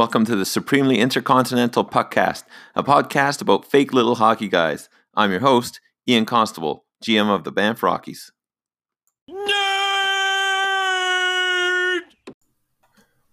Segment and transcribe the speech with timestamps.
[0.00, 4.88] Welcome to the Supremely Intercontinental Puckcast, a podcast about fake little hockey guys.
[5.14, 5.78] I'm your host,
[6.08, 8.32] Ian Constable, GM of the Banff Rockies.
[9.28, 9.50] Nerd!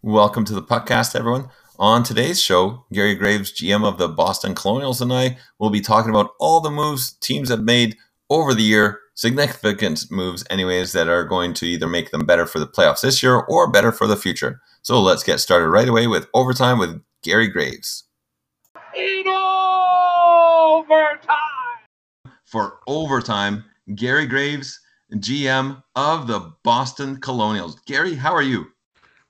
[0.01, 1.47] Welcome to the Puckcast, everyone.
[1.79, 6.09] On today's show, Gary Graves, GM of the Boston Colonials, and I will be talking
[6.09, 7.95] about all the moves teams have made
[8.29, 12.59] over the year, significant moves, anyways, that are going to either make them better for
[12.59, 14.61] the playoffs this year or better for the future.
[14.83, 18.03] So let's get started right away with overtime with Gary Graves.
[18.95, 21.35] In overtime!
[22.45, 23.65] For overtime,
[23.95, 24.79] Gary Graves,
[25.13, 27.79] GM of the Boston Colonials.
[27.85, 28.67] Gary, how are you?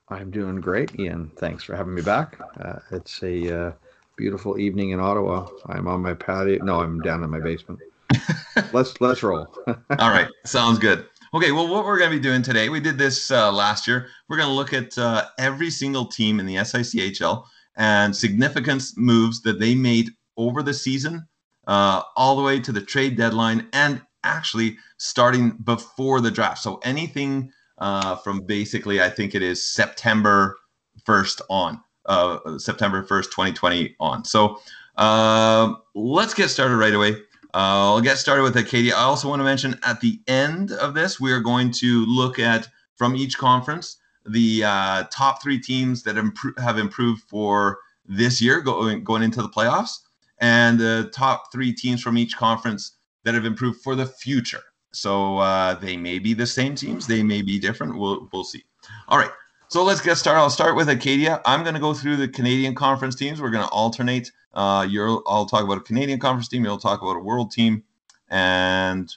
[0.10, 1.32] I'm doing great, Ian.
[1.38, 2.40] Thanks for having me back.
[2.60, 3.72] Uh, it's a uh,
[4.18, 5.48] beautiful evening in Ottawa.
[5.68, 6.62] I'm on my patio.
[6.64, 7.80] No, I'm down in my basement.
[8.74, 9.48] let's let's roll.
[9.68, 11.06] All right, sounds good.
[11.34, 14.08] Okay, well, what we're going to be doing today, we did this uh, last year.
[14.30, 17.44] We're going to look at uh, every single team in the SICHL
[17.76, 21.28] and significant moves that they made over the season,
[21.68, 26.60] uh, all the way to the trade deadline, and actually starting before the draft.
[26.60, 30.58] So anything uh, from basically, I think it is September
[31.06, 34.24] 1st on, uh, September 1st, 2020 on.
[34.24, 34.60] So
[34.98, 37.16] uh, let's get started right away.
[37.54, 38.96] Uh, I'll get started with Acadia.
[38.96, 42.40] I also want to mention at the end of this, we are going to look
[42.40, 48.42] at from each conference the uh, top three teams that impro- have improved for this
[48.42, 50.00] year going going into the playoffs,
[50.40, 54.62] and the top three teams from each conference that have improved for the future.
[54.92, 57.98] So uh, they may be the same teams, they may be different.
[57.98, 58.64] We'll we'll see.
[59.08, 59.32] All right.
[59.70, 60.40] So let's get started.
[60.40, 61.42] I'll start with Acadia.
[61.46, 63.42] I'm going to go through the Canadian conference teams.
[63.42, 66.66] We're going to alternate uh, you're, I'll talk about a Canadian conference team.
[66.66, 67.84] You'll talk about a world team,
[68.28, 69.16] and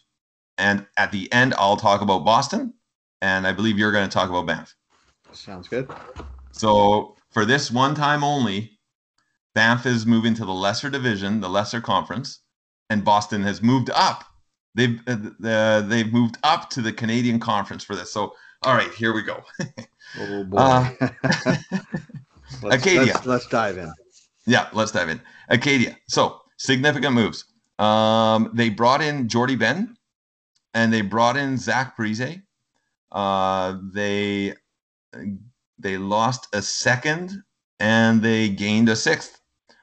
[0.59, 2.75] and at the end, I'll talk about Boston,
[3.23, 4.75] and I believe you're going to talk about Banff.
[5.33, 5.91] Sounds good.
[6.53, 8.79] So for this one time only,
[9.55, 12.41] Banff is moving to the lesser division, the lesser conference,
[12.91, 14.25] and Boston has moved up.
[14.75, 18.13] They've uh, they've moved up to the Canadian conference for this.
[18.13, 19.43] So all right, here we go.
[20.21, 20.59] oh boy.
[20.59, 20.91] Uh,
[22.63, 23.15] let's, Acadia.
[23.15, 23.91] Let's, let's dive in.
[24.47, 25.21] Yeah, let's dive in.
[25.49, 25.97] Acadia.
[26.09, 27.45] So significant moves.
[27.79, 29.97] Um, they brought in Jordie Benn,
[30.75, 32.43] and they brought in Zach Parise.
[33.13, 34.55] Uh, they
[35.79, 37.43] they lost a second
[37.81, 39.41] and they gained a sixth.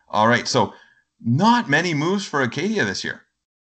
[0.09, 0.73] All right, so
[1.19, 3.23] not many moves for Acadia this year,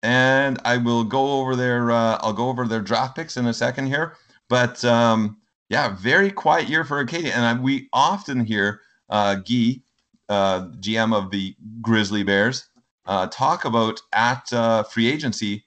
[0.03, 3.55] and I will go over their uh, I'll go over their draft picks in a
[3.55, 4.17] second here.
[4.49, 5.38] But um,
[5.69, 9.81] yeah, very quiet year for Acadia, and I, we often hear uh, Guy
[10.28, 12.69] uh, GM of the Grizzly Bears,
[13.06, 15.65] uh, talk about at uh, free agency,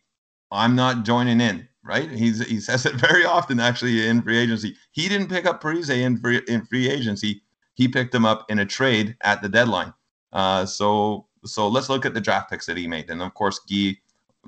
[0.51, 1.67] I'm not joining in.
[1.83, 2.11] Right?
[2.11, 4.75] He's he says it very often actually in free agency.
[4.91, 7.41] He didn't pick up Parise in free in free agency.
[7.73, 9.93] He picked him up in a trade at the deadline.
[10.31, 13.09] Uh, so so let's look at the draft picks that he made.
[13.09, 13.97] And of course, Guy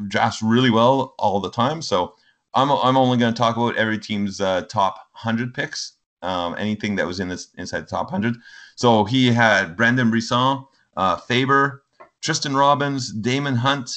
[0.07, 1.81] drafts really well all the time.
[1.81, 2.15] So
[2.53, 5.93] I'm I'm only going to talk about every team's uh, top hundred picks.
[6.21, 8.35] Um, anything that was in this inside the top hundred.
[8.83, 10.65] So he had Brendan Brisson,
[10.97, 11.85] uh, Faber,
[12.19, 13.89] Tristan Robbins, Daemon Hunt,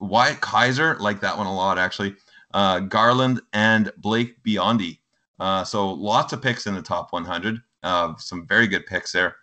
[0.00, 2.16] Wyatt Kaiser, like that one a lot actually,
[2.52, 4.98] uh, Garland, and Blake Biondi.
[5.38, 7.62] Uh, so lots of picks in the top 100.
[7.84, 9.36] Uh, some very good picks there.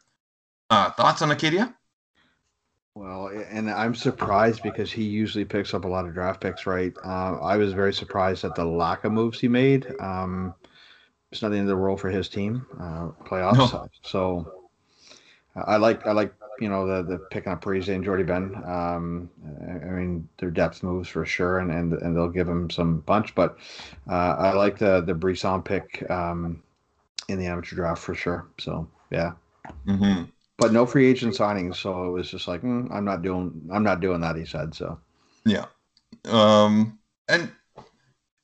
[0.69, 1.73] Uh, thoughts on Acadia?
[2.93, 6.91] Well, and I'm surprised because he usually picks up a lot of draft picks, right?
[7.05, 9.87] Uh, I was very surprised at the lack of moves he made.
[10.01, 10.53] Um,
[11.31, 13.71] it's not the end of the world for his team, uh, playoffs.
[13.71, 13.87] No.
[14.01, 14.58] So
[15.55, 18.55] I like I like you know the the picking up Parise and Jordie Benn.
[18.65, 19.29] Um,
[19.83, 23.33] I mean their depth moves for sure, and and, and they'll give him some punch.
[23.35, 23.57] But
[24.09, 26.61] uh, I like the the Brisson pick um,
[27.27, 28.47] in the amateur draft for sure.
[28.59, 29.33] So yeah.
[29.87, 30.23] Mm-hmm.
[30.57, 33.83] But no free agent signings, so it was just like mm, I'm not doing I'm
[33.83, 34.35] not doing that.
[34.35, 34.99] He said so.
[35.45, 35.65] Yeah,
[36.25, 36.99] um,
[37.29, 37.49] and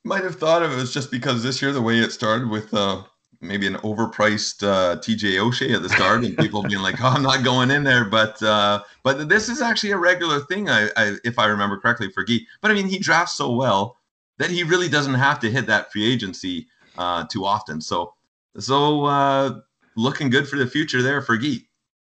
[0.05, 2.73] might have thought of it was just because this year the way it started with
[2.73, 3.03] uh,
[3.41, 7.23] maybe an overpriced uh, TJ Oshie at the start, and people being like, "Oh, I'm
[7.23, 11.15] not going in there." But uh, but this is actually a regular thing, I, I,
[11.23, 12.39] if I remember correctly, for Guy.
[12.61, 13.97] But I mean, he drafts so well
[14.37, 16.67] that he really doesn't have to hit that free agency
[16.97, 17.81] uh, too often.
[17.81, 18.13] So
[18.57, 19.59] so uh,
[19.95, 21.65] looking good for the future there for Guy.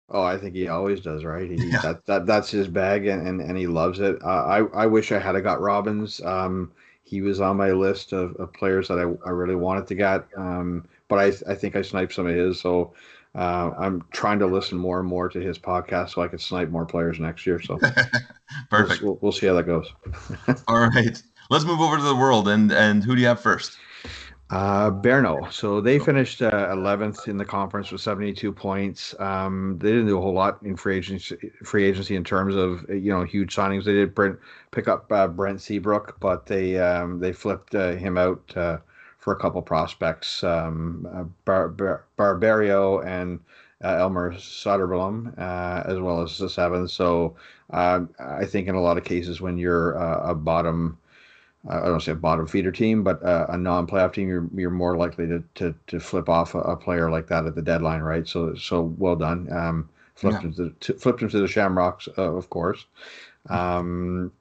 [0.10, 1.50] Oh, I think he always does, right?
[1.50, 1.82] He, yeah.
[1.82, 4.22] that, that that's his bag, and, and, and he loves it.
[4.24, 6.22] Uh, I I wish I had a got Robbins.
[6.22, 6.72] Um,
[7.06, 10.26] he was on my list of, of players that I, I really wanted to get.
[10.36, 12.60] Um, but I, I think I sniped some of his.
[12.60, 12.94] So
[13.36, 16.70] uh, I'm trying to listen more and more to his podcast so I can snipe
[16.70, 17.62] more players next year.
[17.62, 17.78] So
[18.70, 19.02] perfect.
[19.02, 19.92] We'll, we'll, see how that goes.
[20.68, 23.78] All right, let's move over to the world and and who do you have first?
[24.52, 25.52] Uh, Berno.
[25.52, 29.20] So they finished uh, 11th in the conference with 72 points.
[29.20, 32.86] Um, they didn't do a whole lot in free agency, free agency in terms of
[32.88, 33.86] you know huge signings.
[33.86, 34.38] They did Brent,
[34.72, 38.78] pick up uh, Brent Seabrook, but they um, they flipped uh, him out uh,
[39.26, 43.40] for a couple prospects, um, uh, Bar- Bar- Barberio and
[43.82, 46.92] Elmer Soderblom, as well as the seventh.
[46.92, 47.36] So
[47.72, 51.00] I think in a lot of cases when you're a bottom
[51.68, 54.96] I don't say a bottom feeder team, but uh, a non-playoff team, you're you're more
[54.96, 58.28] likely to to, to flip off a, a, player like that at the deadline, right?
[58.28, 59.52] So so well done.
[59.52, 60.50] Um, flipped yeah.
[60.50, 62.86] him to, to, flipped him to the Shamrocks, uh, of course.
[63.50, 64.32] Um,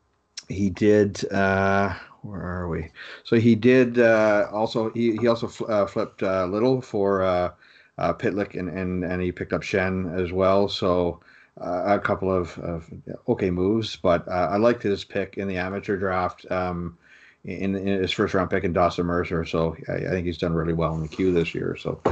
[0.48, 1.24] he did.
[1.32, 1.94] Uh,
[2.24, 2.88] where are we?
[3.24, 4.90] So he did uh, also.
[4.90, 7.50] He he also fl- uh, flipped uh, Little for uh,
[7.98, 10.68] uh, Pitlick and and and he picked up Shen as well.
[10.68, 11.20] So.
[11.60, 12.92] Uh, a couple of, of,
[13.28, 16.44] okay moves, but uh, I liked his pick in the amateur draft.
[16.50, 16.98] Um,
[17.44, 19.44] in, in, his first round pick in Dawson Mercer.
[19.44, 21.76] So I, I, think he's done really well in the queue this year.
[21.76, 22.02] So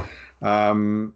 [0.41, 1.13] um,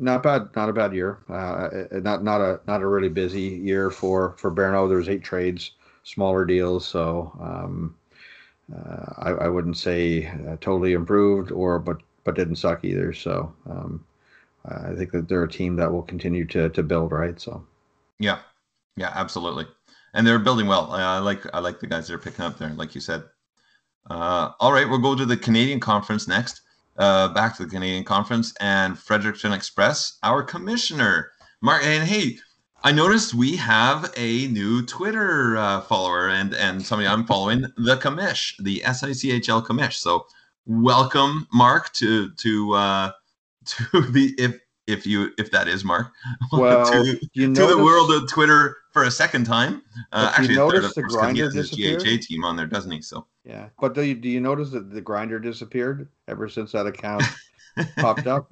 [0.00, 1.20] not bad, not a bad year.
[1.28, 4.88] Not not a not a really busy year for for Berno.
[4.88, 5.72] There was eight trades,
[6.02, 6.86] smaller deals.
[6.86, 7.94] So um,
[8.74, 13.12] uh, I, I, wouldn't say uh, totally improved or but but didn't suck either.
[13.12, 14.04] So um,
[14.64, 17.12] I think that they're a team that will continue to to build.
[17.12, 17.40] Right.
[17.40, 17.64] So
[18.18, 18.40] yeah,
[18.96, 19.66] yeah, absolutely
[20.14, 20.90] and they're building well.
[20.92, 23.24] I like I like the guys that are picking up there, like you said.
[24.10, 26.62] Uh, all right, we'll go to the Canadian Conference next.
[26.96, 31.30] Uh, back to the Canadian Conference and Fredericton Express, our commissioner,
[31.60, 31.84] Mark.
[31.84, 32.38] And hey,
[32.84, 37.96] I noticed we have a new Twitter uh, follower and and somebody I'm following, the
[37.96, 39.94] commish, the SICHL commish.
[39.94, 40.26] So
[40.64, 43.12] welcome, Mark, to to uh,
[43.64, 46.12] to the if if you if that is Mark,
[46.52, 49.82] well, to, to the world of Twitter for a second time.
[50.12, 52.02] Uh, actually, you notice the grinder disappeared.
[52.02, 53.02] GHA team on there, doesn't he?
[53.02, 56.86] So yeah, but do you do you notice that the grinder disappeared ever since that
[56.86, 57.24] account
[57.98, 58.48] popped up?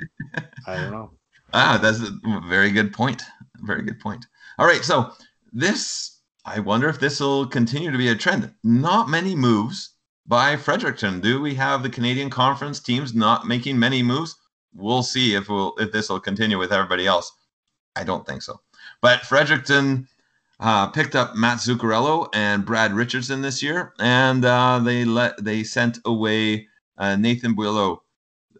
[0.67, 1.13] I don't know.
[1.53, 3.23] Ah, that's a very good point.
[3.63, 4.27] Very good point.
[4.59, 5.13] All right, so
[5.53, 8.53] this I wonder if this will continue to be a trend.
[8.63, 9.95] Not many moves
[10.27, 11.21] by Fredericton.
[11.21, 14.37] Do we have the Canadian Conference teams not making many moves?
[14.75, 17.33] We'll see if we'll if this will continue with everybody else.
[17.97, 18.61] I don't think so.
[19.01, 20.07] But Fredericton
[20.61, 25.65] uh, picked up Matt Zuccarello and Brad Richardson this year, and uh, they let they
[25.65, 26.69] sent away
[26.99, 27.97] uh, Nathan Beaulieu.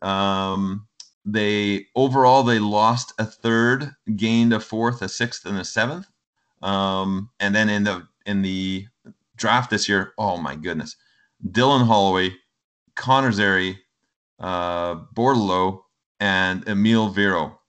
[0.03, 0.86] Um,
[1.27, 6.07] they overall they lost a third, gained a fourth, a sixth, and a seventh.
[6.63, 8.87] Um, and then in the in the
[9.37, 10.97] draft this year, oh my goodness,
[11.51, 12.31] Dylan Holloway,
[12.95, 13.79] Connor Zary,
[14.39, 14.97] uh,
[16.21, 17.61] and Emil Vero.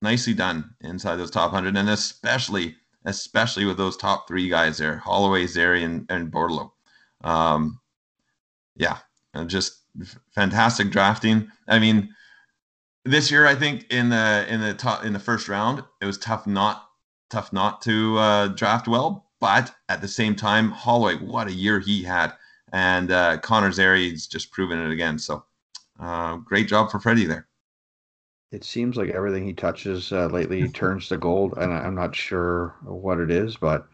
[0.00, 4.98] Nicely done inside those top hundred, and especially especially with those top three guys there
[4.98, 6.32] Holloway, Zary, and, and.
[7.22, 7.80] Um,
[8.76, 8.98] yeah,
[9.46, 9.80] just
[10.30, 11.50] fantastic drafting.
[11.66, 12.14] I mean,
[13.10, 16.18] this year I think in the in the top in the first round it was
[16.18, 16.88] tough not
[17.30, 21.78] tough not to uh, draft well, but at the same time Holloway, what a year
[21.80, 22.32] he had,
[22.72, 25.18] and uh, Connor Zary's just proven it again.
[25.18, 25.44] So
[26.00, 27.48] uh, great job for Freddie there
[28.50, 32.74] it seems like everything he touches uh, lately turns to gold, and I'm not sure
[32.82, 33.86] what it is, but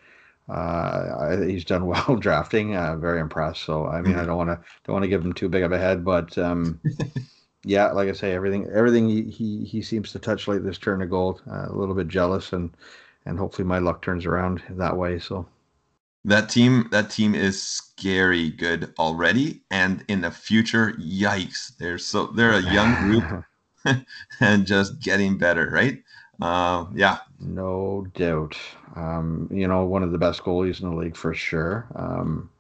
[0.49, 2.77] uh, he's done well drafting.
[2.77, 3.63] Uh, very impressed.
[3.63, 4.27] So I mean, I mm-hmm.
[4.27, 6.81] don't want to don't want to give him too big of a head, but um,
[7.65, 11.01] yeah, like I say, everything everything he, he, he seems to touch like this turn
[11.01, 11.43] to gold.
[11.51, 12.71] Uh, a little bit jealous, and
[13.27, 15.19] and hopefully my luck turns around that way.
[15.19, 15.47] So
[16.25, 21.77] that team that team is scary good already, and in the future, yikes!
[21.79, 23.45] They're so they're a young group.
[24.41, 26.03] and just getting better, right?
[26.41, 27.19] Uh, yeah.
[27.41, 28.57] No doubt.
[28.97, 31.87] Um, you know, one of the best goalies in the league for sure.
[31.95, 32.51] Um,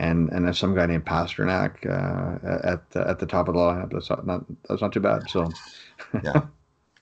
[0.00, 3.60] and and there's some guy named Pastrnak uh, at the, at the top of the
[3.60, 3.92] lineup.
[3.92, 5.28] That's not that's not too bad.
[5.28, 5.50] So,
[6.24, 6.42] yeah.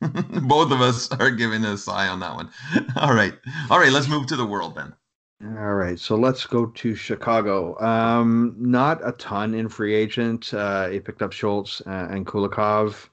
[0.00, 2.50] Both of us are giving a sigh on that one.
[2.97, 3.35] All right,
[3.69, 3.90] all right.
[3.90, 4.95] Let's move to the world then.
[5.43, 7.76] All right, so let's go to Chicago.
[7.81, 10.55] Um, not a ton in free agent.
[10.55, 13.09] Uh, he picked up Schultz uh, and Kulikov.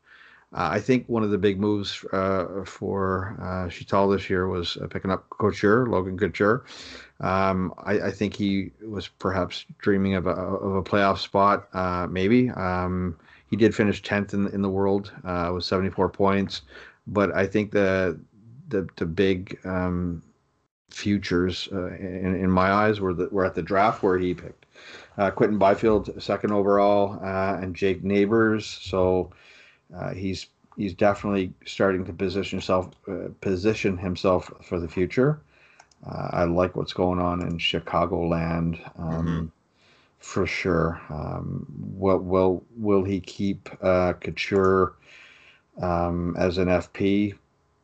[0.54, 4.78] Uh, I think one of the big moves uh, for uh, Chital this year was
[4.78, 6.66] uh, picking up Couture, Logan Couture.
[7.20, 12.08] Um, I, I, think he was perhaps dreaming of a, of a playoff spot, uh,
[12.10, 12.50] maybe.
[12.50, 13.18] Um,
[13.50, 16.64] he did finish 10th in, in the world uh, with 74 points,
[17.08, 18.20] but I think the
[18.68, 20.24] the, the big um,
[20.90, 24.66] futures uh, in, in my eyes were, the, were at the draft where he picked
[25.36, 28.66] Quinton Byfield second overall and Jake Neighbors.
[28.66, 29.32] So
[29.96, 35.42] uh, he's he's definitely starting to position himself uh, position himself for the future.
[36.08, 38.80] Uh, I like what's going on in Chicagoland.
[39.00, 39.46] Um, mm-hmm.
[40.20, 41.02] for sure.
[41.10, 44.94] Um, will will will he keep uh, Couture
[45.82, 47.36] um, as an FP?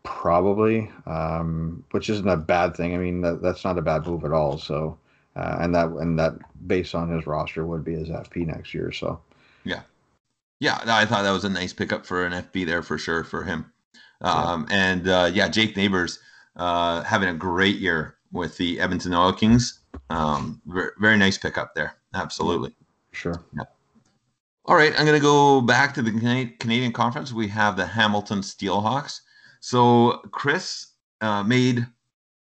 [0.03, 2.95] Probably, um, which isn't a bad thing.
[2.95, 4.57] I mean, that, that's not a bad move at all.
[4.57, 4.97] So,
[5.35, 6.33] uh, and that and that
[6.67, 8.91] based on his roster would be his FP next year.
[8.91, 9.21] So,
[9.63, 9.81] yeah,
[10.59, 13.43] yeah, I thought that was a nice pickup for an FP there for sure for
[13.43, 13.71] him.
[14.21, 14.75] Um, yeah.
[14.75, 16.19] And uh, yeah, Jake Neighbors
[16.55, 19.79] uh, having a great year with the Edmonton Oil Kings.
[20.09, 21.95] Um, very, very nice pickup there.
[22.13, 22.75] Absolutely.
[23.11, 23.43] Sure.
[23.55, 23.63] Yeah.
[24.65, 26.11] All right, I'm going to go back to the
[26.59, 27.33] Canadian Conference.
[27.33, 29.21] We have the Hamilton Steelhawks.
[29.59, 30.87] So Chris
[31.19, 31.85] uh, made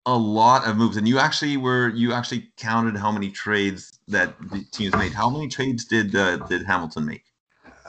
[0.06, 4.34] a lot of moves, and you actually were you actually counted how many trades that
[4.50, 5.12] the teams made.
[5.12, 7.24] How many trades did uh, did Hamilton make?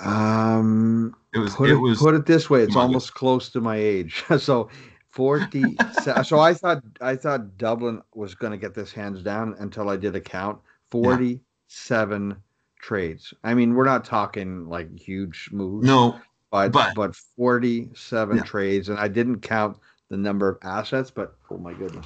[0.01, 2.63] Um, it was put it, it was put it this way.
[2.63, 4.23] It's almost close to my age.
[4.39, 4.69] so
[5.17, 5.75] forty.
[6.03, 9.97] so I thought I thought Dublin was going to get this hands down until I
[9.97, 10.59] did a count.
[10.91, 12.35] Forty-seven yeah.
[12.79, 13.33] trades.
[13.43, 15.87] I mean, we're not talking like huge moves.
[15.87, 16.19] No,
[16.51, 18.43] but but, but 47 yeah.
[18.43, 19.77] trades, and I didn't count
[20.09, 22.05] the number of assets, but oh my goodness.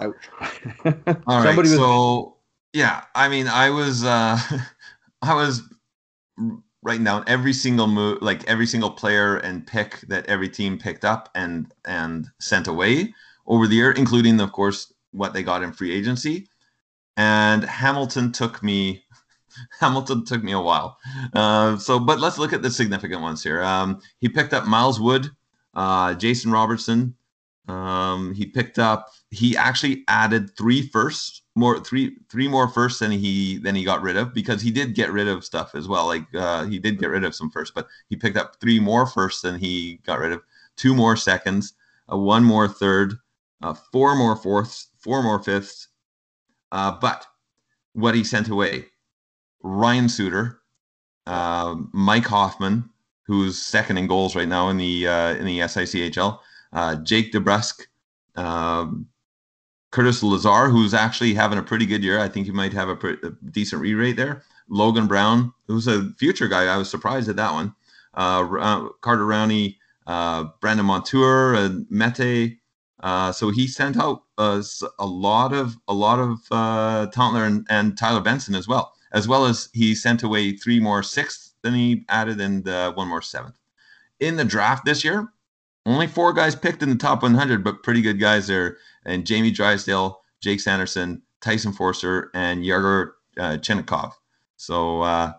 [0.00, 0.06] I,
[1.26, 2.36] All right, was, so
[2.72, 4.38] yeah, I mean, I was uh
[5.22, 5.62] I was
[6.84, 11.04] writing down every single move, like every single player and pick that every team picked
[11.04, 13.12] up and and sent away
[13.46, 16.48] over the year, including of course what they got in free agency.
[17.16, 19.04] And Hamilton took me
[19.80, 20.98] Hamilton took me a while.
[21.32, 23.62] Uh, so, but let's look at the significant ones here.
[23.62, 25.30] Um, he picked up Miles Wood,
[25.74, 27.14] uh, Jason Robertson.
[27.68, 29.08] Um, he picked up.
[29.30, 34.02] He actually added three firsts, more three three more firsts than he than he got
[34.02, 36.06] rid of because he did get rid of stuff as well.
[36.06, 39.06] Like uh, he did get rid of some firsts, but he picked up three more
[39.06, 40.42] firsts than he got rid of.
[40.76, 41.74] Two more seconds,
[42.12, 43.14] uh, one more third,
[43.62, 45.88] uh, four more fourths, four more fifths.
[46.72, 47.26] Uh, but
[47.92, 48.86] what he sent away
[49.62, 50.60] Ryan Suter,
[51.26, 52.90] uh, Mike Hoffman,
[53.22, 56.40] who's second in goals right now in the uh, in the SICHL,
[56.72, 57.82] uh, Jake DeBrusk,
[58.34, 59.06] um,
[59.94, 62.18] Curtis Lazar, who's actually having a pretty good year.
[62.18, 64.42] I think he might have a, a decent re-rate there.
[64.68, 66.64] Logan Brown, who's a future guy.
[66.64, 67.72] I was surprised at that one.
[68.14, 69.76] Uh, uh, Carter Rowney,
[70.08, 72.58] uh, Brandon Montour, and Mete.
[73.32, 74.64] so he sent out a
[75.00, 79.46] lot of a lot of uh, Tauntler and, and Tyler Benson as well as well
[79.46, 83.54] as he sent away three more sixths than he added and uh, one more seventh.
[84.18, 85.28] In the draft this year,
[85.86, 88.78] only four guys picked in the top 100, but pretty good guys there.
[89.04, 93.58] And Jamie Drysdale, Jake Sanderson, Tyson Foerster, and Yegor uh.
[94.56, 95.32] So, uh,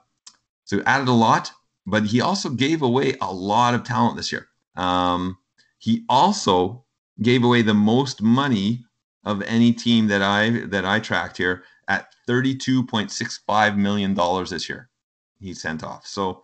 [0.65, 1.51] so added a lot,
[1.85, 4.47] but he also gave away a lot of talent this year.
[4.75, 5.37] Um,
[5.79, 6.83] he also
[7.21, 8.83] gave away the most money
[9.23, 14.13] of any team that I that I tracked here at $32.65 million
[14.49, 14.89] this year
[15.39, 16.05] he sent off.
[16.05, 16.43] So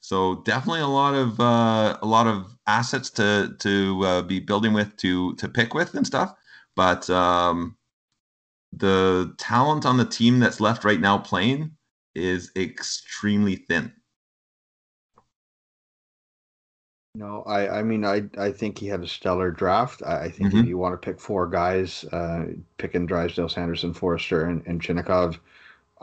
[0.00, 4.72] so definitely a lot of uh, a lot of assets to to uh, be building
[4.72, 6.34] with to to pick with and stuff.
[6.78, 7.76] But um,
[8.72, 11.72] the talent on the team that's left right now playing
[12.14, 13.92] is extremely thin.
[17.16, 20.04] No, I, I mean, I, I think he had a stellar draft.
[20.06, 20.60] I, I think mm-hmm.
[20.60, 22.44] if you want to pick four guys, uh,
[22.76, 25.36] picking Drysdale, Sanderson, Foerster, and, and Chinakhov,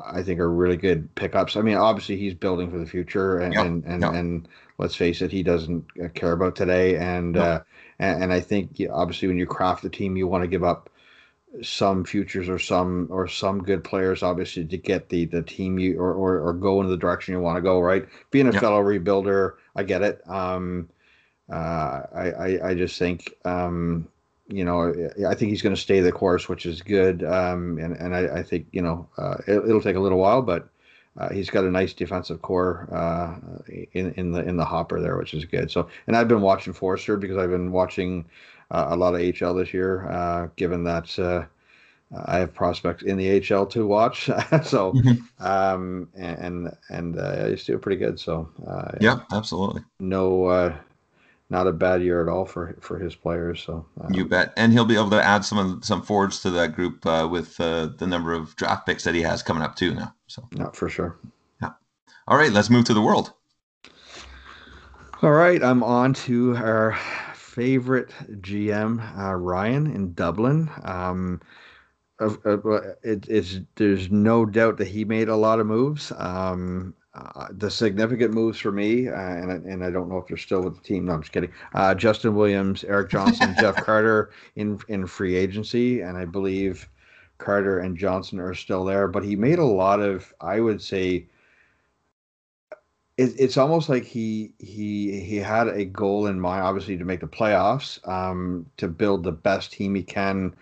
[0.05, 1.55] I think are really good pickups.
[1.55, 3.65] I mean, obviously he's building for the future, and yep.
[3.65, 4.13] and, and, yep.
[4.13, 6.98] and, let's face it, he doesn't uh, care about today.
[6.98, 7.62] And uh,
[8.00, 10.90] and, and, I think obviously when you craft a team, you want to give up
[11.62, 16.00] some futures or some or some good players, obviously to get the the team you
[16.00, 17.80] or or, or go in the direction you want to go.
[17.80, 18.62] Right, being a yep.
[18.62, 20.22] fellow rebuilder, I get it.
[20.30, 20.90] Um,
[21.52, 24.08] uh, I, I, I just think um,
[24.48, 24.94] you know
[25.28, 27.24] I think he's going to stay the course, which is good.
[27.24, 30.42] Um, and and I, I think you know uh, it, will take a little while,
[30.42, 30.68] but
[31.17, 33.36] uh, he's got a nice defensive core uh,
[33.93, 35.72] in in the in the hopper there, which is good.
[35.72, 38.25] So and I've been watching Foerster because I've been watching
[38.72, 41.17] uh, a lot of HL this year, uh, given that.
[41.17, 41.45] Uh,
[42.27, 44.25] I have prospects in the HL to watch,
[44.63, 45.45] so mm-hmm.
[45.45, 48.19] um, and and uh, he's doing pretty good.
[48.19, 49.81] So uh, yeah, absolutely.
[50.00, 50.77] No, uh,
[51.50, 53.62] not a bad year at all for for his players.
[53.62, 56.74] So um, you bet, and he'll be able to add some some forwards to that
[56.75, 59.94] group uh, with uh, the number of draft picks that he has coming up too
[59.94, 60.14] now.
[60.28, 61.18] So not for sure.
[61.62, 61.72] Yeah.
[62.28, 63.34] All right, let's move to the world.
[65.22, 66.98] All right, I'm on to our
[67.34, 68.10] favorite
[68.42, 70.70] GM, uh, Ryan in Dublin.
[70.84, 71.42] Um,
[72.20, 72.30] uh,
[73.04, 76.12] it, it's there's no doubt that he made a lot of moves.
[76.18, 80.38] Um, uh, the significant moves for me, uh, and and I don't know if they're
[80.38, 81.05] still with the team.
[81.05, 81.51] No, I'm just kidding.
[81.74, 86.89] Uh, Justin Williams, Eric Johnson, Jeff Carter in in free agency, and I believe
[87.38, 91.27] Carter and Johnson are still there, but he made a lot of, I would say,
[93.17, 97.22] it, it's almost like he he he had a goal in mind, obviously to make
[97.22, 100.53] the playoffs, um, to build the best team he can,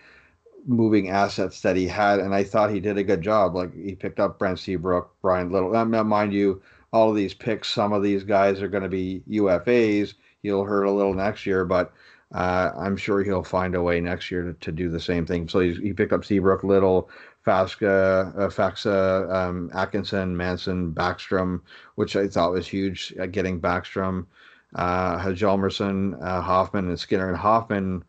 [0.66, 3.54] moving assets that he had, and I thought he did a good job.
[3.54, 5.76] Like he picked up Brent Seabrook, Brian Little.
[5.76, 9.22] Um, mind you, all of these picks, some of these guys are going to be
[9.28, 10.14] UFAs.
[10.42, 11.92] He'll hurt a little next year, but
[12.34, 15.48] uh, I'm sure he'll find a way next year to, to do the same thing.
[15.48, 17.10] So he picked up Seabrook, Little,
[17.46, 21.60] Fasca, uh, Faksa, um, Atkinson, Manson, Backstrom,
[21.96, 23.14] which I thought was huge.
[23.20, 24.26] Uh, getting Backstrom,
[24.74, 27.28] uh, Hjalmarsson, uh, Hoffman, and Skinner.
[27.28, 28.04] And Hoffman,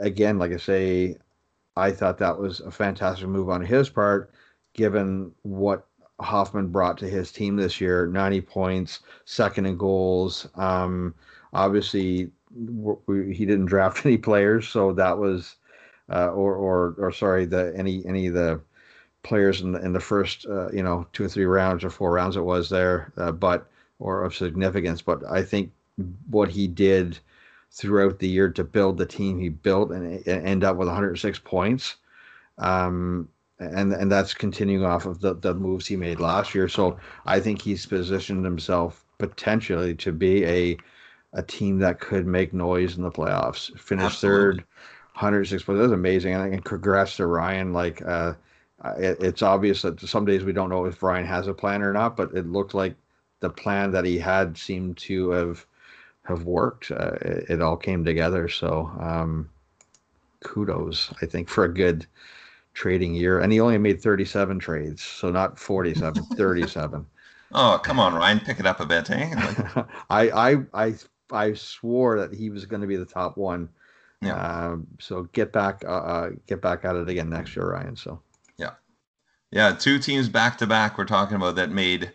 [0.00, 1.16] again, like I say,
[1.76, 4.30] I thought that was a fantastic move on his part,
[4.72, 5.86] given what
[6.20, 10.48] Hoffman brought to his team this year 90 points, second in goals.
[10.54, 11.14] Um,
[11.52, 15.56] obviously, we, he didn't draft any players, so that was
[16.10, 18.60] uh, or or or sorry, the any any of the
[19.22, 22.12] players in the, in the first uh, you know two or three rounds or four
[22.12, 23.68] rounds it was there, uh, but
[23.98, 25.02] or of significance.
[25.02, 25.72] But I think
[26.30, 27.18] what he did
[27.76, 31.38] throughout the year to build the team he built and, and end up with 106
[31.40, 31.96] points.
[32.56, 33.28] Um,
[33.58, 36.68] and and that's continuing off of the, the moves he made last year.
[36.68, 40.78] So I think he's positioned himself potentially to be a
[41.32, 43.76] a team that could make noise in the playoffs.
[43.78, 44.58] Finish Absolutely.
[44.58, 44.64] third,
[45.14, 45.80] 106 points.
[45.80, 46.34] That's amazing.
[46.34, 47.74] And congrats to Ryan.
[47.74, 48.34] Like, uh,
[48.98, 51.92] it, it's obvious that some days we don't know if Ryan has a plan or
[51.92, 52.94] not, but it looked like
[53.40, 55.66] the plan that he had seemed to have
[56.26, 56.90] have worked.
[56.90, 58.48] Uh, it, it, all came together.
[58.48, 59.48] So, um,
[60.40, 62.06] kudos, I think, for a good
[62.74, 63.40] trading year.
[63.40, 67.06] And he only made 37 trades, so not 47, 37.
[67.52, 69.32] Oh, come on, Ryan, pick it up a bit, eh?
[69.76, 69.86] Like...
[70.10, 70.94] I, I, I,
[71.30, 73.68] I swore that he was going to be the top one
[74.22, 74.66] yeah.
[74.68, 77.96] Um, so get back, uh, uh, get back at it again next year, Ryan.
[77.96, 78.20] So.
[78.56, 78.72] Yeah.
[79.50, 79.72] Yeah.
[79.72, 80.98] Two teams back to back.
[80.98, 82.12] We're talking about that made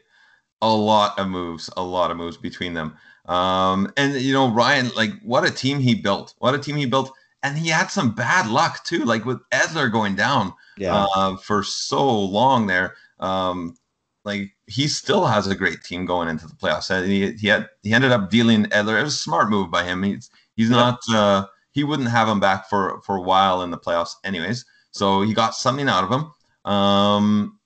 [0.61, 2.97] a lot of moves, a lot of moves between them.
[3.31, 6.33] Um, and you know, Ryan, like what a team he built.
[6.39, 7.13] What a team he built.
[7.43, 11.07] And he had some bad luck too, like with Edler going down yeah.
[11.15, 12.95] uh, for so long there.
[13.21, 13.77] Um,
[14.25, 16.91] like he still has a great team going into the playoffs.
[16.91, 18.99] And he, he had he ended up dealing Edler.
[18.99, 20.03] It was a smart move by him.
[20.03, 20.75] He's he's yeah.
[20.75, 24.65] not uh, he wouldn't have him back for for a while in the playoffs, anyways.
[24.91, 26.71] So he got something out of him.
[26.71, 27.59] Um,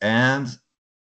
[0.00, 0.48] and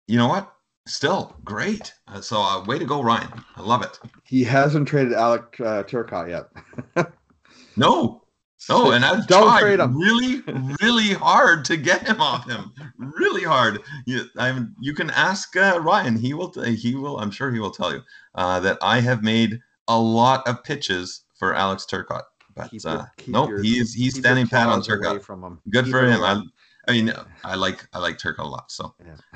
[0.07, 0.52] you know what?
[0.85, 1.93] Still great.
[2.07, 3.29] Uh, so uh, way to go, Ryan.
[3.55, 3.99] I love it.
[4.25, 7.07] He hasn't traded Alec uh, Turcotte yet.
[7.77, 8.21] no.
[8.69, 9.97] No, and I've Don't tried trade him.
[9.97, 10.41] really,
[10.81, 12.71] really hard to get him off him.
[12.97, 13.81] Really hard.
[14.05, 16.15] You, I'm, you can ask uh, Ryan.
[16.15, 16.51] He will.
[16.63, 17.19] He will.
[17.19, 18.01] I'm sure he will tell you
[18.35, 22.23] uh, that I have made a lot of pitches for Alex Turcotte.
[22.55, 25.59] But keep uh, nope, your, he's he's standing pat on him.
[25.69, 26.21] Good keep for him.
[26.21, 26.41] I,
[26.87, 27.11] I, mean,
[27.43, 28.71] I like I like Turcotte a lot.
[28.71, 28.95] So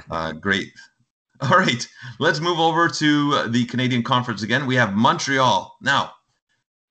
[0.10, 0.72] uh, great.
[1.42, 1.88] All right,
[2.20, 4.66] let's move over to the Canadian Conference again.
[4.66, 6.14] We have Montreal now.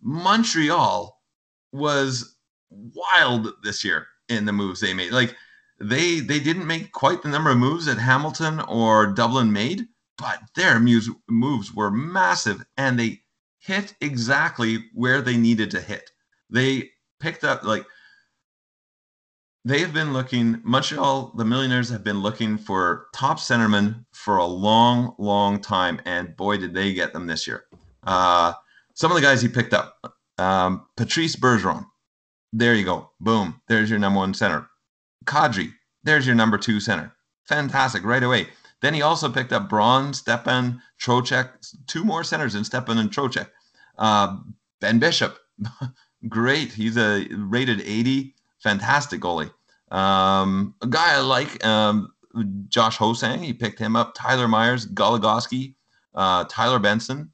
[0.00, 1.20] Montreal
[1.72, 2.36] was
[2.70, 5.12] wild this year in the moves they made.
[5.12, 5.34] Like
[5.80, 10.40] they they didn't make quite the number of moves that Hamilton or Dublin made, but
[10.54, 13.22] their moves moves were massive and they
[13.58, 16.10] hit exactly where they needed to hit.
[16.50, 17.84] They picked up like
[19.66, 24.46] they have been looking Montreal the Millionaires have been looking for top centermen for a
[24.46, 27.64] long long time and boy did they get them this year.
[28.04, 28.52] Uh,
[28.94, 31.84] some of the guys he picked up um, Patrice Bergeron.
[32.52, 33.10] There you go.
[33.20, 33.60] Boom.
[33.66, 34.68] There's your number one center.
[35.24, 35.72] Kadri.
[36.04, 37.12] There's your number two center.
[37.48, 38.46] Fantastic right away.
[38.82, 41.50] Then he also picked up Braun, Stepan, Trocheck,
[41.88, 43.48] two more centers in Stepan and Trocheck.
[43.98, 44.36] Uh,
[44.80, 45.38] ben Bishop,
[46.28, 46.72] great.
[46.72, 48.35] He's a rated 80,
[48.66, 49.52] fantastic goalie.
[49.92, 52.12] Um, a guy I like, um,
[52.68, 54.12] Josh Ho-Sang, he picked him up.
[54.14, 55.76] Tyler Myers, Goligoski,
[56.16, 57.30] uh, Tyler Benson.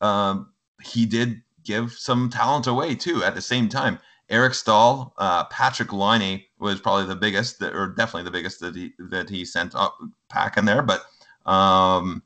[0.00, 4.00] Um, he did give some talent away too at the same time.
[4.28, 8.92] Eric Staal, uh, Patrik Laine was probably the biggest, or definitely the biggest that he
[8.98, 9.96] that he sent up
[10.28, 10.82] pack in there.
[10.82, 11.02] But
[11.46, 12.22] um,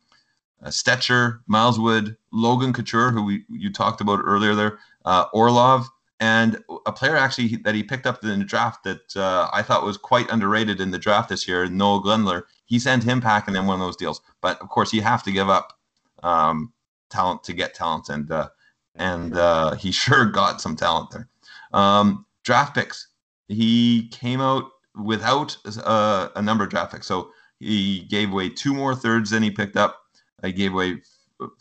[0.63, 5.89] uh, Stecher, Miles Wood, Logan Couture, who we, you talked about earlier there, uh, Orlov,
[6.21, 9.85] and a player actually that he picked up in the draft that uh, I thought
[9.85, 12.43] was quite underrated in the draft this year, Noel Gunler.
[12.65, 14.21] He sent him packing in one of those deals.
[14.41, 15.75] But of course, you have to give up
[16.23, 16.73] um,
[17.11, 18.49] talent to get talent, and uh,
[18.95, 21.29] and uh, he sure got some talent there.
[21.73, 23.09] Um, draft picks.
[23.49, 24.65] He came out
[25.03, 29.43] without uh, a number of draft picks, so he gave away two more thirds than
[29.43, 30.01] he picked up
[30.43, 31.03] I gave away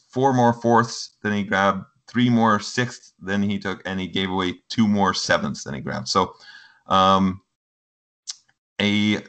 [0.10, 4.30] four more fourths than he grabbed, three more sixths than he took, and he gave
[4.30, 6.08] away two more sevenths than he grabbed.
[6.08, 6.36] So,
[6.88, 7.42] um,
[8.82, 9.24] a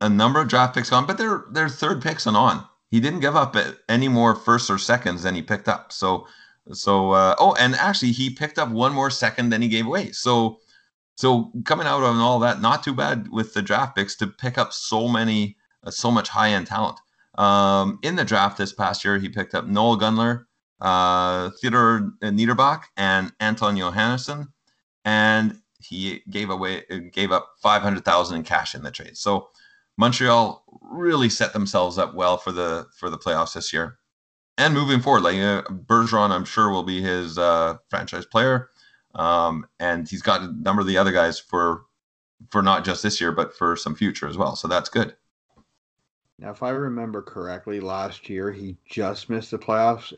[0.00, 2.66] a number of draft picks on, but they're they're third picks and on.
[2.90, 3.56] He didn't give up
[3.88, 5.92] any more firsts or seconds than he picked up.
[5.92, 6.26] So
[6.72, 10.12] so uh, oh, and actually he picked up one more second than he gave away.
[10.12, 10.58] So
[11.16, 14.58] so coming out on all that, not too bad with the draft picks to pick
[14.58, 16.98] up so many uh, so much high end talent.
[17.36, 20.44] Um, in the draft this past year, he picked up Noel Gunler,
[20.82, 24.48] uh, Theodor Niederbach, and Anton Johannesson,
[25.04, 29.16] and he gave away gave up five hundred thousand in cash in the trade.
[29.16, 29.48] So
[29.96, 33.98] Montreal really set themselves up well for the for the playoffs this year,
[34.58, 35.22] and moving forward.
[35.22, 38.68] Like uh, Bergeron, I'm sure will be his uh, franchise player,
[39.14, 41.82] um, and he's got a number of the other guys for
[42.50, 44.56] for not just this year, but for some future as well.
[44.56, 45.14] So that's good.
[46.38, 50.12] Now, if I remember correctly, last year he just missed the playoffs,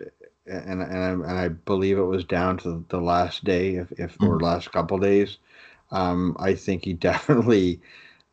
[0.46, 4.18] and and I, and I believe it was down to the last day, if, if
[4.18, 4.28] mm-hmm.
[4.28, 5.38] or last couple days.
[5.90, 7.80] Um, I think he definitely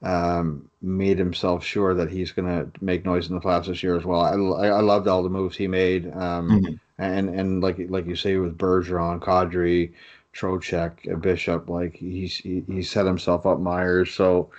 [0.02, 3.98] um, made himself sure that he's going to make noise in the playoffs this year
[3.98, 4.22] as well.
[4.22, 6.74] I, I loved all the moves he made, um, mm-hmm.
[6.98, 9.92] and and like like you say with Bergeron, Kadri,
[10.34, 14.14] Trocheck, Bishop, like he's he, he set himself up Myers.
[14.14, 14.50] So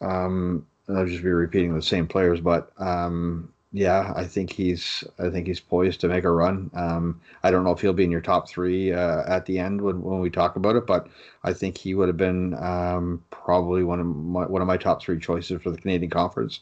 [0.00, 5.28] um, I'll just be repeating the same players, but um, yeah, I think he's I
[5.28, 6.70] think he's poised to make a run.
[6.74, 9.80] Um, I don't know if he'll be in your top three uh, at the end
[9.80, 11.08] when, when we talk about it, but
[11.44, 15.02] I think he would have been um, probably one of my one of my top
[15.02, 16.60] three choices for the Canadian Conference.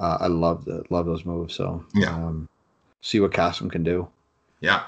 [0.00, 1.54] Uh, I love the love those moves.
[1.54, 2.48] So yeah, um,
[3.00, 4.08] see what Chasm can do.
[4.60, 4.82] Yeah,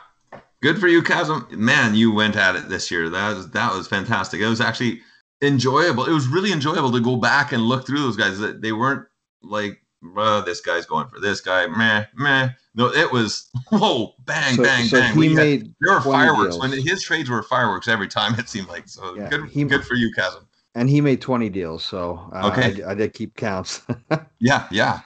[0.63, 1.47] good for you, Chasm.
[1.53, 3.09] Man, you went at it this year.
[3.09, 4.41] That was that was fantastic.
[4.41, 5.01] It was actually
[5.43, 6.07] enjoyable.
[6.07, 8.39] It was really enjoyable to go back and look through those guys.
[8.39, 9.07] That they weren't
[9.43, 9.82] like,
[10.17, 12.51] oh, this guy's going for this guy, meh, meh.
[12.75, 15.15] No, it was whoa, bang, so, bang, so bang.
[15.15, 16.61] He made had, there were fireworks deals.
[16.61, 18.35] when his trades were fireworks every time.
[18.39, 19.15] It seemed like so.
[19.15, 20.47] Yeah, good, he, good for you, Chasm.
[20.75, 23.83] And he made twenty deals, so uh, okay, I, I, did keep counts.
[24.39, 25.01] yeah, yeah.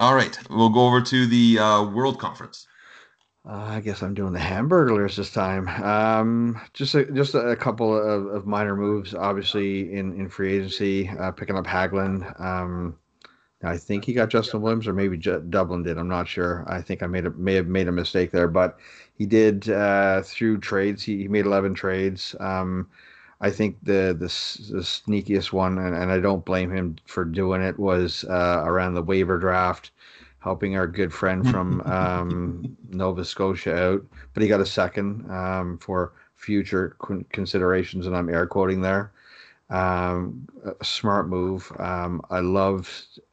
[0.00, 2.66] All right, we'll go over to the uh, World Conference.
[3.48, 5.68] Uh, I guess I'm doing the Hamburglers this time.
[5.68, 11.08] Um, just a, just a, couple of, of, minor moves, obviously in, in free agency,
[11.08, 12.40] uh, picking up Hagelin.
[12.40, 12.98] Um,
[13.66, 15.98] I think he got Justin Williams, or maybe J- Dublin did.
[15.98, 16.64] I'm not sure.
[16.68, 18.78] I think I made a may have made a mistake there, but
[19.14, 21.02] he did uh, through trades.
[21.02, 22.34] He, he made 11 trades.
[22.40, 22.88] Um,
[23.40, 24.28] I think the, the
[24.72, 28.94] the sneakiest one, and, and I don't blame him for doing it, was uh, around
[28.94, 29.90] the waiver draft
[30.38, 35.76] helping our good friend from um, Nova Scotia out, but he got a second um,
[35.78, 36.96] for future
[37.32, 39.12] considerations, and I'm air quoting there.
[39.68, 40.48] Um,
[40.82, 41.72] smart move.
[41.78, 42.90] Um, I love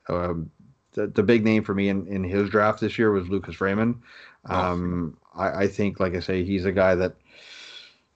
[0.09, 0.49] um,
[0.93, 4.01] the, the big name for me in, in his draft this year was Lucas Raymond.
[4.45, 7.15] Um, I, I think, like I say, he's a guy that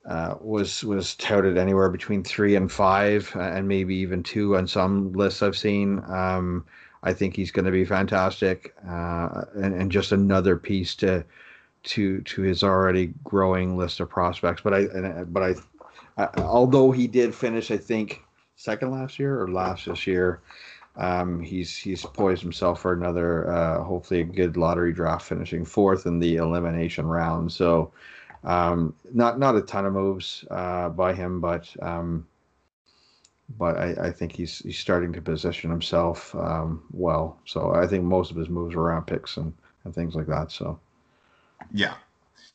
[0.06, 4.68] uh, was was touted anywhere between three and five, uh, and maybe even two on
[4.68, 6.02] some lists I've seen.
[6.08, 6.66] Um,
[7.04, 11.24] I think he's going to be fantastic, uh, and, and just another piece to
[11.84, 14.62] to to his already growing list of prospects.
[14.62, 15.56] But I but I,
[16.18, 18.24] I although he did finish, I think
[18.56, 20.42] second last year or last this year.
[20.98, 26.08] Um, he's he's poised himself for another, uh, hopefully a good lottery draft, finishing fourth
[26.08, 27.52] in the elimination round.
[27.52, 27.92] So,
[28.44, 32.26] um, not not a ton of moves uh, by him, but um,
[33.58, 37.40] but I, I, think he's he's starting to position himself um, well.
[37.46, 39.54] So I think most of his moves are around picks and,
[39.84, 40.52] and things like that.
[40.52, 40.80] So
[41.72, 41.94] yeah,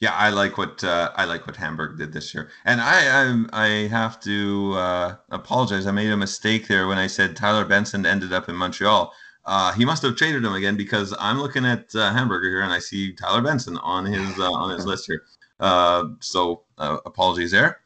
[0.03, 3.45] yeah, I like what uh, I like what Hamburg did this year, and I I,
[3.53, 5.87] I have to uh, apologize.
[5.87, 9.15] I made a mistake there when I said Tyler Benson ended up in Montreal.
[9.45, 12.73] Uh, he must have traded him again because I'm looking at uh, Hamburger here and
[12.73, 15.23] I see Tyler Benson on his uh, on his list here.
[15.61, 17.79] Uh, so apologies there.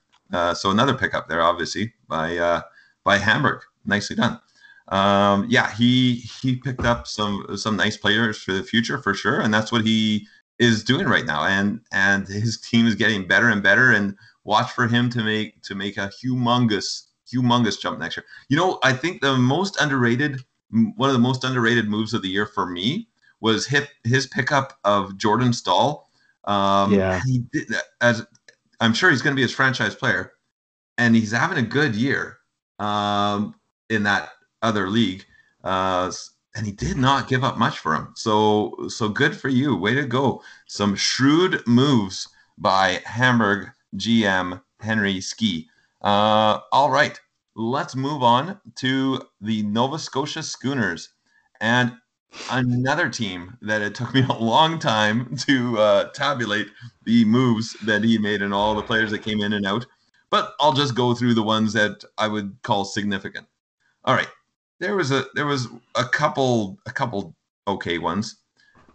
[0.55, 2.63] so another pickup there, obviously by
[3.05, 3.61] by Hamburg.
[3.85, 4.41] Nicely done.
[4.89, 9.41] Um, yeah, he he picked up some some nice players for the future for sure,
[9.41, 10.27] and that's what he
[10.59, 11.45] is doing right now.
[11.45, 13.93] And and his team is getting better and better.
[13.93, 18.25] And watch for him to make to make a humongous humongous jump next year.
[18.49, 20.41] You know, I think the most underrated
[20.71, 23.09] one of the most underrated moves of the year for me
[23.41, 26.11] was his, his pickup of Jordan Staal.
[26.45, 27.69] Um, yeah, he did
[28.01, 28.25] as
[28.81, 30.33] I'm sure he's going to be his franchise player,
[30.99, 32.39] and he's having a good year
[32.79, 33.55] um,
[33.91, 34.31] in that
[34.63, 35.25] other league.
[35.65, 36.11] Uh,
[36.57, 38.13] and he did not give up much for him.
[38.15, 39.77] So so good for you.
[39.77, 40.43] Way to go.
[40.67, 45.69] Some shrewd moves by Hamburg GM Henry Ski.
[46.03, 47.21] Uh, all right,
[47.55, 51.11] let's move on to the Nova Scotia Schooners
[51.61, 51.93] and
[52.51, 56.69] another team that it took me a long time to uh, tabulate
[57.05, 59.87] the moves that he made and all the players that came in and out
[60.31, 63.47] but I'll just go through the ones that I would call significant.
[64.05, 64.29] All right,
[64.81, 67.35] there was a there was a couple a couple
[67.67, 68.37] okay ones.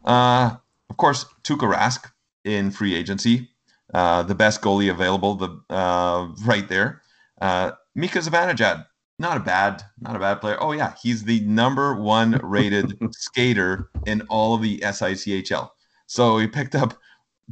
[0.06, 0.56] Uh,
[0.90, 2.12] of course, Tuukka Rask
[2.44, 3.50] in free agency,
[3.94, 7.02] uh, the best goalie available, the uh, right there.
[7.40, 8.86] Uh, Mika Zibanejad,
[9.20, 10.58] not a bad, not a bad player.
[10.60, 15.70] Oh yeah, he's the number one rated skater in all of the SICHL.
[16.08, 16.98] So he picked up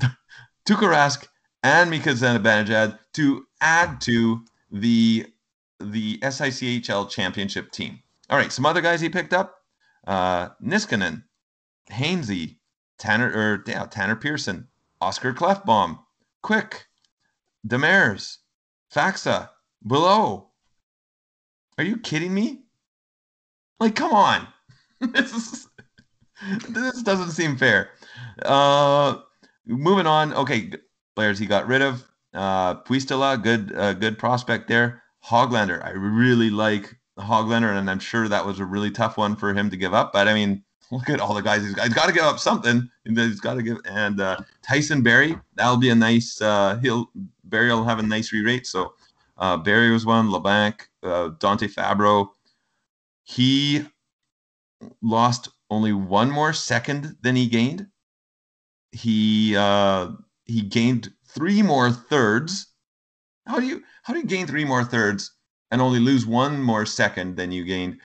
[0.65, 1.28] Tuukka Rask
[1.63, 5.26] and Mika Zibanejad to add to the
[5.80, 8.00] the SICHL championship team.
[8.30, 9.56] All right, some other guys he picked up:
[10.08, 11.24] uh, Niskanen,
[11.92, 12.58] Hainsey,
[12.98, 14.68] Tanner or yeah, Tanner Pearson,
[15.02, 16.00] Oscar Klefbom,
[16.44, 16.86] Quick,
[17.68, 18.38] Demers,
[18.94, 19.50] Faksa,
[19.86, 20.50] Below.
[21.78, 22.63] Are you kidding me?
[23.80, 24.48] Like, come on.
[25.00, 25.68] this is,
[26.68, 27.92] this doesn't seem fair.
[28.44, 29.20] Uh,
[29.65, 30.34] moving on.
[30.34, 30.72] Okay,
[31.15, 32.06] players he got rid of.
[32.34, 35.02] Uh, good, uh, good prospect there.
[35.26, 39.54] Hoglander, I really like Hoglander, and I'm sure that was a really tough one for
[39.54, 40.14] him to give up.
[40.14, 41.86] But I mean, look at all the guys he's got.
[41.86, 42.90] He's got to give up something.
[43.06, 43.78] He's got to give.
[43.86, 46.42] And uh, Tyson Barrie, that'll be a nice.
[46.42, 47.10] Uh, he'll
[47.44, 48.68] Barrie will have a nice re-rate.
[48.68, 48.94] So
[49.38, 50.30] uh, Barrie was one.
[50.30, 52.30] Labanc, uh, Dante Fabbro.
[53.24, 53.86] He
[55.02, 57.88] lost only one more second than he gained.
[58.92, 60.12] He uh,
[60.46, 62.68] he gained three more thirds.
[63.46, 65.32] How do you how do you gain three more thirds
[65.72, 68.00] and only lose one more second than you gained?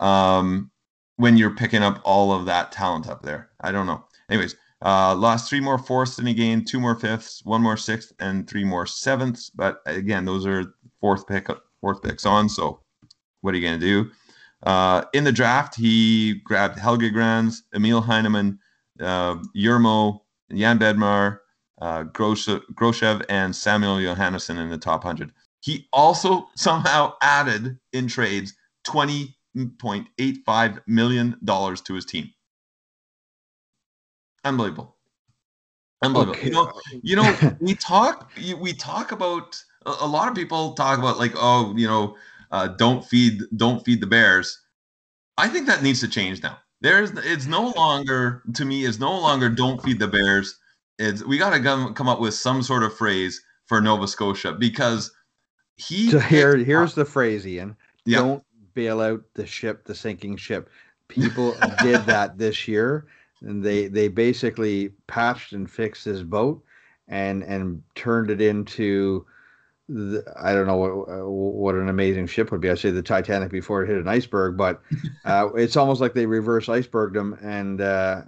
[0.00, 0.70] Um,
[1.18, 3.50] when you're picking up all of that talent up there.
[3.60, 4.04] I don't know.
[4.30, 4.54] Anyways,
[4.84, 8.48] uh, lost three more fourths than he gained, two more fifths, one more sixth, and
[8.48, 9.50] three more sevenths.
[9.50, 11.48] But again, those are fourth pick,
[11.80, 12.48] fourth picks on.
[12.48, 12.80] So
[13.40, 14.10] what are you going to do?
[14.62, 18.58] Uh, in the draft, he grabbed Helge Grans, Emil Heineman,
[19.00, 20.20] uh, Yermo,
[20.52, 21.40] Jan Bednar,
[21.80, 25.32] uh, Groshev, and Samuel Johannesson in the top 100.
[25.68, 28.54] He also somehow added in trades
[28.84, 32.30] 20 $1.85 million to his team.
[34.44, 34.96] Unbelievable.
[36.02, 36.36] Unbelievable.
[36.36, 36.46] Okay.
[36.46, 41.18] You know, you know, we talk we talk about a lot of people talk about
[41.18, 42.16] like, oh, you know,
[42.50, 44.60] uh, don't feed don't feed the bears.
[45.36, 46.58] I think that needs to change now.
[46.80, 50.56] There's it's no longer to me it's no longer don't feed the bears.
[50.98, 54.52] It's we got to come come up with some sort of phrase for Nova Scotia
[54.52, 55.10] because
[55.78, 57.76] he so here here's the phrase Ian.
[58.06, 60.68] Don't bail out the ship, the sinking ship.
[61.08, 63.06] People did that this year,
[63.40, 66.62] and they they basically patched and fixed this boat,
[67.06, 69.24] and and turned it into.
[69.90, 72.70] The, I don't know what what an amazing ship would be.
[72.70, 74.82] I say the Titanic before it hit an iceberg, but
[75.24, 77.38] uh, it's almost like they reverse iceberged them.
[77.40, 78.22] And uh,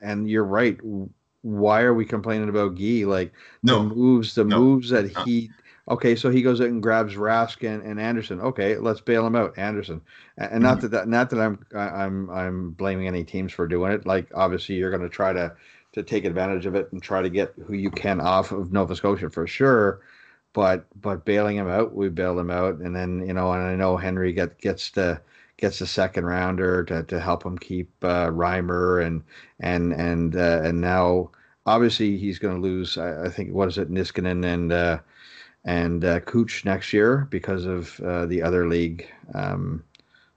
[0.00, 0.76] and you're right.
[1.42, 3.04] Why are we complaining about Guy?
[3.04, 3.82] Like no.
[3.82, 4.58] the moves, the no.
[4.58, 5.24] moves that no.
[5.90, 8.40] Okay, so he goes out and grabs Rask and, and Anderson.
[8.40, 10.02] Okay, let's bail him out, Anderson.
[10.36, 10.88] And, and not mm-hmm.
[10.88, 14.06] that, that not that I'm I'm I'm blaming any teams for doing it.
[14.06, 15.54] Like obviously you're going to try to
[15.92, 18.94] to take advantage of it and try to get who you can off of Nova
[18.96, 20.02] Scotia for sure.
[20.52, 23.74] But but bailing him out, we bail him out, and then you know, and I
[23.74, 25.20] know Henry get gets the
[25.56, 29.22] gets the second rounder to, to help him keep uh, Reimer and
[29.58, 31.30] and and uh, and now
[31.64, 32.98] obviously he's going to lose.
[32.98, 34.70] I, I, think what is it, Niskanen and.
[34.70, 34.98] Uh,
[35.68, 39.84] and uh, Cooch next year because of uh, the other league um,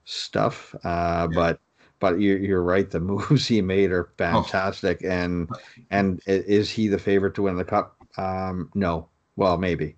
[0.04, 0.74] stuff.
[0.84, 1.26] Uh, yeah.
[1.34, 1.60] But
[2.00, 2.90] but you're, you're right.
[2.90, 4.14] The moves he made are oh.
[4.18, 5.00] fantastic.
[5.02, 5.08] Oh.
[5.08, 5.48] And
[5.90, 7.96] and is he the favorite to win the cup?
[8.18, 9.08] Um, no.
[9.36, 9.96] Well, maybe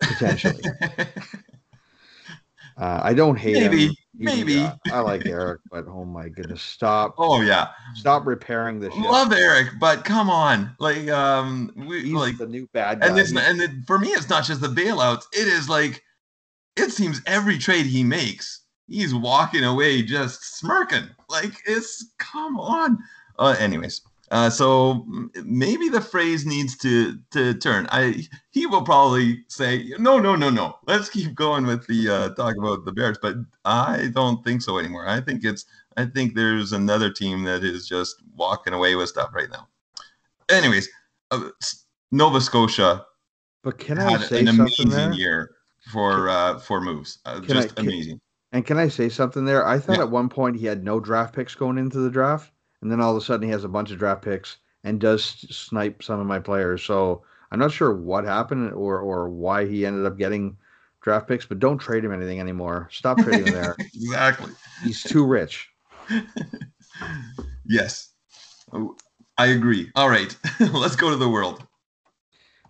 [0.00, 0.62] potentially.
[2.78, 3.94] Uh, I don't hate maybe, him.
[4.18, 7.14] Maybe uh, I like Eric, but oh my goodness, stop!
[7.18, 9.00] Oh yeah, stop repairing the ship.
[9.00, 13.08] Love Eric, but come on, like um, we He's like the new bad guy.
[13.08, 15.24] And it's and it, for me, it's not just the bailouts.
[15.32, 16.02] It is like
[16.76, 21.08] it seems every trade he makes, he's walking away just smirking.
[21.28, 22.98] Like it's come on.
[23.38, 25.06] Uh, anyways, uh, so
[25.44, 27.86] maybe the phrase needs to to turn.
[27.90, 30.78] I he will probably say no, no, no, no.
[30.86, 34.78] Let's keep going with the uh, talk about the Bears, but I don't think so
[34.78, 35.06] anymore.
[35.08, 35.64] I think it's
[35.96, 39.68] I think there's another team that is just walking away with stuff right now.
[40.48, 40.88] Anyways,
[41.30, 41.50] uh,
[42.10, 43.06] Nova Scotia.
[43.62, 45.12] But can I say an amazing there?
[45.12, 45.50] year
[45.92, 47.18] for uh, for moves?
[47.24, 48.20] Uh, just I, can, amazing.
[48.50, 49.66] And can I say something there?
[49.66, 50.04] I thought yeah.
[50.04, 52.50] at one point he had no draft picks going into the draft
[52.86, 55.24] and then all of a sudden he has a bunch of draft picks and does
[55.24, 56.84] snipe some of my players.
[56.84, 60.56] So I'm not sure what happened or or why he ended up getting
[61.00, 62.88] draft picks, but don't trade him anything anymore.
[62.92, 63.74] Stop trading him there.
[63.94, 64.52] exactly.
[64.84, 65.68] He's too rich.
[67.64, 68.12] yes.
[69.36, 69.90] I agree.
[69.96, 70.36] All right.
[70.60, 71.66] Let's go to the world.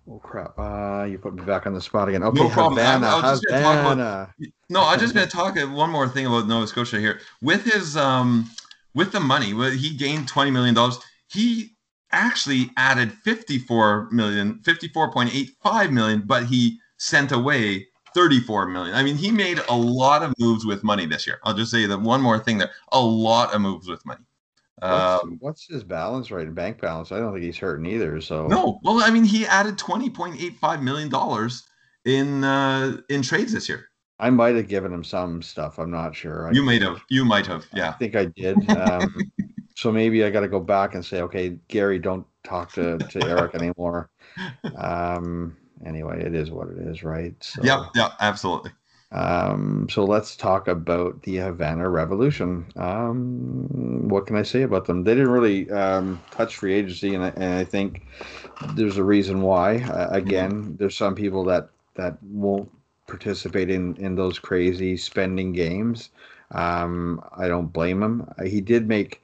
[0.09, 0.59] Oh crap!
[0.59, 2.23] Uh, you put me back on the spot again.
[2.23, 2.79] Okay, No problem.
[2.79, 4.31] I- Havana, I was just gonna talk about-
[4.71, 7.21] No, I'm just going to talk one more thing about Nova Scotia here.
[7.43, 8.49] With his um,
[8.97, 10.99] with the money, well, he gained 20 million dollars.
[11.29, 11.77] He
[12.13, 18.95] actually added 54 million, 54.85 million, but he sent away 34 million.
[18.95, 21.39] I mean, he made a lot of moves with money this year.
[21.45, 22.71] I'll just say that one more thing there.
[22.93, 24.25] A lot of moves with money.
[24.81, 26.53] What's, Um, what's his balance right?
[26.55, 27.13] Bank balance?
[27.13, 28.21] I don't think he's hurting either.
[28.21, 31.65] So no, well, I mean, he added 20.85 million dollars
[32.05, 33.89] in uh, in trades this year.
[34.19, 35.79] I might have given him some stuff.
[35.79, 36.49] I'm not sure.
[36.49, 37.03] I, You might have.
[37.09, 37.67] You might have.
[37.75, 37.91] Yeah.
[37.91, 38.71] I think I did.
[38.71, 39.15] Um,
[39.77, 43.23] so maybe I got to go back and say, okay, Gary, don't talk to, to
[43.23, 44.11] Eric anymore.
[44.77, 47.35] Um, anyway, it is what it is, right?
[47.41, 47.81] So, Yep.
[47.95, 48.11] Yeah.
[48.21, 48.71] Absolutely.
[49.13, 52.67] Um, so let's talk about the Havana Revolution.
[52.77, 55.05] Um, what can I say about them?
[55.05, 58.05] They didn't really um, touch free agency, and I, and I think
[58.75, 59.79] there's a reason why.
[59.79, 62.69] Uh, again, there's some people that that won't
[63.07, 66.11] participate in in those crazy spending games.
[66.53, 68.29] Um, I don't blame him.
[68.39, 69.23] Uh, He did make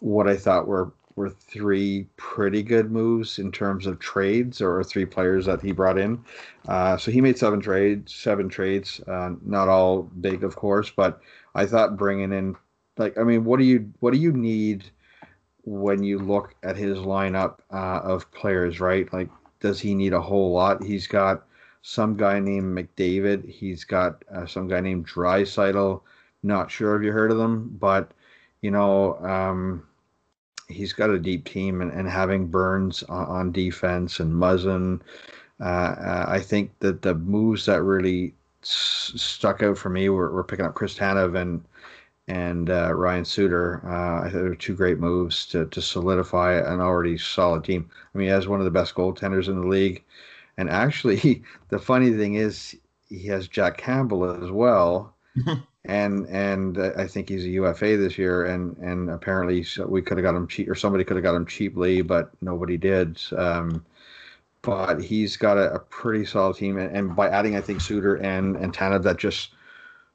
[0.00, 5.04] what I thought were were three pretty good moves in terms of trades, or three
[5.04, 6.24] players that he brought in.
[6.68, 9.00] Uh, so he made seven trades, seven trades.
[9.08, 11.20] Uh, not all big, of course, but
[11.56, 12.54] I thought bringing in,
[12.98, 14.84] like, I mean, what do you what do you need
[15.64, 19.12] when you look at his lineup uh, of players, right?
[19.12, 19.28] Like,
[19.60, 20.82] does he need a whole lot?
[20.84, 21.46] He's got
[21.82, 23.48] some guy named McDavid.
[23.48, 26.04] He's got uh, some guy named Drysdale.
[26.42, 28.12] Not sure if you heard of them, but
[28.62, 29.86] you know, um,
[30.68, 35.00] he's got a deep team, and, and having Burns on, on defense and Muzzin.
[35.60, 40.30] Uh, uh, I think that the moves that really s- stuck out for me were,
[40.30, 41.64] were picking up Chris Tanev and
[42.28, 43.80] and uh, Ryan Suter.
[43.84, 47.88] Uh, I think they were two great moves to to solidify an already solid team.
[48.14, 50.04] I mean, he has one of the best goaltenders in the league,
[50.58, 52.76] and actually, the funny thing is,
[53.08, 55.14] he has Jack Campbell as well.
[55.84, 60.02] And and uh, I think he's a UFA this year, and and apparently so we
[60.02, 63.18] could have got him cheap, or somebody could have got him cheaply, but nobody did.
[63.34, 63.86] Um,
[64.60, 68.16] but he's got a, a pretty solid team, and, and by adding, I think Suter
[68.16, 69.54] and and Tanev, that just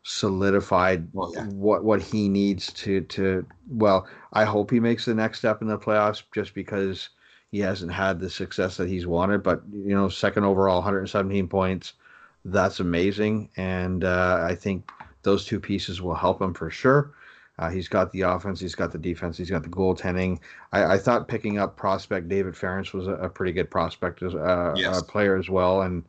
[0.03, 1.45] solidified Well, yeah.
[1.47, 3.45] what what he needs to to.
[3.69, 7.09] Well, I hope he makes the next step in the playoffs, just because
[7.53, 9.43] he hasn't had the success that he's wanted.
[9.43, 11.93] But you know, second overall, 117 points,
[12.45, 14.89] that's amazing, and uh, I think
[15.21, 17.11] those two pieces will help him for sure.
[17.59, 20.39] Uh, he's got the offense, he's got the defense, he's got the goaltending.
[20.71, 24.33] I, I thought picking up prospect David Ference was a, a pretty good prospect as
[24.33, 24.99] uh, Yes.
[24.99, 26.03] a player as well, and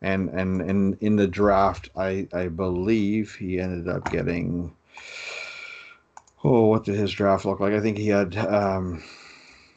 [0.00, 4.74] and and and in the draft, I I believe he ended up getting.
[6.42, 7.74] Oh, what did his draft look like?
[7.74, 8.34] I think he had.
[8.38, 9.02] Um,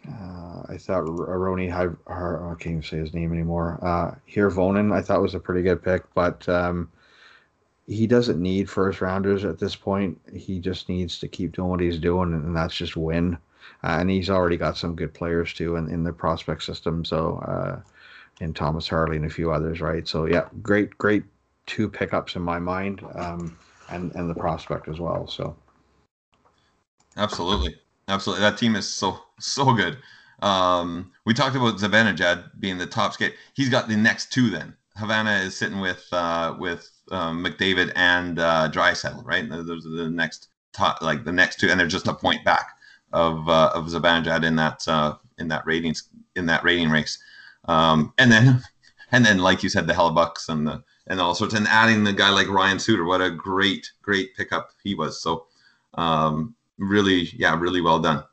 [0.08, 3.80] uh, I thought Aroni, I can't even say his name anymore.
[3.82, 6.90] Uh, Hirvonen, I thought was a pretty good pick, but um,
[7.88, 10.20] he doesn't need first rounders at this point.
[10.34, 13.38] He just needs to keep doing what he's doing, and that's just win.
[13.84, 17.04] Uh, and he's already got some good players too in, in the prospect system.
[17.04, 17.82] So, uh,
[18.42, 20.08] and Thomas Harley and a few others, right?
[20.08, 21.24] So, yeah, great, great
[21.66, 23.58] two pickups in my mind, um,
[23.90, 25.28] and and the prospect as well.
[25.28, 25.56] So,
[27.18, 27.76] Absolutely.
[28.10, 28.42] Absolutely.
[28.42, 29.98] That team is so so good.
[30.42, 33.36] Um, we talked about Zibanejad being the top skate.
[33.54, 34.76] He's got the next two then.
[34.98, 39.48] Havana is sitting with uh, with um, McDavid and uh, Drysdale, right?
[39.48, 42.72] Those are the next top, like the next two, and they're just a point back
[43.14, 47.20] of uh, of Zibanejad in that uh, in that ratings in that rating race.
[47.66, 48.62] Um, and then
[49.12, 52.14] and then like you said, the Hellebuycks and the and all sorts, and adding the
[52.14, 55.22] guy like Ryan Suter, what a great great pickup he was.
[55.22, 55.46] So
[55.94, 58.24] um, really, yeah, really well done.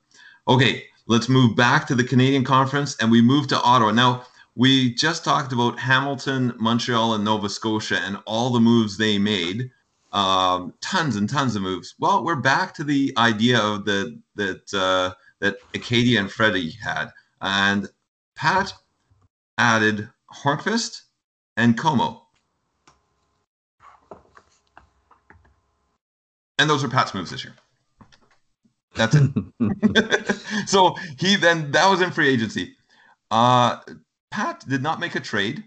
[0.48, 3.92] Okay, let's move back to the Canadian Conference and we move to Ottawa.
[3.92, 4.24] Now,
[4.54, 9.70] we just talked about Hamilton, Montreal, and Nova Scotia and all the moves they made.
[10.12, 11.94] Um, tons and tons of moves.
[11.98, 17.10] Well, we're back to the idea of the that uh, that Acadia and Freddie had,
[17.42, 17.86] and
[18.34, 18.72] Pat
[19.58, 21.02] added Hornqvist
[21.58, 22.22] and Comeau.
[26.58, 27.54] And those are Pat's moves this year.
[28.96, 30.68] That's it.
[30.68, 32.76] so he then that was in free agency.
[33.30, 33.78] Uh,
[34.30, 35.64] Pat did not make a trade.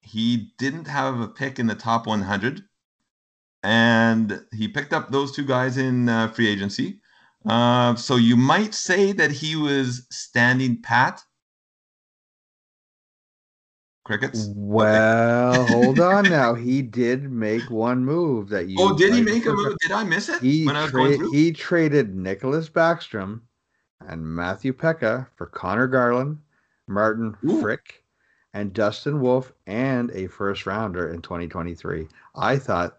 [0.00, 2.62] He didn't have a pick in the top 100,
[3.62, 7.00] and he picked up those two guys in uh, free agency.
[7.46, 11.22] Uh, so you might say that he was standing pat.
[14.10, 14.48] Crickets.
[14.56, 16.52] well, hold on now.
[16.52, 18.74] He did make one move that you.
[18.80, 19.76] Oh, did he make a move?
[19.80, 23.42] Did I miss it He, I tra- he traded Nicholas Backstrom
[24.00, 26.38] and Matthew Peca for Connor Garland,
[26.88, 27.60] Martin Ooh.
[27.60, 28.02] Frick,
[28.52, 32.08] and Dustin Wolf and a first rounder in 2023.
[32.34, 32.98] I thought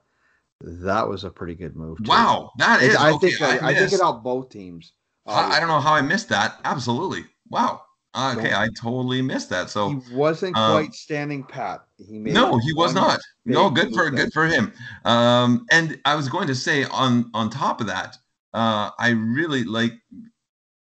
[0.62, 1.98] that was a pretty good move.
[1.98, 2.06] Too.
[2.10, 2.96] Wow, that is.
[2.96, 4.94] I okay, think I, I, think it helped both teams.
[5.26, 6.58] I don't know how I missed that.
[6.64, 7.26] Absolutely.
[7.50, 7.82] Wow.
[8.14, 9.70] Okay, I totally missed that.
[9.70, 11.86] So he wasn't uh, quite standing pat.
[11.98, 13.22] He made no, he was not.
[13.46, 14.74] No, good for good for him.
[15.06, 18.18] Um, and I was going to say on on top of that,
[18.54, 19.94] uh, I really like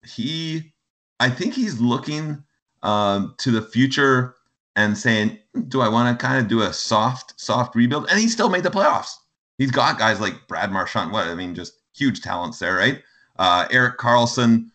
[0.05, 0.73] he.
[1.19, 2.43] I think he's looking
[2.83, 4.35] um, to the future
[4.75, 8.27] and saying, "Do I want to kind of do a soft soft rebuild?" And he
[8.27, 9.15] still made the playoffs.
[9.57, 11.11] He's got guys like Brad Marchand.
[11.11, 13.01] What I mean, just huge talents there, right?
[13.37, 14.69] Uh, Erik Karlsson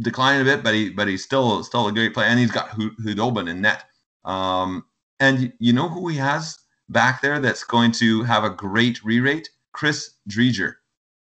[0.00, 2.70] declined a bit, but he but he's still still a great player, and he's got
[2.70, 3.84] Khudobin in net.
[4.24, 4.84] Um,
[5.18, 6.58] and you know who he has
[6.88, 9.50] back there that's going to have a great re-rate?
[9.72, 10.74] Chris Driedger.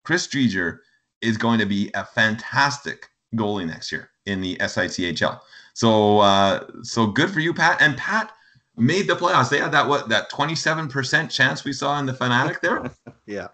[0.04, 0.78] Chris Driedger
[1.20, 5.40] is going to be a fantastic goalie next year in the SICHL.
[5.74, 7.80] So uh, so good for you, Pat.
[7.80, 8.32] And Pat
[8.76, 9.50] made the playoffs.
[9.50, 12.90] They had that what that 27% chance we saw in the fanatic there.
[13.26, 13.48] yeah.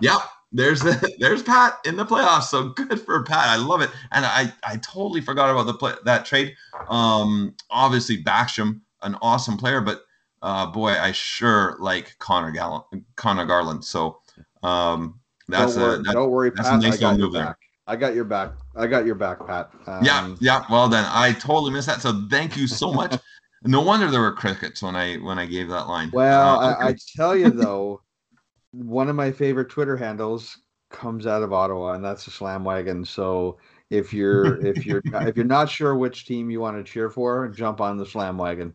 [0.00, 0.20] Yeah
[0.52, 2.44] there's the, there's Pat in the playoffs.
[2.44, 3.48] So good for Pat.
[3.48, 3.90] I love it.
[4.12, 6.56] And I I totally forgot about the play, that trade.
[6.88, 10.04] Um, obviously Backstrom, an awesome player, but
[10.42, 12.84] uh, boy, I sure like Connor Gallant,
[13.16, 13.84] Connor Garland.
[13.84, 14.20] So
[14.62, 16.78] um, that's don't worry, a that, don't worry, that's Pat.
[16.78, 17.56] a nice little move there.
[17.86, 18.52] I got your back.
[18.76, 19.70] I got your back, Pat.
[19.86, 20.64] Um, yeah, yeah.
[20.70, 22.00] Well then, I totally missed that.
[22.00, 23.18] So thank you so much.
[23.64, 26.10] no wonder there were crickets when I when I gave that line.
[26.12, 26.76] Well, uh.
[26.78, 28.00] I, I tell you though
[28.72, 30.58] one of my favorite Twitter handles
[30.90, 33.04] comes out of Ottawa, and that's the Slam Wagon.
[33.04, 33.58] So
[33.90, 37.48] if you're if you're if you're not sure which team you want to cheer for,
[37.48, 38.72] jump on the Slam Wagon.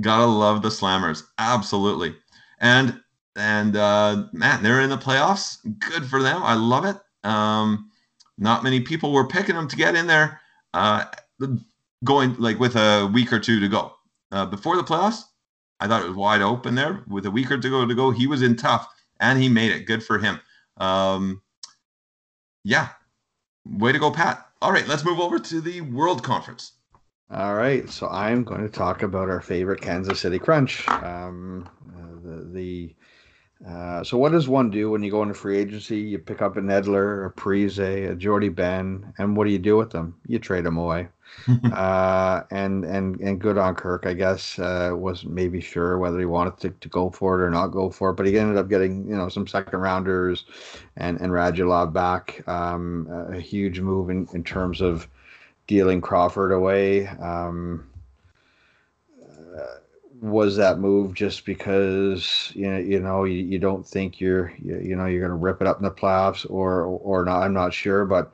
[0.00, 2.14] Gotta love the Slammers, absolutely.
[2.60, 3.00] And
[3.36, 5.58] and uh, man, they're in the playoffs.
[5.78, 6.42] Good for them.
[6.42, 6.96] I love it.
[7.24, 7.90] Um,
[8.38, 10.40] not many people were picking them to get in there.
[10.74, 11.04] Uh,
[12.04, 13.92] going like with a week or two to go
[14.30, 15.22] uh, before the playoffs.
[15.80, 17.86] I thought it was wide open there with a week or two to go.
[17.86, 18.86] To go, he was in tough
[19.22, 19.86] and he made it.
[19.86, 20.38] Good for him.
[20.76, 21.40] Um,
[22.64, 22.88] yeah,
[23.64, 24.46] way to go, Pat.
[24.60, 26.72] All right, let's move over to the World Conference.
[27.30, 30.86] All right, so I'm going to talk about our favorite Kansas City Crunch.
[30.88, 32.94] Um, uh, the, the
[33.66, 35.98] uh, so what does one do when you go into free agency?
[35.98, 39.76] You pick up an Edler, a Parise, a Jordie Benn, and what do you do
[39.76, 40.14] with them?
[40.26, 41.08] You trade them away.
[41.72, 44.58] uh, and and and good on Kirk, I guess.
[44.58, 47.88] Uh, wasn't maybe sure whether he wanted to, to go for it or not go
[47.90, 50.44] for it, but he ended up getting you know some second rounders
[50.96, 52.46] and and Radulov back.
[52.46, 55.08] Um, a huge move in, in terms of
[55.66, 57.06] dealing Crawford away.
[57.06, 57.88] Um,
[60.22, 64.78] was that move just because you know you know you, you don't think you're you,
[64.78, 67.42] you know you're going to rip it up in the playoffs or or not?
[67.42, 68.32] I'm not sure, but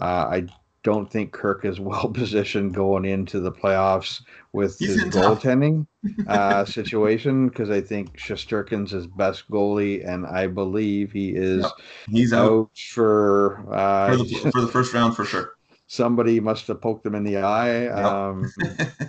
[0.00, 0.46] uh, I
[0.84, 4.22] don't think Kirk is well positioned going into the playoffs
[4.52, 5.88] with He's his goaltending
[6.28, 11.62] uh, situation because I think Shesterkin's his best goalie, and I believe he is.
[11.62, 11.72] Yep.
[12.10, 15.56] He's out, out for uh, for the, for the first round for sure.
[15.88, 17.82] Somebody must have poked him in the eye.
[17.82, 18.04] Yep.
[18.04, 18.52] Um,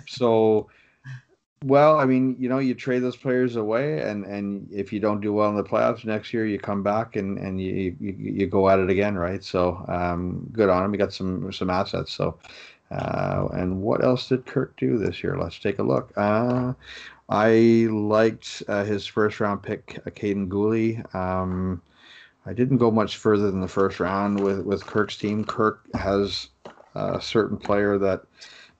[0.08, 0.68] so
[1.64, 5.20] well, I mean, you know, you trade those players away, and and if you don't
[5.20, 8.46] do well in the playoffs next year, you come back and and you you, you
[8.46, 9.42] go at it again, right?
[9.42, 10.92] So, um, good on him.
[10.92, 12.12] He got some some assets.
[12.12, 12.38] So,
[12.90, 15.38] uh, and what else did Kirk do this year?
[15.38, 16.12] Let's take a look.
[16.16, 16.74] Uh,
[17.28, 21.14] I liked uh, his first round pick, uh, Kaiden Guhle.
[21.14, 21.80] Um,
[22.44, 25.42] I didn't go much further than the first round with with Kirk's team.
[25.44, 26.48] Kirk has
[26.94, 28.22] a certain player that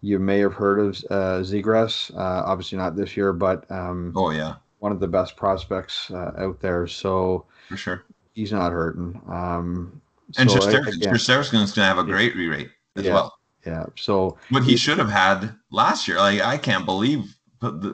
[0.00, 2.14] you may have heard of uh, Zegras.
[2.14, 6.32] Uh, obviously not this year, but um, oh yeah, one of the best prospects uh,
[6.38, 6.86] out there.
[6.86, 9.20] So for sure, he's not hurting.
[9.28, 10.00] Um,
[10.38, 13.38] and so Shesterkin's going to have a great re-rate as yeah, well.
[13.64, 13.86] Yeah.
[13.96, 16.18] So what he, he should have had last year.
[16.18, 17.36] Like I can't believe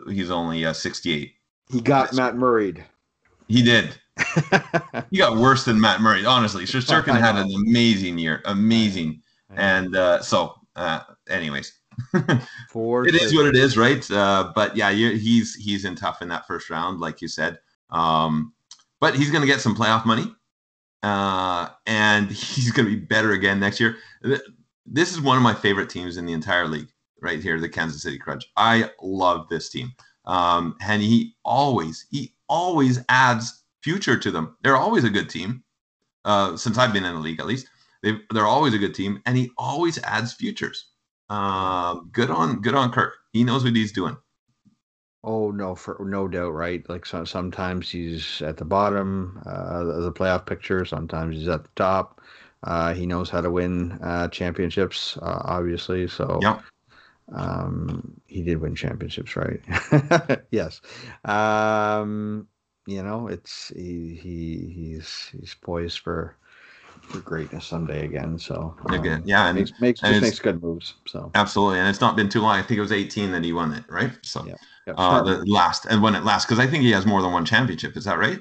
[0.09, 1.32] he's only uh, 68.
[1.70, 2.82] He got Matt Murrayed.
[3.48, 3.94] He did.
[5.11, 6.24] he got worse than Matt Murray.
[6.24, 9.22] Honestly, Shesterkin had an amazing year, amazing.
[9.55, 11.72] And uh, so, uh, anyways,
[12.70, 14.08] For it is what it is, right?
[14.10, 17.58] Uh, but yeah, he's he's in tough in that first round, like you said.
[17.90, 18.52] Um,
[19.00, 20.32] but he's going to get some playoff money,
[21.02, 23.96] uh, and he's going to be better again next year.
[24.86, 26.88] This is one of my favorite teams in the entire league,
[27.20, 28.44] right here, the Kansas City Crunch.
[28.56, 29.92] I love this team,
[30.26, 34.56] um, and he always he always adds future to them.
[34.62, 35.64] They're always a good team.
[36.24, 37.68] Uh, since I've been in the league, at least,
[38.02, 40.91] they they're always a good team, and he always adds futures.
[41.33, 43.14] Um, good on good on Kirk.
[43.33, 44.18] He knows what he's doing.
[45.24, 46.87] Oh no, for no doubt, right?
[46.91, 50.85] Like so, sometimes he's at the bottom uh, of the playoff picture.
[50.85, 52.20] Sometimes he's at the top.
[52.64, 56.07] Uh, he knows how to win uh, championships, uh, obviously.
[56.07, 56.61] So, yeah.
[57.35, 59.61] Um, he did win championships, right?
[60.51, 60.83] yes.
[61.24, 62.47] Um,
[62.87, 66.37] you know, it's he, he he's he's poised for
[67.12, 68.38] for greatness someday again.
[68.38, 70.94] So um, again, yeah, and makes makes and just makes good moves.
[71.06, 72.58] So absolutely, and it's not been too long.
[72.58, 74.10] I think it was 18 that he won it, right?
[74.22, 74.54] So yeah,
[74.86, 74.94] yeah.
[74.96, 77.44] Uh, the last and when it last, because I think he has more than one
[77.44, 77.96] championship.
[77.96, 78.40] Is that right?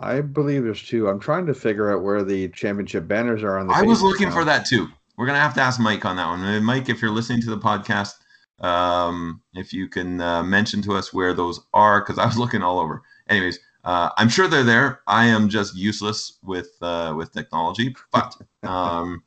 [0.00, 1.08] I believe there's two.
[1.08, 3.74] I'm trying to figure out where the championship banners are on the.
[3.74, 4.34] I was looking now.
[4.34, 4.88] for that too.
[5.16, 6.64] We're gonna have to ask Mike on that one.
[6.64, 8.14] Mike, if you're listening to the podcast,
[8.60, 12.62] um, if you can uh, mention to us where those are, because I was looking
[12.62, 13.02] all over.
[13.28, 13.58] Anyways,
[13.88, 15.00] uh, I'm sure they're there.
[15.06, 17.96] I am just useless with uh, with technology.
[18.12, 19.22] But um,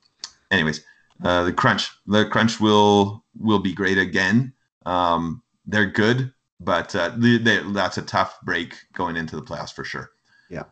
[0.52, 0.86] anyways,
[1.24, 4.54] uh, the crunch, the crunch will will be great again.
[4.86, 9.74] Um, they're good, but uh, they, they, that's a tough break going into the playoffs
[9.74, 10.12] for sure.
[10.48, 10.66] Yeah.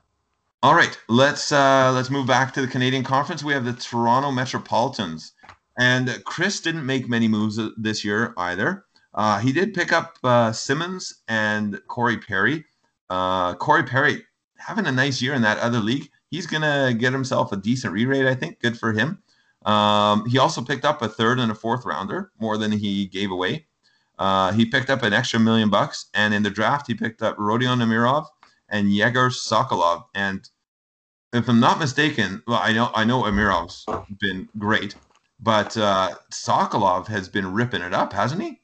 [0.62, 3.44] All right, let's uh, let's move back to the Canadian Conference.
[3.44, 5.32] We have the Toronto Metropolitans,
[5.80, 8.86] and Chris didn't make many moves this year either.
[9.16, 12.66] Uh, he did pick up uh, Simmonds and Corey Perry.
[13.10, 14.24] Uh, Corey Perry
[14.58, 16.10] having a nice year in that other league.
[16.30, 18.60] He's gonna get himself a decent re-rate, I think.
[18.60, 19.22] Good for him.
[19.66, 23.32] Um, he also picked up a third and a fourth rounder, more than he gave
[23.32, 23.68] away.
[24.18, 27.38] Uh, he picked up an extra million bucks, and in the draft, he picked up
[27.38, 28.26] Rodion Amirov
[28.70, 30.04] and Yegor Sokolov.
[30.14, 30.48] And
[31.34, 33.86] if I'm not mistaken, well, I know I know Amirov's
[34.20, 34.96] been great,
[35.40, 38.62] but uh, Sokolov has been ripping it up, hasn't he?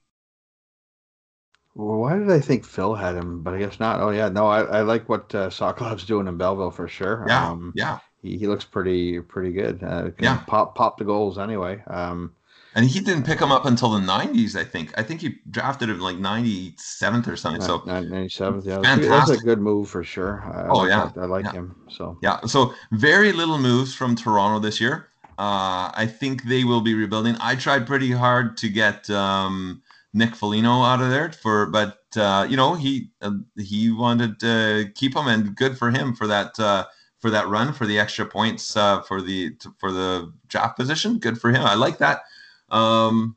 [1.76, 3.44] Well, why did I think Phil had him?
[3.44, 4.00] But I guess not.
[4.00, 7.26] Oh yeah, no, I, I like what uh, Sokolov's doing in Belleville for sure.
[7.28, 8.00] Yeah, um, yeah.
[8.22, 9.84] He, he looks pretty pretty good.
[9.84, 11.84] Uh, yeah, pop pop the goals anyway.
[11.88, 12.34] Um,
[12.76, 14.56] and he didn't pick him up until the '90s.
[14.56, 14.98] I think.
[14.98, 17.62] I think he drafted him like '97th or something.
[17.62, 18.66] So '97th.
[18.66, 19.10] Yeah, fantastic.
[19.10, 20.44] that's a good move for sure.
[20.46, 21.52] I, oh yeah, I, I like yeah.
[21.52, 21.76] him.
[21.90, 25.10] So yeah, so very little moves from Toronto this year.
[25.38, 27.36] Uh, I think they will be rebuilding.
[27.42, 29.10] I tried pretty hard to get.
[29.10, 29.82] Um,
[30.16, 34.90] Nick Foligno out of there for, but uh, you know he uh, he wanted to
[34.96, 36.86] keep him, and good for him for that uh,
[37.20, 41.20] for that run for the extra points uh, for the for the draft position.
[41.20, 41.64] Good for him.
[41.64, 42.22] I like that.
[42.70, 43.36] Um,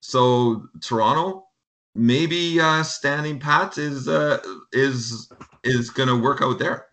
[0.00, 1.46] so Toronto,
[1.94, 4.38] maybe uh, standing pat is uh,
[4.70, 5.32] is
[5.64, 6.88] is going to work out there.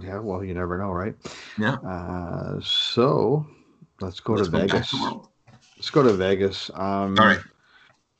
[0.00, 1.14] Yeah, well, you never know, right?
[1.58, 1.74] Yeah.
[1.74, 3.46] Uh, so
[4.00, 4.94] let's go let's to go Vegas.
[5.76, 6.70] Let's go to Vegas.
[6.72, 7.40] Um, All right.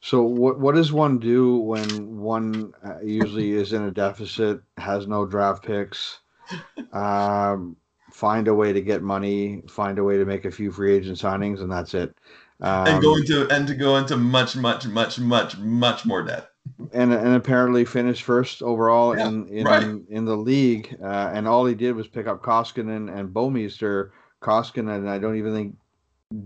[0.03, 5.07] So what what does one do when one uh, usually is in a deficit, has
[5.07, 6.19] no draft picks,
[6.93, 7.77] um,
[8.11, 11.19] find a way to get money, find a way to make a few free agent
[11.19, 12.17] signings, and that's it.
[12.61, 16.49] Um, and go into and to go into much much much much much more debt.
[16.93, 19.85] And and apparently finished first overall yeah, in in, right.
[19.85, 24.11] in, in the league, uh, and all he did was pick up Koskinen and Bouwmeester.
[24.43, 25.77] Koskinen, and I don't even think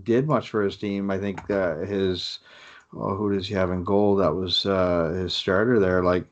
[0.03, 1.09] did much for his team.
[1.09, 2.37] I think uh, his
[2.93, 4.15] oh, who does he have in goal?
[4.15, 6.03] That was uh, his starter there.
[6.03, 6.25] Like,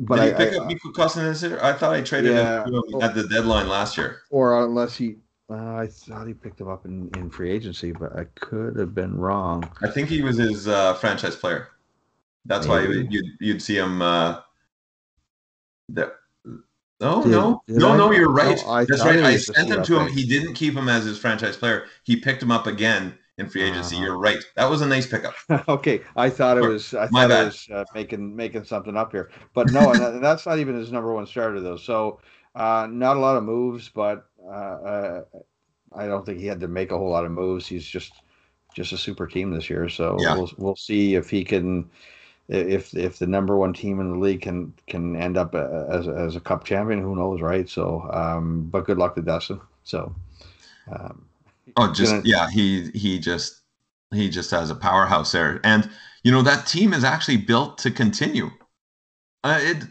[0.00, 1.62] but Did I, he pick I, up Mikko Koskinen?
[1.62, 4.20] I thought I traded yeah, him at the deadline last year.
[4.30, 5.16] Or unless he,
[5.50, 8.94] uh, I thought he picked him up in, in free agency, but I could have
[8.94, 9.68] been wrong.
[9.82, 11.68] I think he was his uh, franchise player.
[12.44, 13.02] That's Maybe.
[13.02, 14.02] why you'd you'd see him.
[14.02, 14.40] Uh,
[15.88, 16.14] there.
[17.00, 17.96] No, did, no, did no, I?
[17.96, 18.10] no.
[18.10, 18.60] You're right.
[18.66, 19.20] No, That's right.
[19.20, 20.08] I sent him to him.
[20.08, 21.84] He didn't keep him as his franchise player.
[22.02, 23.96] He picked him up again in free agency.
[23.96, 24.04] Uh-huh.
[24.04, 24.44] You're right.
[24.56, 25.34] That was a nice pickup.
[25.68, 26.92] okay, I thought it was.
[26.92, 30.58] I thought it was uh, making making something up here, but no, and that's not
[30.58, 31.76] even his number one starter though.
[31.76, 32.20] So
[32.54, 35.22] uh, not a lot of moves, but uh, uh,
[35.94, 37.66] I don't think he had to make a whole lot of moves.
[37.66, 38.12] He's just
[38.74, 39.88] just a super team this year.
[39.88, 40.34] So yeah.
[40.34, 41.88] we'll we'll see if he can.
[42.48, 46.08] If if the number one team in the league can can end up uh, as
[46.08, 47.68] as a cup champion, who knows, right?
[47.68, 49.60] So, um, but good luck to Dustin.
[49.84, 50.14] So,
[50.90, 51.27] um,
[51.76, 52.22] Oh, just gonna...
[52.24, 53.62] yeah, he he just
[54.12, 55.90] he just has a powerhouse there, and
[56.22, 58.50] you know that team is actually built to continue.
[59.44, 59.84] Uh, it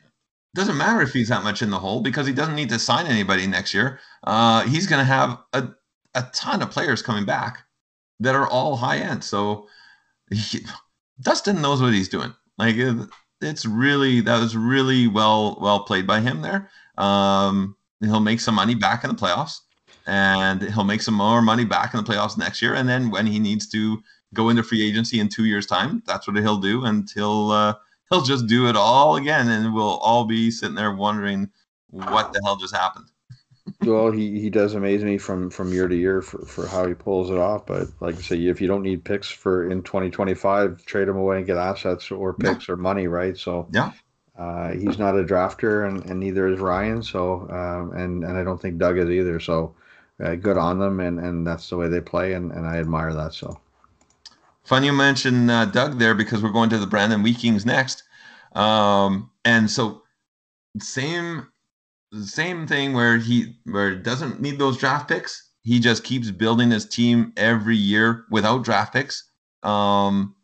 [0.56, 3.06] doesn't matter if he's that much in the hole because he doesn't need to sign
[3.06, 4.00] anybody next year.
[4.24, 5.70] Uh, he's going to have a
[6.16, 7.64] a ton of players coming back
[8.20, 9.24] that are all high end.
[9.24, 9.68] So
[10.32, 10.66] he,
[11.22, 12.34] Dustin knows what he's doing.
[12.58, 12.76] Like
[13.42, 16.70] it's really that was really well well played by him there.
[16.98, 19.60] Um, he'll make some money back in the playoffs
[20.08, 22.74] and he'll make some more money back in the playoffs next year.
[22.74, 24.02] And then when he needs to
[24.34, 27.74] go into free agency in two years' time, that's what he'll do, and he'll uh,
[28.10, 31.50] he'll just do it all again, and we'll all be sitting there wondering
[31.90, 33.06] what the hell just happened.
[33.82, 36.94] well, he, he does amaze me from from year to year for, for how he
[36.94, 37.66] pulls it off.
[37.66, 41.38] But like I say, if you don't need picks for in 2025, trade him away
[41.38, 42.74] and get assets or picks yeah.
[42.74, 43.38] or money, right?
[43.38, 43.92] So yeah.
[44.38, 47.02] Uh, he's not a drafter, and, and neither is Ryan.
[47.02, 49.40] So, um, and and I don't think Doug is either.
[49.40, 49.74] So,
[50.24, 53.14] uh, good on them, and and that's the way they play, and and I admire
[53.14, 53.34] that.
[53.34, 53.60] So
[54.68, 58.04] Fun you mentioned uh, Doug there because we're going to the Brandon Wheat next.
[58.54, 60.04] Um, and so
[60.82, 61.48] same
[62.22, 65.52] same thing where he where doesn't need those draft picks.
[65.64, 69.30] He just keeps building his team every year without draft picks.
[69.64, 70.36] Um,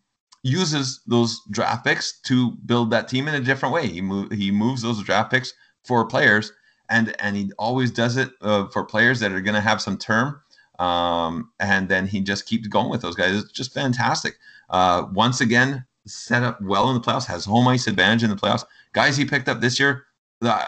[0.41, 3.87] uses those draft picks to build that team in a different way.
[3.87, 5.51] He move, he moves those draft picks
[5.83, 6.53] for players,
[6.89, 9.97] and and he always does it uh, for players that are going to have some
[9.97, 10.41] term.
[10.79, 13.35] Um, and then he just keeps going with those guys.
[13.35, 14.35] It's just fantastic.
[14.69, 18.35] Uh, once again, set up well in the playoffs, has home ice advantage in the
[18.35, 18.65] playoffs.
[18.93, 20.05] Guys he picked up this year,
[20.41, 20.67] the,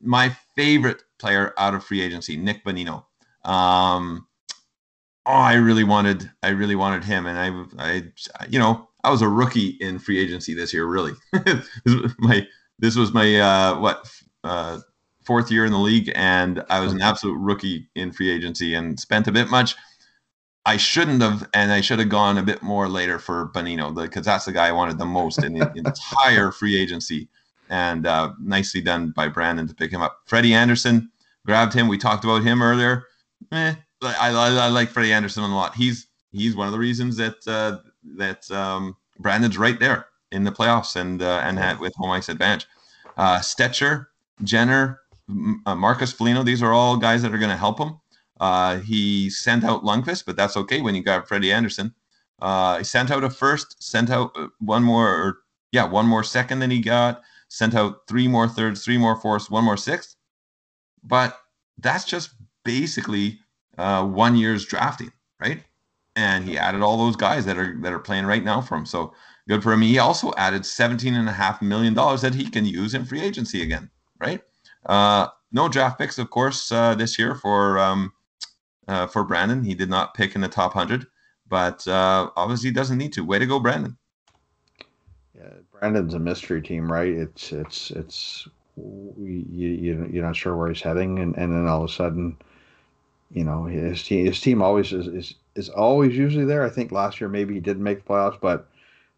[0.00, 3.04] my favorite player out of free agency, Nick Bonino.
[3.44, 4.26] Um,
[5.26, 7.38] oh, I really wanted, I really wanted him, and
[7.78, 10.86] I, I, you know, I was a rookie in free agency this year.
[10.86, 11.12] Really,
[12.18, 12.46] my
[12.78, 14.08] this was my uh, what
[14.44, 14.78] uh,
[15.24, 18.98] fourth year in the league, and I was an absolute rookie in free agency and
[18.98, 19.76] spent a bit much.
[20.64, 24.24] I shouldn't have, and I should have gone a bit more later for Bonino because
[24.24, 27.28] that's the guy I wanted the most in the entire free agency.
[27.68, 30.20] And uh, nicely done by Brandon to pick him up.
[30.26, 31.10] Freddie Andersen
[31.46, 31.88] grabbed him.
[31.88, 33.06] We talked about him earlier.
[33.50, 35.74] Eh, I, I, I like Freddie Andersen a lot.
[35.74, 37.78] He's he's one of the reasons that uh,
[38.16, 42.28] that um, Brandon's right there in the playoffs and uh, and had with home ice
[42.28, 42.66] advantage.
[43.16, 44.06] Uh, Stecher,
[44.42, 45.00] Jenner,
[45.66, 47.98] uh, Marcus Foligno, these are all guys that are going to help him.
[48.40, 51.94] Uh, he sent out Lundqvist, but that's okay when you got Freddie Andersen.
[52.40, 55.38] Uh, he sent out a first, sent out uh, one more, or,
[55.70, 59.50] yeah, one more second than he got, sent out three more thirds, three more fourths,
[59.50, 60.16] one more sixth.
[61.04, 61.38] But
[61.78, 62.30] that's just
[62.64, 63.38] basically
[63.78, 65.62] uh, one year's drafting, right?
[66.16, 68.86] And he added all those guys that are that are playing right now for him.
[68.86, 69.14] So
[69.48, 69.80] good for him.
[69.80, 73.22] He also added seventeen and a half million dollars that he can use in free
[73.22, 74.42] agency again, right?
[74.86, 78.12] Uh, no draft picks, of course, uh, this year for um,
[78.88, 79.62] uh, for Brandon.
[79.64, 81.06] He did not pick in the top hundred,
[81.48, 83.24] but uh, obviously doesn't need to.
[83.24, 83.96] Way to go, Brandon.
[85.36, 87.12] Yeah, Brandon's a mystery team, right?
[87.12, 91.84] It's it's it's you, you you're not sure where he's heading, and, and then all
[91.84, 92.36] of a sudden,
[93.30, 96.64] you know, his team his team always is, is is always usually there.
[96.64, 98.68] I think last year maybe he didn't make the playoffs, but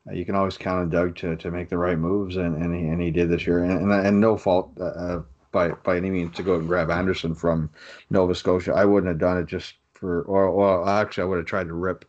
[0.09, 2.75] uh, you can always count on Doug to, to make the right moves, and and
[2.75, 5.21] he, and he did this year, and and, and no fault uh,
[5.55, 7.71] by by any means to go and grab Andersen from
[8.11, 8.75] Nova Scotia.
[8.75, 11.75] I wouldn't have done it just for, or well, actually, I would have tried to
[11.75, 12.05] rip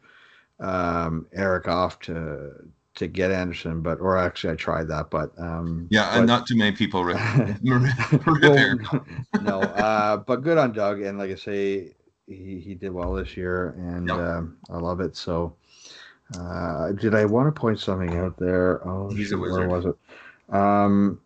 [0.60, 2.52] um, Eric off to
[2.96, 6.48] to get Andersen, but or actually, I tried that, but um, yeah, but, and not
[6.48, 7.18] too many people rip,
[7.64, 9.06] rip well,
[9.42, 11.94] no, uh, but good on Doug, and like I say,
[12.28, 14.18] he he did well this year, and yep.
[14.18, 15.16] um, I love it.
[15.16, 15.56] So.
[16.40, 18.82] Uh, did I want to point something out there?
[18.84, 19.96] Oh, He's shoot, where was it?
[20.52, 21.22] Um,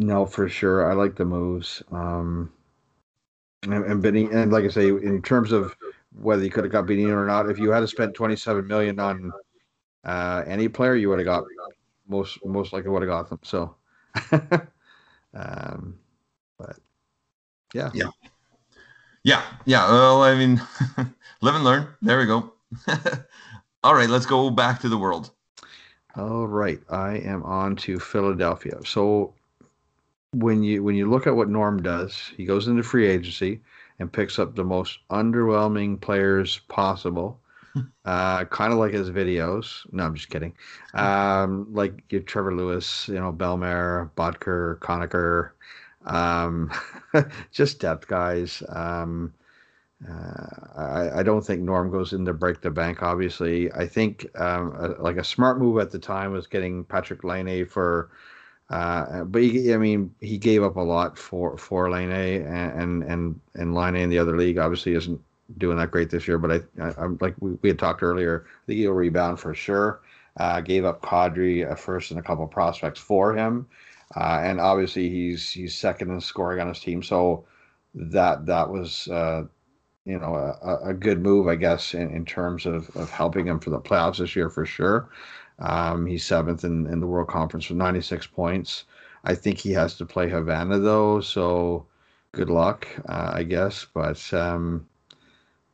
[0.00, 0.90] no, for sure.
[0.90, 1.82] I like the moves.
[1.92, 2.50] Um,
[3.64, 5.76] and, and Benny, and like I say, in terms of
[6.18, 8.66] whether you could have got Bonino or not, if you had to spend twenty seven
[8.66, 9.30] million on
[10.04, 11.44] uh, any player, you would have got
[12.08, 13.40] most most likely would have got them.
[13.42, 13.76] So,
[15.34, 15.98] um,
[16.58, 16.78] but
[17.74, 18.08] yeah, yeah,
[19.22, 19.86] yeah, yeah.
[19.86, 20.62] Well, I mean,
[21.42, 21.88] live and learn.
[22.00, 22.54] There we go.
[23.84, 25.30] All right, let's go back to the world.
[26.16, 28.78] All right, I am on to Philadelphia.
[28.86, 29.34] So
[30.32, 33.60] when you when you look at what Norm does, he goes into free agency
[33.98, 37.40] and picks up the most underwhelming players possible.
[38.04, 39.86] uh, kind of like his videos.
[39.92, 40.54] No, I'm just kidding.
[40.94, 45.52] Um, like you Trevor Lewis, you know, Bellemare, Bodker, Conacher,
[46.04, 46.72] um,
[47.52, 48.62] just depth guys.
[48.68, 49.32] Um,
[50.08, 53.02] uh, I, I don't think Norm goes in to break the bank.
[53.02, 57.22] Obviously, I think um, a, like a smart move at the time was getting Patrik
[57.22, 58.10] Laine for
[58.70, 63.40] uh, but he, I mean, he gave up a lot for for Laine and and
[63.54, 65.20] and Laine in the other league obviously isn't
[65.58, 66.38] doing that great this year.
[66.38, 69.54] But I, I am like we, we had talked earlier, I think he'll rebound for
[69.54, 70.02] sure.
[70.36, 73.66] Uh, gave up Kadri a first and a couple prospects for him,
[74.16, 77.02] uh, and obviously he's he's second in scoring on his team.
[77.02, 77.44] So
[77.94, 79.42] that that was uh,
[80.04, 83.58] you know a, a good move, I guess, in, in terms of of helping him
[83.58, 85.08] for the playoffs this year for sure.
[85.60, 88.84] Um, he's seventh in, in the World Conference with 96 points.
[89.24, 91.86] I think he has to play Havana though, so
[92.32, 93.86] good luck, uh, I guess.
[93.92, 94.86] But um,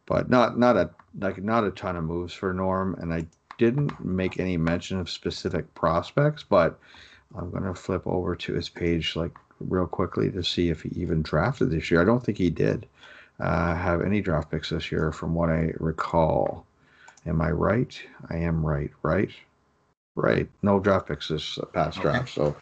[0.07, 3.27] but not not a like not a ton of moves for Norm, and I
[3.59, 6.43] didn't make any mention of specific prospects.
[6.43, 6.79] But
[7.37, 11.23] I'm gonna flip over to his page like real quickly to see if he even
[11.23, 12.01] drafted this year.
[12.01, 12.87] I don't think he did
[13.39, 16.67] uh, have any draft picks this year, from what I recall.
[17.27, 18.01] Am I right?
[18.31, 19.31] I am right, right?
[20.17, 20.49] Right.
[20.63, 22.09] No draft picks this past okay.
[22.09, 22.35] draft.
[22.35, 22.57] So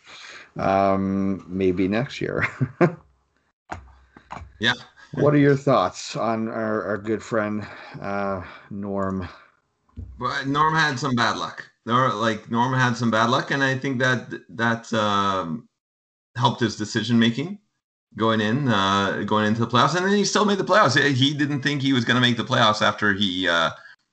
[0.59, 2.47] um, maybe next year.
[4.61, 4.75] yeah.
[5.15, 7.65] What are your thoughts on our, our good friend
[8.01, 9.29] uh, Norm
[10.19, 11.71] But Norm had some bad luck.
[11.87, 15.69] Nor like Norm had some bad luck, and I think that that um,
[16.35, 17.59] helped his decision making
[18.17, 20.97] going in, uh, going into the playoffs, and then he still made the playoffs.
[21.15, 23.71] He didn't think he was going to make the playoffs after he uh,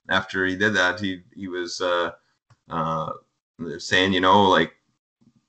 [0.09, 0.99] after he did that.
[0.99, 2.11] He he was uh,
[3.79, 4.73] saying, you know, like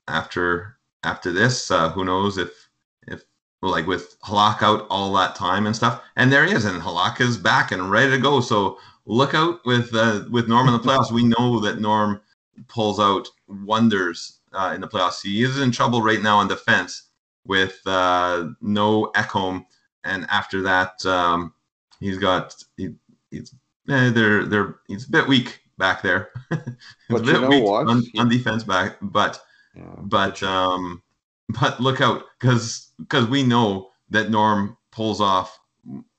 [0.07, 2.69] after after this, uh, who knows if
[3.07, 3.23] if
[3.61, 7.21] like with Halak out all that time and stuff, and there he is, and Halak
[7.21, 8.41] is back and ready to go.
[8.41, 11.11] So look out with uh, with Norm in the playoffs.
[11.11, 12.21] we know that Norm
[12.67, 15.21] pulls out wonders uh, in the playoffs.
[15.21, 17.09] He is in trouble right now on defense
[17.45, 19.65] with uh, no Ekholm,
[20.03, 21.53] and after that, um,
[21.99, 22.89] he's got he,
[23.31, 23.53] he's
[23.89, 26.29] eh, they're they're he's a bit weak back there.
[26.49, 27.87] but you know what?
[27.87, 29.41] On, on, defense back, but
[29.75, 31.03] yeah, but um,
[31.49, 35.59] but look out because because we know that Norm pulls off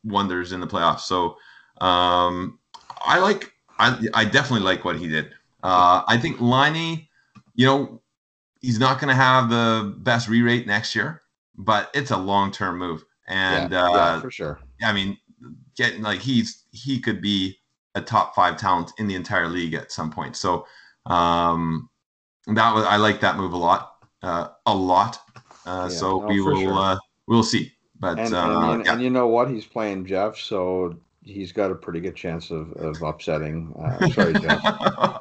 [0.04, 1.00] wonders in the playoffs.
[1.00, 1.36] So
[1.80, 2.58] um,
[3.06, 5.30] I like I I definitely like what he did.
[5.62, 7.08] Uh, I think Laine,
[7.54, 8.02] you know,
[8.60, 11.22] he's not going to have the best re-rate next year,
[11.56, 14.60] but it's a long-term move, and yeah, uh, yeah, for sure.
[14.82, 15.16] I mean,
[15.74, 17.56] getting like he's he could be
[17.94, 20.36] a top five talent in the entire league at some point.
[20.36, 20.66] So
[21.06, 21.88] um,
[22.46, 25.20] that was I like that move a lot, uh, a lot.
[25.66, 26.72] Uh, yeah, so no, we will sure.
[26.72, 27.72] uh, we'll see.
[27.98, 28.92] But and, uh, and, yeah.
[28.92, 29.48] and, you know what?
[29.48, 33.72] He's playing Jeff, so he's got a pretty good chance of, of upsetting.
[33.78, 34.60] Uh, sorry, Jeff.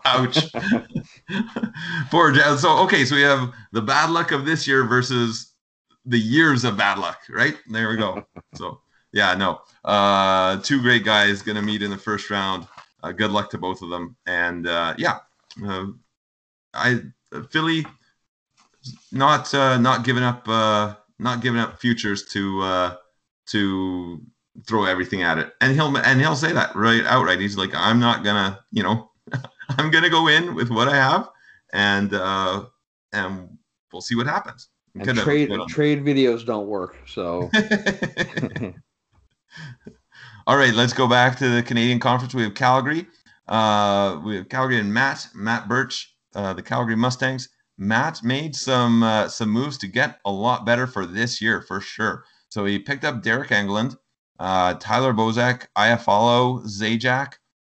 [0.05, 0.51] Ouch.
[2.11, 2.59] Poor Jeff.
[2.59, 5.53] So okay, so we have the bad luck of this year versus
[6.05, 7.57] the years of bad luck, right?
[7.69, 8.25] There we go.
[8.55, 8.81] so
[9.13, 9.61] yeah, no.
[9.85, 12.67] Uh, two great guys going to meet in the first round.
[13.03, 14.15] Uh, good luck to both of them.
[14.25, 15.19] And uh, yeah,
[15.65, 15.87] uh,
[16.73, 17.01] I
[17.51, 17.85] Philly
[19.11, 22.95] not uh, not giving up uh, not giving up futures to uh,
[23.47, 24.21] to
[24.65, 25.53] throw everything at it.
[25.61, 27.39] And he'll and he'll say that right outright.
[27.39, 29.11] He's like, I'm not gonna, you know,
[29.77, 31.29] I'm gonna go in with what I have,
[31.71, 32.65] and uh,
[33.11, 33.57] and
[33.91, 34.69] we'll see what happens.
[34.95, 37.51] And trade trade videos don't work, so.
[40.45, 42.33] All right, let's go back to the Canadian Conference.
[42.33, 43.07] We have Calgary.
[43.47, 47.49] Uh, we have Calgary and Matt, Matt Birch, uh, the Calgary Mustangs.
[47.77, 51.81] Matt made some uh, some moves to get a lot better for this year, for
[51.81, 52.25] sure.
[52.49, 53.97] So he picked up Deryk Engelland,
[54.39, 57.33] uh, Tyler Bozak, Iafallo, Zajac,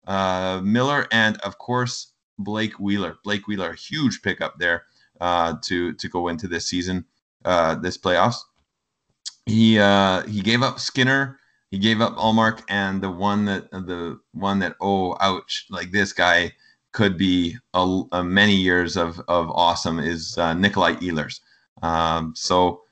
[0.06, 3.18] uh, Miller, and of course Blake Wheeler.
[3.24, 4.84] Blake Wheeler, a huge pickup there
[5.20, 7.04] uh, to to go into this season,
[7.44, 8.38] this playoffs.
[9.46, 9.74] He
[10.30, 11.38] he gave up Skinner
[11.74, 16.12] he gave up Ullmark, and the one that the one that oh ouch like this
[16.12, 16.52] guy
[16.92, 21.40] could be a, a many years of of awesome is uh, Nikolaj Ehlers.
[21.82, 22.82] Um, so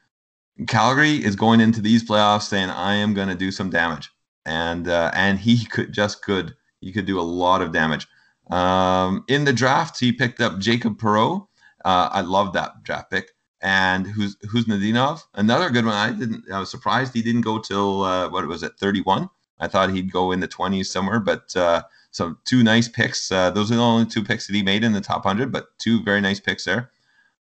[0.66, 4.10] Calgary is going into these playoffs saying I am going to do some damage,
[4.46, 8.08] and uh, and he could just could he could do a lot of damage.
[8.50, 11.46] Um, in the draft, he picked up Jacob Perreault.
[11.84, 13.30] Uh, I love that draft pick
[13.62, 15.94] and who's who's Nadinov, another good one.
[15.94, 16.50] I didn't.
[16.52, 19.30] I was surprised he didn't go till uh, what was it, 31.
[19.60, 23.30] I thought he'd go in the 20s somewhere, but uh, so two nice picks.
[23.30, 25.78] Uh, those are the only two picks that he made in the top 100, but
[25.78, 26.90] two very nice picks there.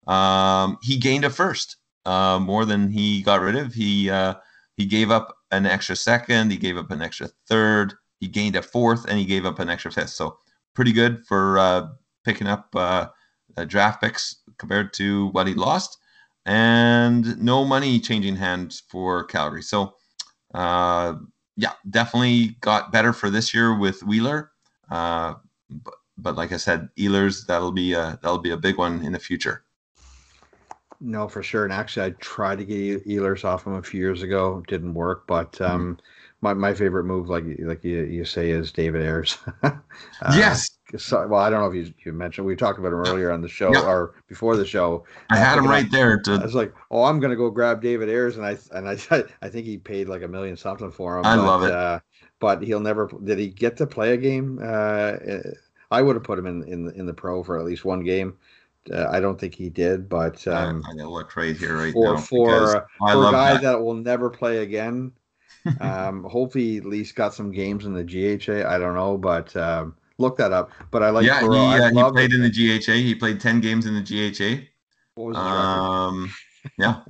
[0.07, 3.73] Um, he gained a first, uh, more than he got rid of.
[3.73, 4.35] He uh,
[4.75, 6.51] he gave up an extra second.
[6.51, 7.93] He gave up an extra third.
[8.19, 10.09] He gained a fourth, and he gave up an extra fifth.
[10.09, 10.37] So
[10.73, 11.87] pretty good for uh,
[12.25, 12.75] picking up
[13.67, 15.98] draft picks compared to what he lost
[16.49, 19.61] and no money changing hands for Calgary.
[19.61, 19.93] So,
[20.55, 21.13] uh,
[21.55, 24.51] yeah, definitely got better for this year with Wheeler.
[24.89, 25.35] Uh,
[25.69, 29.11] but, but like I said, Ehlers that'll be a that'll be a big one in
[29.11, 29.63] the future.
[30.99, 31.65] No, for sure.
[31.65, 34.63] And actually, I tried to get Ehlers off him a few years ago.
[34.67, 36.05] Didn't work, but um, mm-hmm
[36.41, 39.37] my, my favorite move, like like you, you say, is David Ayres.
[39.63, 39.71] uh,
[40.35, 40.69] yes.
[40.91, 43.47] Well, I don't know if you, you mentioned we talked about him earlier on the
[43.47, 43.83] show yep.
[43.83, 45.05] or before the show.
[45.29, 46.19] I had him right there.
[46.19, 46.33] To...
[46.33, 49.49] I was like, oh, I'm gonna go grab David Ayres, and I and I I
[49.49, 51.25] think he paid like a million something for him.
[51.25, 51.71] I but, love it.
[51.71, 51.99] Uh,
[52.39, 53.09] but he'll never.
[53.23, 54.59] Did he get to play a game?
[54.61, 55.13] Uh,
[55.91, 58.37] I would have put him in in in the pro for at least one game.
[58.91, 62.15] Uh, I don't think he did, but um, I'm gonna look right here right for,
[62.15, 63.61] now for uh, for a guy that.
[63.61, 63.81] that.
[63.81, 65.11] will never play again
[65.81, 68.67] um, hopefully, at least got some games in the GHA.
[68.67, 70.71] I don't know, but um, look that up.
[70.91, 71.25] But I like.
[71.25, 72.93] Yeah, he, uh, he played in the GHA.
[72.93, 74.65] He played ten games in the GHA.
[75.15, 76.31] What was um,
[76.77, 77.01] yeah,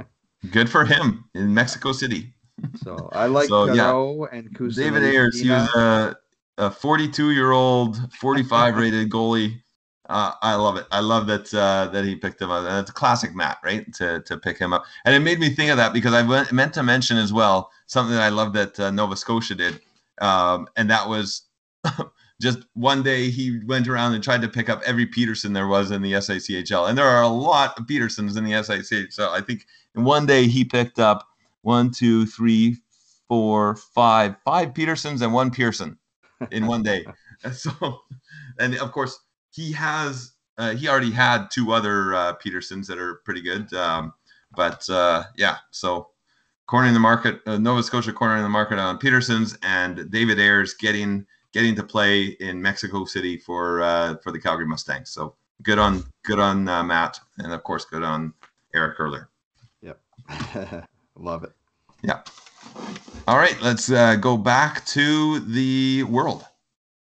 [0.52, 2.34] good for him in Mexico City.
[2.84, 3.92] So I like so, yeah.
[4.32, 4.76] and Kusina.
[4.76, 5.40] David Ayres.
[5.40, 6.18] He was a,
[6.58, 9.60] a 42 year old, 45 rated goalie
[10.10, 10.88] uh, I love it.
[10.92, 12.90] I love that uh, that he picked him up.
[12.90, 13.92] A classic Matt, right?
[13.94, 16.52] To to pick him up, and it made me think of that because I went,
[16.52, 19.80] meant to mention as well something that I love that uh, Nova Scotia did,
[20.20, 21.44] um, and that was
[22.42, 25.92] just one day he went around and tried to pick up every Peterson there was
[25.92, 26.88] in the SICHL.
[26.88, 29.12] and there are a lot of Petersons in the SICHL.
[29.12, 29.66] So I think
[29.96, 31.28] in one day he picked up
[31.62, 32.78] one, two, three,
[33.28, 35.98] four, five, five Petersons and one Pearson
[36.52, 37.06] in one day.
[37.44, 37.72] and so,
[38.58, 39.20] and of course
[39.52, 43.74] he has uh, he already had two other uh, Petersons that are pretty good.
[43.74, 44.14] Um,
[44.56, 46.10] but uh, yeah, so
[46.68, 51.26] cornering the market, uh, Nova Scotia cornering the market on Petersons and David Ayres getting
[51.54, 55.10] getting to play in Mexico City for uh, for the Calgary Mustangs.
[55.10, 58.34] So good on good on uh, Matt, and of course good on
[58.74, 59.30] Eric Earler.
[59.82, 60.00] Yep,
[61.16, 61.52] love it.
[62.02, 62.22] Yeah.
[63.28, 66.46] All right, let's uh, go back to the world.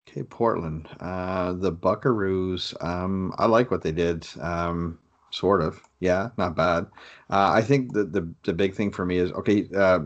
[0.07, 0.87] Okay, Portland.
[0.99, 2.73] Uh, the Buckaroos.
[2.83, 4.27] Um, I like what they did.
[4.39, 4.99] Um,
[5.31, 5.81] sort of.
[5.99, 6.85] Yeah, not bad.
[7.29, 9.67] Uh, I think the, the the big thing for me is okay.
[9.75, 9.99] Uh,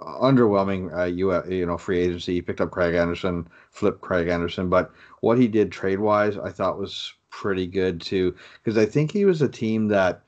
[0.00, 0.96] underwhelming.
[0.96, 2.34] Uh, you know free agency.
[2.34, 6.50] He picked up Craig Anderson, flipped Craig Anderson, but what he did trade wise, I
[6.50, 8.34] thought was pretty good too.
[8.62, 10.22] Because I think he was a team that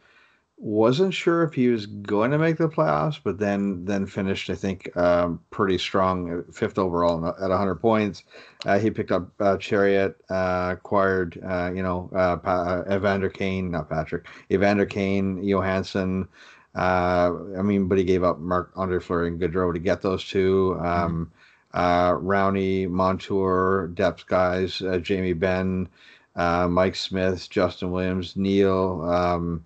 [0.59, 4.55] wasn't sure if he was going to make the playoffs, but then then finished I
[4.55, 8.25] think um, pretty strong, uh, fifth overall at 100 points.
[8.65, 13.71] Uh, he picked up uh, Chiarot, uh, acquired uh, you know uh, pa- Evander Kane,
[13.71, 16.27] not Patrick, Evander Kane, Johansson.
[16.81, 20.77] I mean, but he gave up Marc Andre Fleury and Gaudreau to get those two.
[20.81, 21.33] Um,
[21.75, 22.27] mm-hmm.
[22.27, 25.89] Rowney, Montour, depth guys, Jamie Benn,
[26.37, 29.03] Mike Smith, Justin Williams, Neal.
[29.03, 29.65] Um,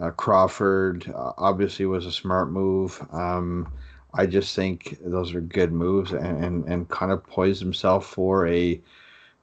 [0.00, 3.04] uh, Crawford uh, obviously was a smart move.
[3.12, 3.72] Um,
[4.14, 8.46] I just think those are good moves and, and, and kind of poised himself for
[8.46, 8.80] a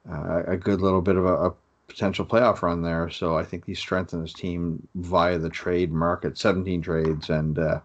[0.09, 1.53] uh, a good little bit of a, a,
[1.87, 3.09] potential playoff run there.
[3.09, 7.29] So I think he strengthened his team via the trade market, 17 trades.
[7.29, 7.79] And uh,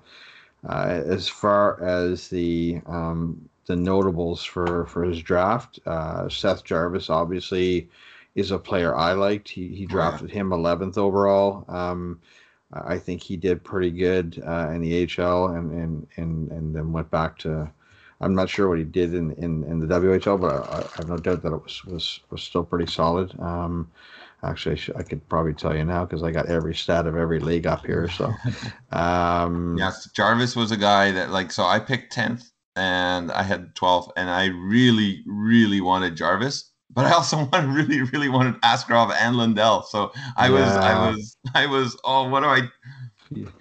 [0.69, 7.11] uh, as far as the um, the notables for, for his draft, uh, Seth Jarvis
[7.11, 7.89] obviously
[8.35, 9.49] is a player I liked.
[9.49, 11.67] He, he drafted him 11th overall.
[11.69, 12.19] Um,
[12.73, 16.93] I think he did pretty good uh, in the HL and, and and and then
[16.93, 17.71] went back to.
[18.21, 21.09] I'm not sure what he did in, in, in the WHL, but I, I have
[21.09, 23.39] no doubt that it was was, was still pretty solid.
[23.39, 23.91] Um,
[24.43, 27.17] actually, I, should, I, could probably tell you now because I got every stat of
[27.17, 28.09] every league up here.
[28.09, 28.33] So,
[28.93, 33.75] um, yes, Jarvis was a guy that like so I picked tenth and I had
[33.75, 39.15] 12th, and I really really wanted Jarvis but I also wanted, really, really wanted Askarov
[39.15, 39.83] and Lundell.
[39.85, 41.97] So I was, I was, I was.
[42.05, 42.63] Oh, what do I?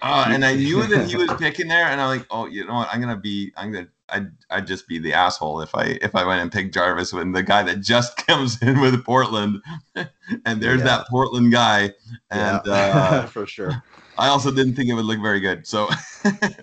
[0.02, 2.74] Uh, and I knew that he was picking there, and I'm like, oh, you know
[2.74, 2.90] what?
[2.92, 6.26] I'm gonna be, I'm gonna, I'd, I'd just be the asshole if I, if I
[6.26, 9.62] went and picked Jarvis when the guy that just comes in with Portland,
[10.46, 10.86] and there's yeah.
[10.86, 11.94] that Portland guy,
[12.32, 12.72] and yeah.
[12.74, 13.84] uh, for sure.
[14.20, 15.68] I also didn't think it would look very good.
[15.68, 15.88] So,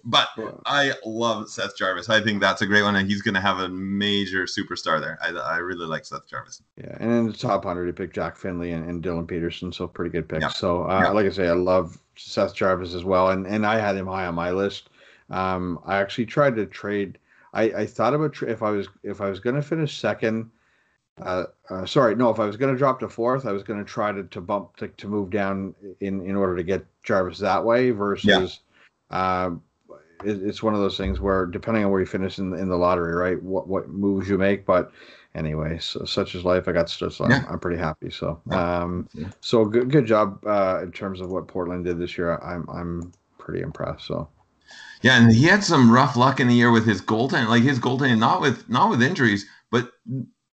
[0.04, 0.28] but
[0.66, 2.08] I love Seth Jarvis.
[2.08, 5.18] I think that's a great one, and he's going to have a major superstar there.
[5.22, 6.62] I, I really like Seth Jarvis.
[6.76, 9.86] Yeah, and in the top hundred, he picked Jack Finley and, and Dylan Peterson, so
[9.86, 10.42] pretty good picks.
[10.42, 10.48] Yeah.
[10.48, 11.10] So, uh, yeah.
[11.10, 14.26] like I say, I love Seth Jarvis as well, and and I had him high
[14.26, 14.90] on my list.
[15.30, 17.18] Um, I actually tried to trade.
[17.54, 20.50] I, I thought about if I was if I was going to finish second
[21.22, 22.30] uh, uh, sorry, no.
[22.30, 24.40] If I was going to drop to fourth, I was going to try to to
[24.40, 27.90] bump to, to move down in in order to get Jarvis that way.
[27.90, 28.60] Versus,
[29.10, 29.16] yeah.
[29.16, 29.50] uh,
[30.24, 32.76] it, it's one of those things where depending on where you finish in in the
[32.76, 33.40] lottery, right?
[33.42, 34.90] What what moves you make, but
[35.36, 36.66] anyway, so, such is life.
[36.66, 37.44] I got so I'm, yeah.
[37.48, 38.10] I'm pretty happy.
[38.10, 39.28] So, um, yeah.
[39.40, 42.38] so good good job uh, in terms of what Portland did this year.
[42.38, 44.06] I'm I'm pretty impressed.
[44.06, 44.28] So.
[45.04, 47.78] Yeah, and he had some rough luck in the year with his goaltending, like his
[47.78, 49.92] goaltending, not with not with injuries, but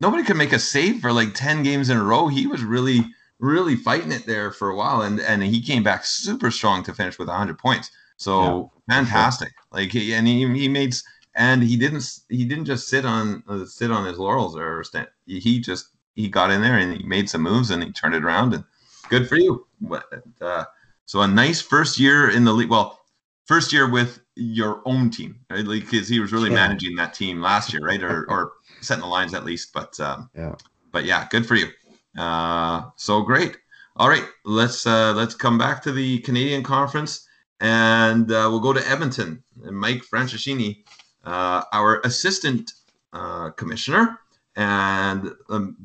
[0.00, 2.28] nobody could make a save for like 10 games in a row.
[2.28, 3.04] He was really,
[3.38, 5.02] really fighting it there for a while.
[5.02, 7.90] And, and he came back super strong to finish with 100 points.
[8.16, 9.48] So yeah, fantastic.
[9.48, 9.80] Sure.
[9.80, 10.94] Like, he, and he, he made,
[11.34, 15.08] and he didn't, he didn't just sit on, uh, sit on his laurels or stand.
[15.26, 18.24] He just, he got in there and he made some moves and he turned it
[18.24, 18.64] around and
[19.08, 19.66] good for you.
[19.80, 20.04] But,
[20.40, 20.64] uh,
[21.04, 22.70] so a nice first year in the league.
[22.70, 23.00] Well,
[23.48, 25.64] first year with your own team, right?
[25.64, 26.56] Like, because he was really yeah.
[26.56, 28.02] managing that team last year, right?
[28.02, 29.72] Or, or setting the lines at least.
[29.72, 30.54] But um, yeah,
[30.92, 31.68] but yeah, good for you.
[32.16, 33.56] Uh, so great.
[33.96, 37.26] All right, let's uh, let's come back to the Canadian Conference,
[37.60, 39.42] and uh, we'll go to Edmonton.
[39.64, 40.84] And Mike Franceschini,
[41.24, 42.74] uh, our assistant
[43.12, 44.20] uh, commissioner,
[44.54, 45.76] and um,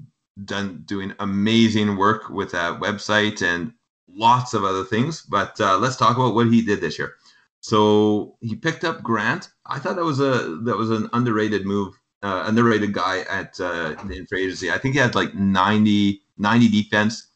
[0.45, 3.73] done doing amazing work with that website and
[4.07, 5.23] lots of other things.
[5.23, 7.15] But uh, let's talk about what he did this year.
[7.63, 9.49] So he picked up Grant.
[9.65, 13.95] I thought that was a that was an underrated move uh, underrated guy at uh,
[14.11, 14.71] in free agency.
[14.71, 17.27] I think he had like 90, 90 defense.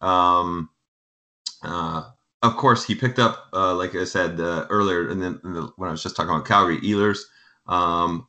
[0.00, 0.70] Um,
[1.62, 2.04] uh,
[2.42, 5.88] of course, he picked up, uh, like I said uh, earlier, and then the, when
[5.88, 7.20] I was just talking about Calgary Ehlers,
[7.68, 8.26] um,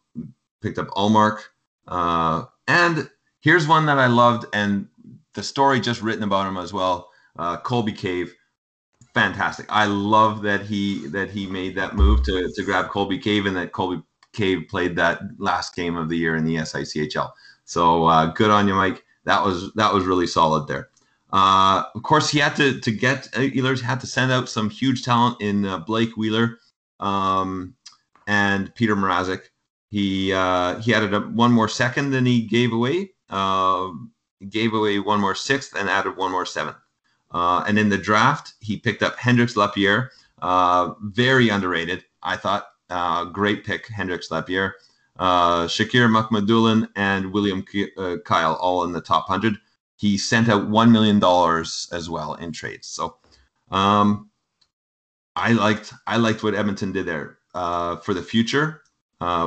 [0.62, 1.39] picked up Ullmark,
[1.88, 3.10] uh, and
[3.43, 4.88] Here's one that I loved, and
[5.34, 7.10] the story just written about him as well.
[7.38, 8.34] Uh, Colby Cave,
[9.14, 9.66] fantastic.
[9.70, 13.55] I love that he that he made that move to to grab Colby Cave, and
[13.55, 14.01] that Colby
[14.34, 17.32] Cave played that last game of the year in the SICHL.
[17.66, 19.03] So uh, good on you, Mike.
[19.26, 20.89] That was that was really solid there.
[21.32, 24.70] Uh, of course, he had to to get uh, Ehlers had to send out some
[24.70, 26.59] huge talent in uh, Blake Wheeler
[26.99, 27.76] um,
[28.28, 29.41] and Peter Mrazek.
[29.89, 33.11] He uh, he added a, one more second than he gave away.
[33.30, 33.89] Uh,
[34.49, 36.78] gave away one more sixth and added one more seventh.
[37.34, 40.12] Uh, and in the draft, he picked up Hendrix Lapierre,
[40.42, 42.06] uh, very underrated.
[42.22, 44.76] I thought uh, great pick, Hendrix Lapierre.
[45.18, 47.66] Uh, Shakir Mukhamadullin and William
[47.98, 49.56] uh, Kyle all in the top hundred.
[49.98, 52.88] He sent out one million dollars as well in trades.
[52.88, 53.18] So,
[53.72, 54.30] um,
[55.36, 58.82] I liked I liked what Edmonton did there uh, for the future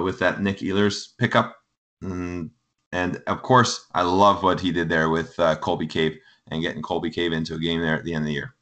[0.03, 1.57] with that Nick Ehlers pickup.
[2.03, 2.51] Mm,
[2.93, 6.19] and of course, I love what he did there with Colby Cave
[6.51, 8.55] and getting Colby Cave into a game there at the end of the year.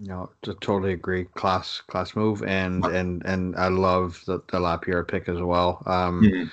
[0.00, 1.24] No, to totally agree.
[1.24, 5.82] Class, class move, and and and I love the, the Lapierre pick as well.
[5.86, 6.48] Um, mm-hmm.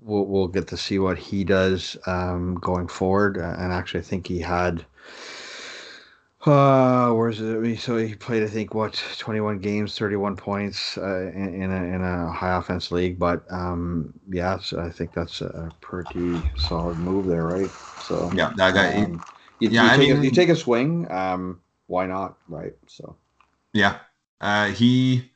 [0.00, 4.04] We'll we'll get to see what he does um, going forward, uh, and actually, I
[4.04, 4.84] think he had
[6.46, 7.80] uh, where's it?
[7.80, 12.02] So he played, I think, what, 21 games, 31 points uh, in, in, a, in
[12.02, 13.18] a high offense league.
[13.18, 17.70] But um, yeah, so I think that's a pretty solid move there, right?
[18.02, 19.02] So yeah, that guy.
[19.02, 19.24] Um,
[19.58, 21.10] you, yeah, you I mean, a, you take a swing.
[21.10, 22.74] Um, why not, right?
[22.86, 23.16] So
[23.72, 23.98] yeah,
[24.40, 25.30] uh, he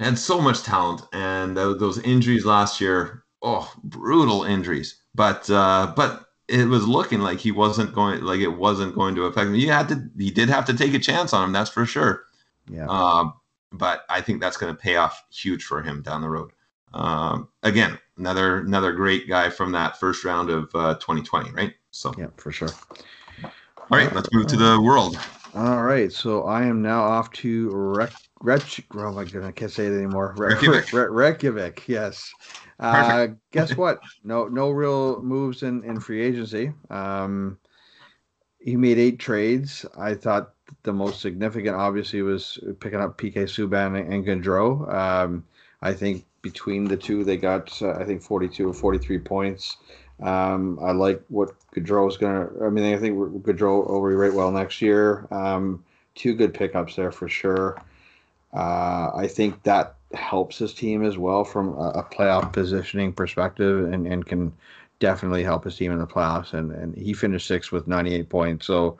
[0.00, 5.00] had so much talent, and those injuries last year, oh, brutal injuries.
[5.14, 9.24] But uh, but it was looking like he wasn't going like it wasn't going to
[9.24, 9.54] affect him.
[9.54, 12.24] He had to he did have to take a chance on him, that's for sure.
[12.68, 12.86] Yeah.
[12.86, 13.34] Um,
[13.72, 16.50] but I think that's going to pay off huge for him down the road.
[16.92, 21.74] Um, again, another another great guy from that first round of uh, 2020, right?
[21.90, 22.70] So yeah, for sure.
[23.90, 25.18] All right, let's move to the world.
[25.54, 28.12] All right, so I am now off to Rek.
[28.40, 28.62] Rek
[28.94, 30.34] oh my goodness, I can't say it anymore.
[30.38, 30.90] Reykjavik.
[31.10, 32.32] Reykjavik, yes.
[32.80, 34.00] Uh, guess what?
[34.24, 36.72] No, no real moves in in free agency.
[36.88, 37.58] Um,
[38.58, 39.84] he made eight trades.
[39.98, 44.92] I thought the most significant, obviously, was picking up PK Subban and, and Gaudreau.
[44.92, 45.44] Um,
[45.82, 49.76] I think between the two, they got uh, I think 42 or 43 points.
[50.22, 52.64] Um, I like what Gaudreau is going to.
[52.64, 55.26] I mean, I think Gaudreau will rate well next year.
[55.30, 55.84] Um,
[56.14, 57.82] two good pickups there for sure.
[58.52, 63.92] Uh, I think that helps his team as well from a, a playoff positioning perspective
[63.92, 64.52] and, and can
[65.00, 66.52] definitely help his team in the playoffs.
[66.52, 68.66] And, and he finished sixth with 98 points.
[68.66, 68.96] So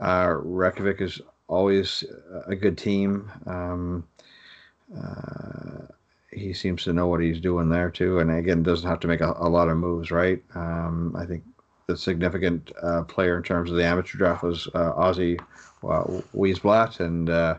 [0.00, 2.04] uh, Reykjavik is always
[2.46, 3.30] a good team.
[3.46, 4.04] Um,
[4.96, 5.86] uh,
[6.30, 8.18] he seems to know what he's doing there too.
[8.18, 10.42] And again, doesn't have to make a, a lot of moves, right?
[10.54, 11.44] Um, I think
[11.86, 15.40] the significant uh, player in terms of the amateur draft was uh, Ozzy
[15.82, 17.00] well, Wiesblatt.
[17.00, 17.58] And uh,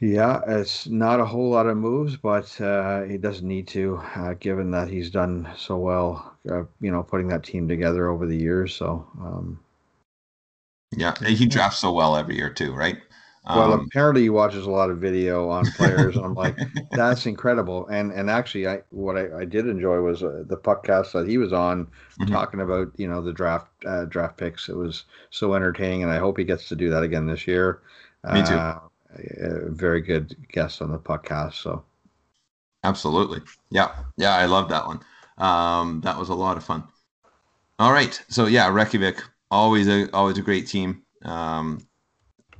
[0.00, 4.34] yeah, it's not a whole lot of moves, but uh, he doesn't need to, uh,
[4.34, 8.36] given that he's done so well, uh, you know, putting that team together over the
[8.36, 8.74] years.
[8.74, 9.60] So, um,
[10.96, 12.98] yeah, he drafts so well every year too, right?
[13.46, 16.56] Um, well, apparently he watches a lot of video on players, and I'm like,
[16.92, 17.86] that's incredible.
[17.88, 21.36] And and actually, I what I, I did enjoy was uh, the podcast that he
[21.36, 22.32] was on, mm-hmm.
[22.32, 24.68] talking about you know the draft uh, draft picks.
[24.68, 27.82] It was so entertaining, and I hope he gets to do that again this year.
[28.32, 28.54] Me too.
[28.54, 28.80] Uh,
[29.68, 31.54] very good guest on the podcast.
[31.54, 31.84] So,
[32.82, 33.40] absolutely,
[33.70, 35.00] yeah, yeah, I love that one.
[35.36, 36.84] Um, that was a lot of fun.
[37.78, 41.86] All right, so yeah, Reykjavik, always a always a great team, um,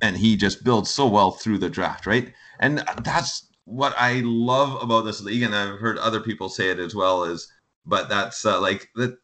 [0.05, 2.31] and he just builds so well through the draft, right?
[2.61, 6.79] And that's what I love about this league, and I've heard other people say it
[6.79, 7.25] as well.
[7.25, 7.51] Is
[7.87, 9.17] but that's uh, like that.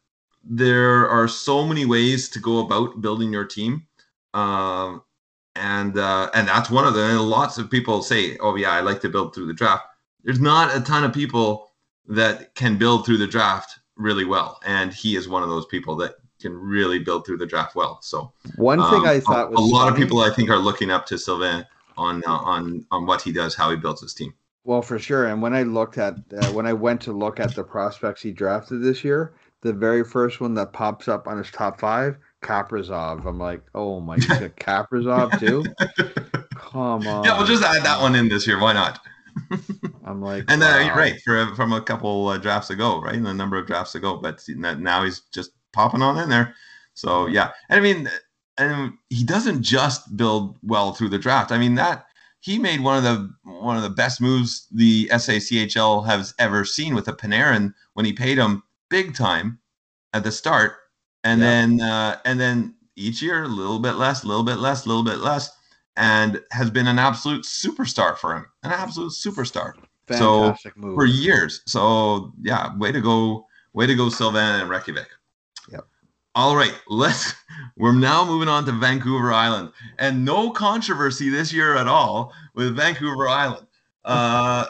[0.43, 3.85] There are so many ways to go about building your team.
[4.33, 5.03] Um,
[5.55, 7.11] and uh, and that's one of them.
[7.11, 9.85] And lots of people say, "Oh yeah, I like to build through the draft."
[10.23, 11.73] There's not a ton of people
[12.07, 15.95] that can build through the draft really well, and he is one of those people
[15.97, 18.01] that can really build through the draft well.
[18.01, 19.91] So one thing um, I thought a, a lot funny.
[19.91, 21.65] of people I think are looking up to Sylvain
[21.97, 24.33] on uh, on on what he does, how he builds his team.
[24.63, 25.27] Well, for sure.
[25.27, 28.31] And when I looked at uh, when I went to look at the prospects he
[28.31, 33.25] drafted this year, the very first one that pops up on his top five Kaprizov.
[33.25, 35.63] I'm like, oh my god, Kaprizov too?
[36.55, 37.23] Come on.
[37.25, 38.59] Yeah, we'll just add that one in this year.
[38.59, 38.99] Why not?
[40.03, 40.95] I'm like, and then wow.
[40.95, 43.15] right for, from a couple uh, drafts ago, right?
[43.15, 46.55] A number of drafts ago, but now he's just popping on in there.
[46.93, 48.09] So yeah, and I mean,
[48.57, 51.51] and he doesn't just build well through the draft.
[51.51, 52.05] I mean that
[52.41, 56.95] he made one of the one of the best moves the SICHL has ever seen
[56.95, 59.59] with a Panarin when he paid him big time
[60.13, 60.73] at the start,
[61.23, 61.47] and Yeah.
[61.47, 64.89] then uh, and then each year a little bit less, a little bit less, a
[64.89, 65.49] little bit less,
[65.95, 69.73] and has been an absolute superstar for him, an absolute superstar
[70.09, 70.95] So, Fantastic move.
[70.95, 71.61] for years.
[71.65, 75.07] So yeah, way to go, way to go, Sylvan and Reykjavik.
[76.33, 77.33] All right, let's.
[77.77, 82.75] We're now moving on to Vancouver Island, and no controversy this year at all with
[82.75, 83.65] Vancouver Island.
[84.05, 84.65] Uh,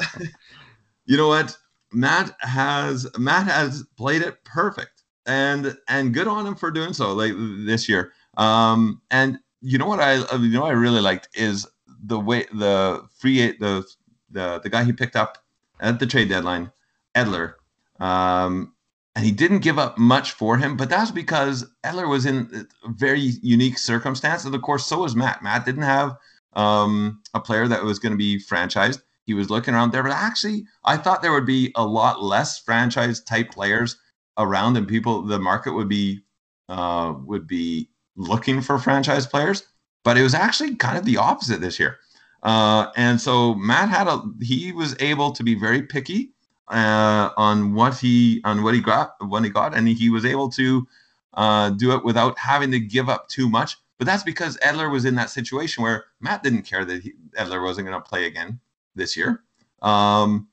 [1.05, 1.55] you know what?
[1.91, 7.14] Matt has Matt has played it perfect, and and good on him for doing so
[7.14, 7.34] like
[7.66, 8.14] this year.
[8.38, 11.68] Um, and you know what I you know what I really liked is
[12.03, 13.86] the way the free the
[14.30, 15.38] the the guy he picked up
[15.80, 16.72] at the trade deadline,
[17.16, 17.53] Edler.
[17.99, 18.74] Um,
[19.16, 22.89] and he didn't give up much for him, but that's because Edler was in a
[22.91, 25.43] very unique circumstance, and of course, so was Matt.
[25.43, 26.16] Matt didn't have
[26.53, 29.01] um, a player that was going to be franchised.
[29.26, 32.59] He was looking around there, but actually, I thought there would be a lot less
[32.59, 33.97] franchise type players
[34.38, 36.24] around, and people, the market would be
[36.70, 39.64] uh, would be looking for franchise players.
[40.03, 41.97] But it was actually kind of the opposite this year.
[42.43, 46.32] Uh, and so Matt had a he was able to be very picky
[46.72, 50.49] uh, on what he on what he got when he got, and he was able
[50.49, 50.88] to
[51.34, 53.78] uh, do it without having to give up too much.
[53.97, 57.63] But that's because Edler was in that situation where Matt didn't care that he, Edler
[57.63, 58.59] wasn't going to play again
[58.95, 59.43] this year,
[59.82, 60.47] um,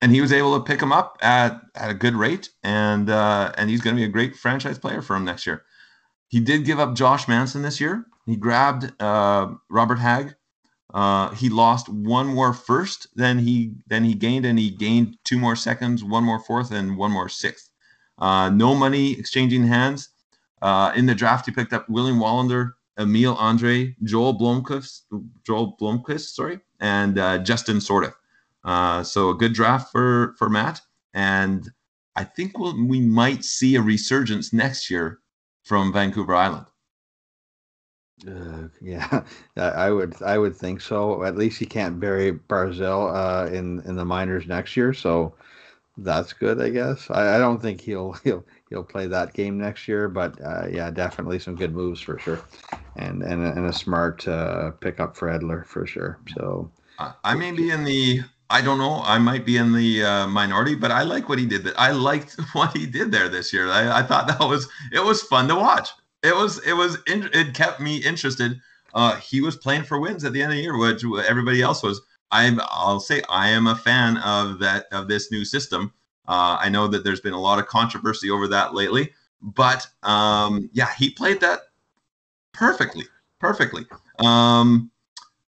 [0.00, 3.52] and he was able to pick him up at, at a good rate, and uh,
[3.58, 5.64] and he's going to be a great franchise player for him next year.
[6.28, 8.06] He did give up Josh Manson this year.
[8.24, 10.36] He grabbed uh, Robert Hagg.
[10.92, 15.38] Uh, he lost one more first than he than he gained, and he gained two
[15.38, 17.70] more seconds, one more fourth, and one more sixth.
[18.18, 20.08] Uh, no money exchanging hands.
[20.62, 25.02] Uh, in the draft, he picked up William Wallinder, Emil Andrae, Joel Blomqvist,
[25.46, 28.12] Joel Blomqvist, sorry, and uh, Justin Sourdif.
[28.64, 30.80] Uh, so a good draft for for Matt,
[31.14, 31.70] and
[32.16, 35.20] I think we'll, we might see a resurgence next year
[35.62, 36.66] from Vancouver Island.
[38.26, 39.22] Uh, yeah,
[39.56, 41.24] I would I would think so.
[41.24, 45.34] At least he can't bury Barzal uh, in in the minors next year, so
[45.98, 47.10] that's good, I guess.
[47.10, 50.90] I, I don't think he'll he'll he'll play that game next year, but uh, yeah,
[50.90, 52.40] definitely some good moves for sure,
[52.96, 56.18] and and a, and a smart uh, pickup for Edler for sure.
[56.36, 59.00] So I I may be in the I don't know.
[59.04, 61.64] I might be in the uh, minority, but I like what he did.
[61.64, 63.68] That I liked what he did there this year.
[63.68, 65.90] I, I thought that was it was fun to watch.
[66.22, 68.60] It was it was it kept me interested.
[68.92, 71.82] Uh, he was playing for wins at the end of the year, which everybody else
[71.82, 72.00] was.
[72.30, 75.92] I'm I'll say I am a fan of that of this new system.
[76.28, 79.12] Uh, I know that there's been a lot of controversy over that lately,
[79.42, 81.60] but um, yeah, he played that
[82.52, 83.04] perfectly,
[83.38, 83.86] perfectly.
[84.18, 84.90] Um,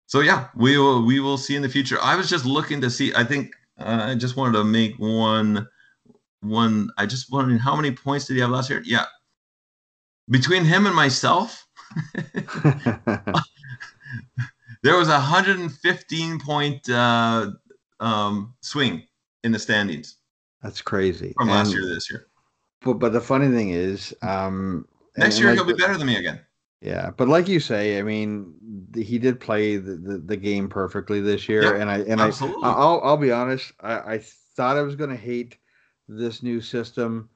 [0.06, 1.98] so yeah, we will we will see in the future.
[2.00, 3.14] I was just looking to see.
[3.14, 5.68] I think uh, I just wanted to make one
[6.40, 6.90] one.
[6.98, 8.82] I just wondering how many points did he have last year?
[8.84, 9.04] Yeah,
[10.28, 11.66] between him and myself,
[14.82, 17.50] there was a 115 point uh,
[18.00, 19.02] um, swing
[19.42, 20.16] in the standings
[20.62, 21.32] that's crazy.
[21.36, 22.26] from last And- year to this year.
[22.82, 24.86] But but the funny thing is, um,
[25.16, 26.40] Next year like he'll be better than me again.
[26.82, 28.52] Yeah, but like you say, I mean,
[28.94, 32.62] he did play the, the, the game perfectly this year, Yeah, and I and Absolutely.
[32.64, 34.18] I I'll I'll be honest, I, I
[34.54, 35.56] thought I was going to hate
[36.08, 37.30] this new system.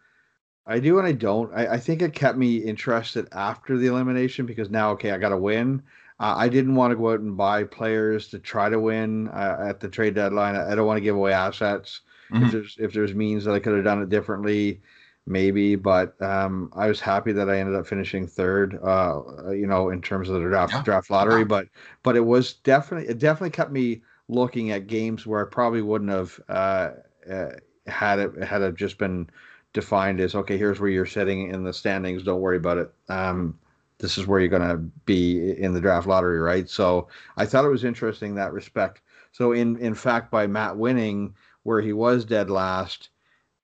[0.68, 1.52] I do and I don't.
[1.54, 5.30] I, I think it kept me interested after the elimination because now, okay, I got
[5.30, 5.82] to win.
[6.20, 9.56] Uh, I didn't want to go out and buy players to try to win uh,
[9.68, 10.56] at the trade deadline.
[10.56, 12.02] I, I don't want to give away assets.
[12.30, 12.42] Mhm.
[12.42, 14.82] If there's if there's means that I could have done it differently,
[15.26, 15.76] maybe.
[15.76, 18.78] But um, I was happy that I ended up finishing third.
[18.82, 20.82] Uh, you know, in terms of the draft Yeah.
[20.82, 21.68] draft lottery, but
[22.02, 26.10] but it was definitely it definitely kept me looking at games where I probably wouldn't
[26.10, 26.90] have uh,
[27.30, 27.50] uh,
[27.86, 29.30] had it had it just been
[29.80, 30.58] defined as okay.
[30.58, 32.24] Here's where you're sitting in the standings.
[32.24, 32.92] Don't worry about it.
[33.08, 33.56] Um,
[33.98, 36.68] this is where you're going to be in the draft lottery, right?
[36.68, 39.02] So I thought it was interesting in that respect.
[39.32, 43.10] So in in fact, by Matt winning where he was dead last,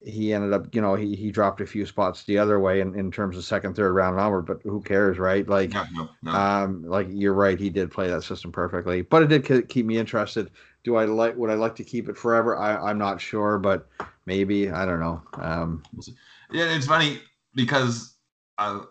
[0.01, 2.95] he ended up, you know, he he dropped a few spots the other way in,
[2.97, 4.45] in terms of second, third round and onward.
[4.45, 5.47] But who cares, right?
[5.47, 6.31] Like, No, no, no.
[6.31, 9.01] um, like you're right, he did play that system perfectly.
[9.01, 10.51] But it did keep me interested.
[10.85, 11.35] Do I like?
[11.35, 12.55] Would I like to keep it forever?
[12.55, 13.89] I, I'm not sure, but
[14.27, 15.21] maybe I don't know.
[15.33, 15.83] Um,
[16.51, 17.19] Yeah, it's funny
[17.55, 18.13] because
[18.59, 18.81] I,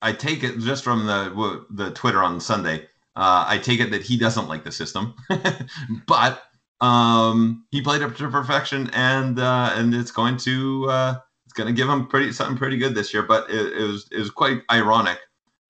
[0.00, 2.88] I take it just from the the Twitter on Sunday.
[3.14, 5.14] Uh, I take it that he doesn't like the system,
[6.06, 6.42] but
[6.80, 11.66] um, he played up to perfection, and uh, and it's going to uh, it's going
[11.66, 13.22] to give him pretty something pretty good this year.
[13.22, 15.18] But it, it was it was quite ironic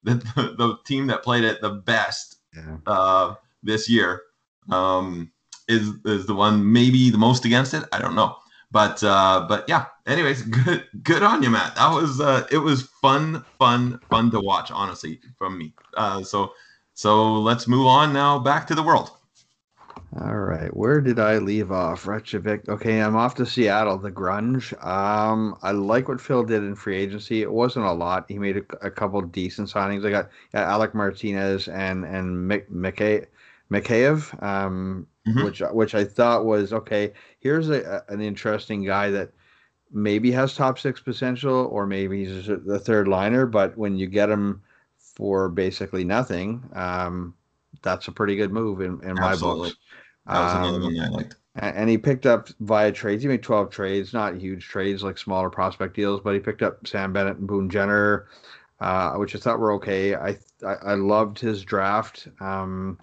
[0.05, 2.77] that the, the team that played it the best yeah.
[2.87, 3.35] uh,
[3.65, 4.23] this year
[4.71, 5.33] um,
[5.69, 7.85] is is the one maybe the most against it.
[7.93, 8.37] I don't know,
[8.71, 9.87] But uh, but yeah.
[10.07, 11.75] Anyways, good good on you, Matt.
[11.77, 14.71] That was uh, it was fun, fun, fun to watch.
[14.71, 15.75] Honestly, from me.
[15.97, 16.53] Uh, so
[16.95, 19.11] so let's move on now back to the world.
[20.21, 22.07] All right, where did I leave off?
[22.07, 22.69] Reykjavik.
[22.69, 23.99] Okay, I'm off to Seattle.
[23.99, 24.73] The grunge.
[24.85, 27.43] Um, I like what Phil did in free agency.
[27.43, 28.25] It wasn't a lot.
[28.29, 30.07] He made a, a couple decent signings.
[30.07, 33.27] I got yeah, Alec Martinez and and Mikheyev,
[33.71, 35.45] Mikheyev um, mm-hmm.
[35.45, 37.13] which which I thought was okay.
[37.41, 39.31] Here's a, an interesting guy that
[39.93, 43.47] maybe has top six potential, or maybe he's the third liner.
[43.47, 44.63] But when you get him
[44.99, 47.35] for basically nothing, um,
[47.83, 49.77] that's a pretty good move in, in my books.
[50.27, 51.37] That was another um, one I liked.
[51.55, 53.23] And he picked up via trades.
[53.23, 56.87] He made 12 trades, not huge trades like smaller prospect deals, but he picked up
[56.87, 58.29] Sam Bennett and Boone Jenner,
[58.81, 60.15] uh, which I thought were okay.
[60.15, 60.37] I,
[60.67, 62.29] I, I loved his draft.
[62.41, 62.99] Um,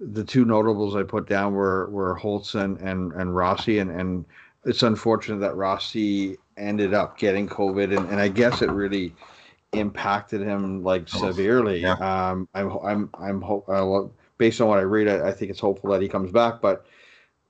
[0.00, 4.24] the two notables I put down were were Holtz and and, and Rossi, and, and
[4.64, 9.14] it's unfortunate that Rossi ended up getting COVID, and, and I guess it really
[9.72, 11.80] impacted him like severely.
[11.80, 11.94] Yeah.
[11.94, 14.02] Um, I'm I'm I'm hope uh,
[14.38, 16.86] based on what I read, I, I, think it's hopeful that he comes back, but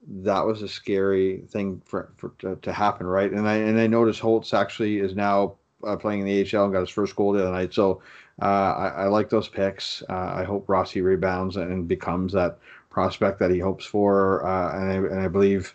[0.07, 3.31] that was a scary thing for, for to, to happen, right?
[3.33, 5.55] And I and I noticed Holtz actually is now
[5.85, 7.73] uh, playing in the AHL and got his first goal the other night.
[7.73, 8.03] So
[8.43, 10.03] uh, I, I, like those picks.
[10.09, 12.59] Uh, I hope Rossi rebounds and becomes that
[12.91, 15.75] prospect that he hopes for, uh, and I, and I believe.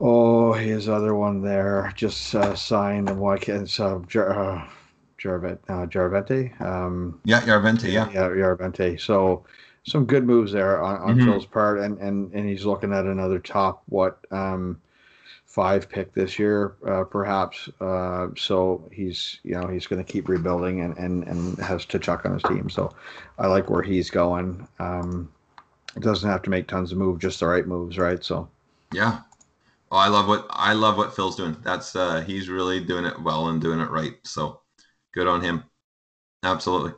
[0.00, 4.68] Oh, his other one there just uh, signed, and why can't it's uh, uh
[5.22, 6.60] Jarvet, uh, Jarvente.
[6.60, 7.92] Um, yeah, Jarvente.
[7.92, 9.00] Yeah, yeah, Jarvente.
[9.00, 9.44] So
[9.84, 11.30] some good moves there on, on mm-hmm.
[11.30, 14.80] Phil's part, and, and and he's looking at another top what um,
[15.52, 17.68] five pick this year, uh, perhaps.
[17.78, 22.24] Uh, so he's you know he's going to keep rebuilding and, and and has Tkachuk
[22.24, 22.70] on his team.
[22.70, 22.90] So
[23.38, 24.66] I like where he's going.
[24.78, 25.30] Um,
[26.00, 28.24] doesn't have to make tons of moves, just the right moves, right?
[28.24, 28.48] So
[28.94, 29.20] yeah.
[29.90, 31.56] Oh, I love what I love what Phil's doing.
[31.62, 34.14] That's uh, he's really doing it well and doing it right.
[34.24, 34.62] So
[35.12, 35.64] good on him.
[36.42, 36.92] Absolutely.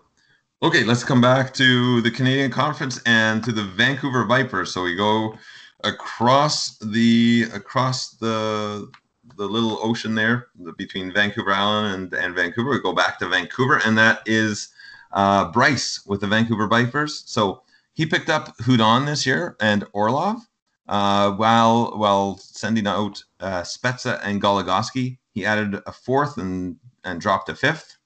[0.62, 4.72] Okay, let's come back to the Canadian Conference and to the Vancouver Vipers.
[4.72, 5.36] So we go
[5.84, 8.90] across the across the
[9.36, 12.70] the little ocean there between Vancouver Island and, and Vancouver.
[12.70, 14.68] We go back to Vancouver, and that is
[15.12, 17.24] uh, Bryce with the Vancouver Vipers.
[17.26, 17.62] So
[17.92, 20.40] he picked up Hudon this year and Orlov,
[20.88, 25.18] uh, while while sending out uh, Spezza and Goligoski.
[25.32, 27.98] He added a fourth and and dropped a fifth.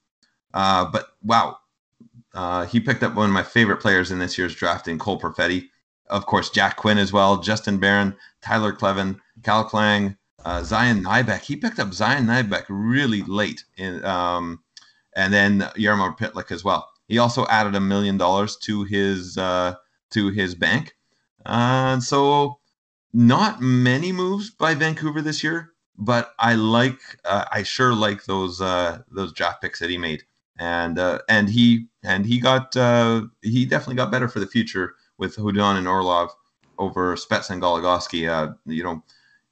[0.53, 1.57] Uh, but wow,
[2.33, 5.19] uh, he picked up one of my favorite players in this year's draft in Cole
[5.19, 5.69] Perfetti.
[6.09, 11.41] Of course, Jack Quinn as well, Justin Barron, Tyler Kleven, Cal Klang, uh, Zion Nybeck.
[11.41, 14.63] He picked up Zion Nybeck really late, in, um,
[15.15, 16.89] and then Jarmo Pitlick as well.
[17.07, 19.75] He also added a million dollars to his uh,
[20.11, 20.95] to his bank.
[21.45, 22.59] Uh, so,
[23.13, 28.61] not many moves by Vancouver this year, but I like uh, I sure like those
[28.61, 30.23] uh, those draft picks that he made
[30.59, 30.99] and
[31.29, 32.73] and he and he got
[33.41, 36.31] he definitely got better for the future with Hudon and Orlov
[36.79, 38.27] over Spets and Goligoski.
[38.27, 39.03] Uh, you know,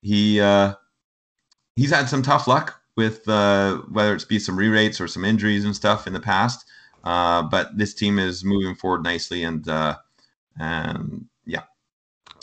[0.01, 0.73] he uh,
[1.75, 5.65] he's had some tough luck with uh, whether it's be some re-rates or some injuries
[5.65, 6.65] and stuff in the past.
[7.03, 9.95] Uh, but this team is moving forward nicely, and uh,
[10.59, 11.61] and yeah.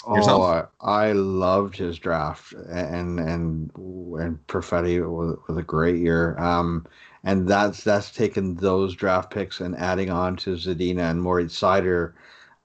[0.06, 0.42] Yourself.
[0.42, 6.38] Oh, I, loved his draft, and and and Perfetti was, was a great year.
[6.38, 6.86] Um,
[7.24, 12.12] and that's that's taken those draft picks and adding on to Zadina and Moritz Seider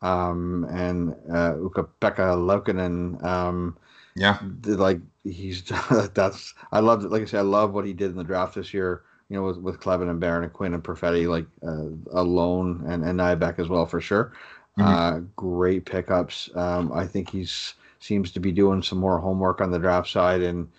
[0.02, 3.24] um, and uh, Ukko-Pekka Luukkonen.
[3.24, 3.78] Um,
[4.16, 5.64] yeah, like he's
[6.14, 7.12] that's I love it.
[7.12, 9.04] Like I said, I love what he did in the draft this year.
[9.30, 13.04] You know, with with Kleven and Barron and Quinn and Perfetti, like uh, alone and
[13.04, 14.34] and Nybeck as well for sure.
[14.78, 14.88] Mm-hmm.
[14.88, 16.50] Uh, great pickups.
[16.56, 20.42] Um, I think he's seems to be doing some more homework on the draft side
[20.42, 20.70] and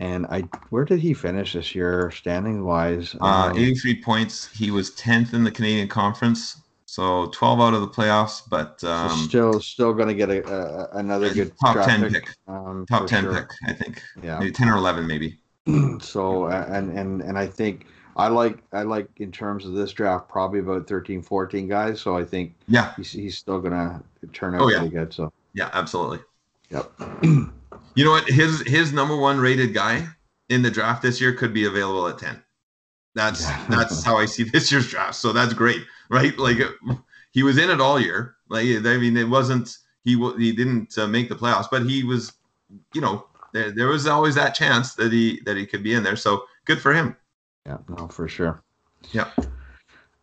[0.00, 3.16] and I, where did he finish this year, standing wise?
[3.20, 4.46] Uh, um, 83 points.
[4.46, 8.40] He was 10th in the Canadian Conference, so 12 out of the playoffs.
[8.48, 12.34] But um, so still, still going to get a, a, another good top 10 pick.
[12.46, 13.34] Um, top 10 sure.
[13.34, 14.02] pick, I think.
[14.22, 15.38] Yeah, maybe 10 or 11, maybe.
[16.00, 17.86] so and and and I think
[18.16, 22.00] I like I like in terms of this draft probably about 13, 14 guys.
[22.00, 24.02] So I think yeah, he's, he's still going to
[24.32, 24.78] turn out oh, yeah.
[24.78, 25.12] pretty good.
[25.12, 26.20] So yeah, absolutely.
[26.70, 26.92] Yep.
[27.94, 28.28] You know what?
[28.28, 30.06] His his number one rated guy
[30.50, 32.40] in the draft this year could be available at ten.
[33.16, 33.66] That's yeah.
[33.68, 35.16] that's how I see this year's draft.
[35.16, 36.36] So that's great, right?
[36.38, 36.58] Like
[37.32, 38.36] he was in it all year.
[38.48, 42.32] Like I mean, it wasn't he he didn't uh, make the playoffs, but he was,
[42.94, 46.02] you know, there, there was always that chance that he that he could be in
[46.02, 46.16] there.
[46.16, 47.16] So good for him.
[47.66, 48.62] Yeah, no, for sure.
[49.12, 49.30] Yeah.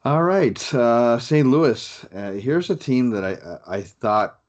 [0.04, 1.48] All right, uh, St.
[1.48, 2.06] Louis.
[2.14, 4.40] Uh, here's a team that I I thought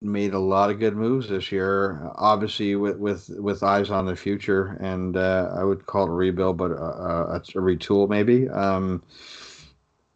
[0.00, 2.12] made a lot of good moves this year.
[2.16, 6.12] Obviously, with with with eyes on the future, and uh, I would call it a
[6.12, 8.48] rebuild, but uh, a retool maybe.
[8.48, 9.02] Um,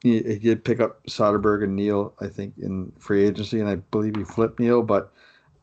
[0.03, 3.77] he, he, did pick up Soderberg and Neal, I think, in free agency, and I
[3.77, 5.13] believe he flipped Neal, but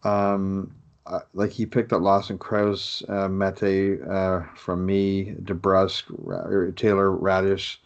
[0.03, 0.75] um,
[1.05, 7.77] uh, like he picked up Lawson Crouse, uh, Mete uh, from me, DeBrusk, Taylor Raddysh,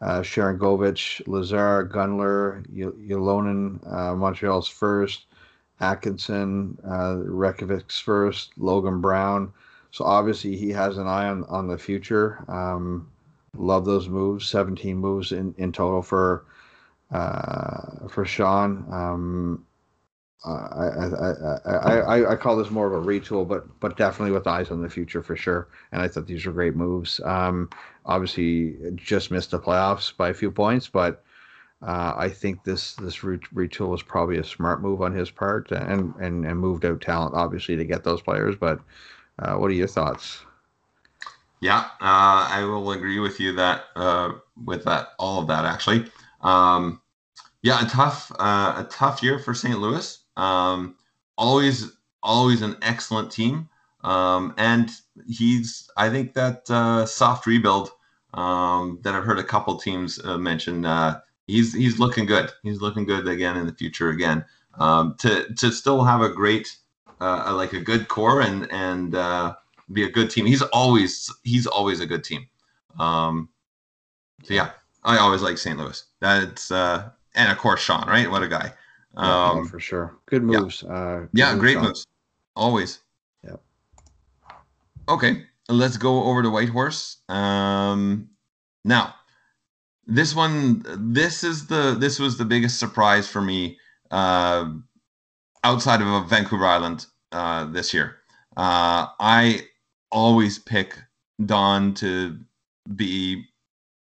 [0.00, 5.26] uh, Sharangovich, Lazar, Gunler, Ylonen, uh, Montreal's first,
[5.80, 7.18] Atkinson, uh,
[7.88, 9.52] first, Logan Brown.
[9.90, 12.44] So obviously he has an eye on, on the future.
[12.48, 13.08] Um,
[13.58, 14.48] love those moves.
[14.48, 16.44] 17 moves in, in total for
[17.10, 18.84] uh, for Sean.
[18.92, 19.66] Um,
[20.44, 21.32] I, I,
[21.64, 24.82] I, I, I call this more of a retool, but but definitely with eyes on
[24.82, 25.68] the future for sure.
[25.90, 27.20] And I thought these were great moves.
[27.24, 27.68] Um,
[28.06, 31.24] obviously, just missed the playoffs by a few points, but
[31.82, 36.14] uh, I think this this retool was probably a smart move on his part, and
[36.16, 38.54] and and moved out talent obviously to get those players.
[38.54, 38.80] But
[39.40, 40.44] uh, what are your thoughts?
[41.60, 44.32] Yeah, uh, I will agree with you that uh,
[44.64, 46.06] with that all of that actually.
[46.40, 47.00] Um,
[47.62, 49.78] yeah, a tough uh, a tough year for St.
[49.78, 50.18] Louis.
[50.36, 50.94] Um,
[51.36, 51.90] always,
[52.22, 53.68] always an excellent team.
[54.04, 54.90] Um, and
[55.26, 57.90] he's, I think that uh, soft rebuild
[58.34, 60.84] um, that I've heard a couple teams uh, mention.
[60.84, 62.50] Uh, he's he's looking good.
[62.62, 64.44] He's looking good again in the future again.
[64.78, 66.76] Um, to to still have a great,
[67.20, 69.16] like a good core and and
[69.92, 70.46] be a good team.
[70.46, 72.46] He's always he's always a good team.
[72.98, 73.48] Um,
[74.42, 74.70] so yeah,
[75.04, 75.78] I always like St.
[75.78, 76.04] Louis.
[76.20, 78.30] That's uh, and of course Sean, right?
[78.30, 78.72] What a guy.
[79.16, 80.16] Yeah, um, for sure.
[80.26, 80.82] Good moves.
[80.86, 82.06] Yeah, uh, good yeah moves great moves.
[82.54, 83.00] Always.
[83.44, 83.60] Yep.
[85.08, 87.18] Okay, let's go over to Whitehorse.
[87.28, 88.28] Um,
[88.84, 89.14] now,
[90.06, 93.78] this one, this is the this was the biggest surprise for me
[94.10, 94.70] uh,
[95.64, 98.16] outside of Vancouver Island uh, this year.
[98.56, 99.62] Uh, I
[100.10, 100.98] always pick
[101.44, 102.38] Don to
[102.96, 103.44] be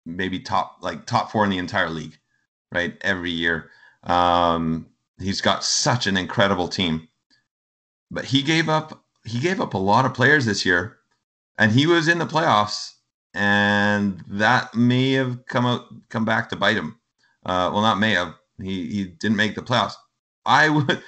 [0.05, 2.19] maybe top like top four in the entire league,
[2.73, 2.97] right?
[3.03, 3.71] Every year.
[4.05, 4.87] Um,
[5.23, 7.09] He's got such an incredible team.
[8.11, 10.99] But he gave up he gave up a lot of players this year
[11.57, 12.91] and he was in the playoffs
[13.35, 16.99] and that may have come out come back to bite him.
[17.47, 18.35] Uh, well not may have.
[18.61, 19.95] He he didn't make the playoffs.
[20.45, 21.03] I would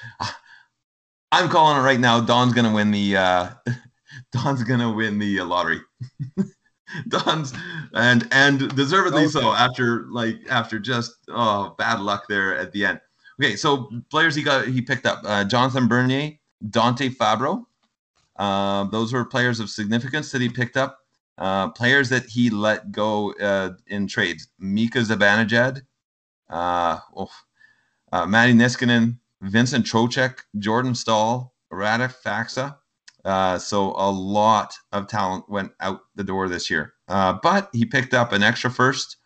[1.32, 2.20] I'm calling it right now.
[2.20, 3.50] Don's gonna win the uh,
[4.34, 5.80] Don's gonna win the uh, lottery.
[7.08, 7.52] Don's
[7.94, 9.30] and and deservedly okay.
[9.30, 13.00] so after like after just oh bad luck there at the end.
[13.40, 16.32] Okay, so players he got he picked up uh, Jonathan Bernier,
[16.70, 17.64] Dante Fabbro.
[18.36, 20.98] Uh, those were players of significance that he picked up.
[21.38, 25.82] Uh, players that he let go uh, in trades: Mika Zibanejad,
[26.50, 27.30] uh, oh,
[28.12, 32.76] uh, Matti Niskanen, Vincent Trocheck, Jordan Staal, Radek Faksa.
[33.24, 36.94] Uh, so a lot of talent went out the door this year.
[37.08, 39.16] Uh, but he picked up an extra first,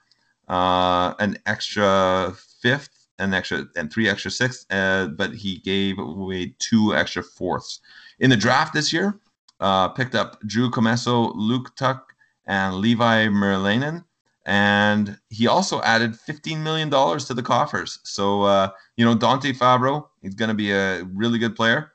[0.48, 6.54] uh, an extra fifth, an extra and three extra sixths, uh, but he gave away
[6.60, 7.80] two extra fourths.
[8.20, 9.18] In the draft this year,
[9.60, 12.12] uh, picked up Drew Comesso, Luke Tuck,
[12.46, 14.04] and Levi Merilainen.
[14.46, 17.98] And he also added $15 million to the coffers.
[18.04, 21.92] So, you know, Dante Fabbro, he's going to be a really good player.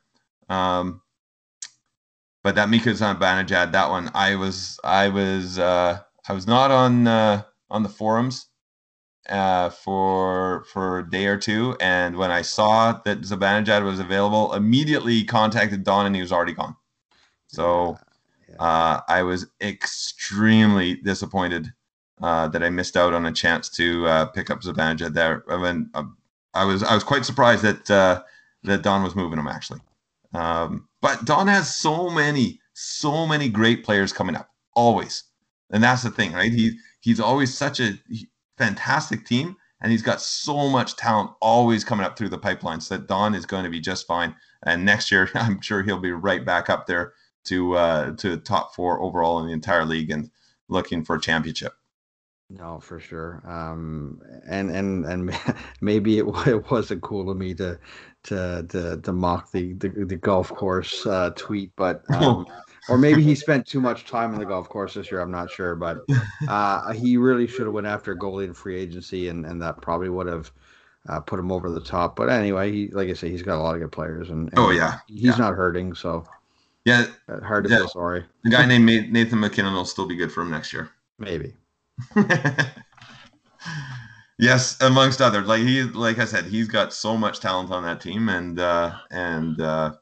[0.49, 1.01] Um,
[2.43, 7.07] but that Mika Zibanejad, that one, I was, I was, uh, I was not on,
[7.07, 8.47] uh, on the forums
[9.29, 14.53] uh, for for a day or two, and when I saw that Zibanejad was available,
[14.53, 16.75] immediately contacted Don, and he was already gone.
[17.47, 17.97] So.
[18.59, 21.73] Uh, I was extremely disappointed
[22.21, 25.43] uh, that I missed out on a chance to uh, pick up Zibanejad there.
[25.49, 26.03] I mean, uh,
[26.53, 28.21] I was I was quite surprised that uh,
[28.63, 29.81] that Don was moving him actually.
[30.33, 35.25] Um, but Don has so many so many great players coming up always,
[35.69, 36.51] and that's the thing, right?
[36.51, 37.99] He he's always such a
[38.57, 42.79] fantastic team, and he's got so much talent always coming up through the pipeline.
[42.79, 44.33] So that Don is going to be just fine.
[44.65, 47.13] And next year, I'm sure he'll be right back up there
[47.45, 50.31] to uh, to top four overall in the entire league and
[50.69, 51.73] looking for a championship.
[52.49, 53.41] No, for sure.
[53.45, 55.37] Um, and and and
[55.81, 57.77] maybe it, it wasn't cool of me to
[58.23, 62.45] to to, to mock the, the, the golf course uh, tweet, but um,
[62.89, 65.21] or maybe he spent too much time on the golf course this year.
[65.21, 65.99] I'm not sure, but
[66.47, 70.09] uh, he really should have went after goalie in free agency, and, and that probably
[70.09, 70.51] would have
[71.07, 72.15] uh, put him over the top.
[72.15, 74.59] But anyway, he like I say, he's got a lot of good players, and, and
[74.59, 75.35] oh yeah, he's yeah.
[75.37, 76.25] not hurting, so
[76.85, 77.77] yeah, uh, hard to yeah.
[77.77, 78.25] feel sorry.
[78.43, 80.89] The guy named Nathan MacKinnon will still be good for him next year.
[81.19, 81.53] Maybe.
[84.39, 85.47] Yes, amongst others.
[85.47, 88.95] Like he, like I said, he's got so much talent on that team, and uh,
[89.11, 89.93] and uh,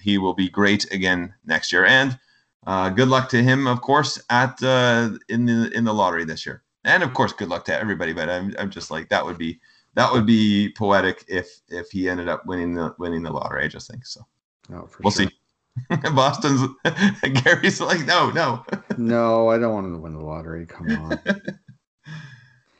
[0.00, 1.84] he will be great again next year.
[1.84, 2.18] And
[2.66, 6.46] uh, good luck to him, of course, at uh, in the in the lottery this
[6.46, 6.62] year.
[6.84, 8.12] And of course, good luck to everybody.
[8.12, 9.60] But I'm I'm just like that would be
[9.94, 13.64] that would be poetic if if he ended up winning the winning the lottery.
[13.64, 14.20] I just think so.
[14.72, 15.26] Oh, for we'll sure.
[15.26, 15.32] see.
[16.14, 16.68] Boston's
[17.42, 18.64] Gary's like no no.
[18.98, 20.66] No, I don't want him to win the lottery.
[20.66, 21.20] Come on.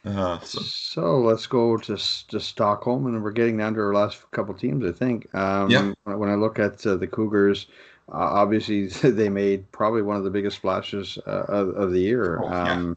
[0.05, 1.97] Uh, so, So let's go to
[2.29, 4.85] to Stockholm, and we're getting down to our last couple teams.
[4.85, 5.33] I think.
[5.35, 5.93] Um, Yeah.
[6.05, 7.67] When I look at uh, the Cougars,
[8.09, 12.41] uh, obviously they made probably one of the biggest splashes uh, of, of the year.
[12.43, 12.73] Oh, yeah.
[12.73, 12.97] um,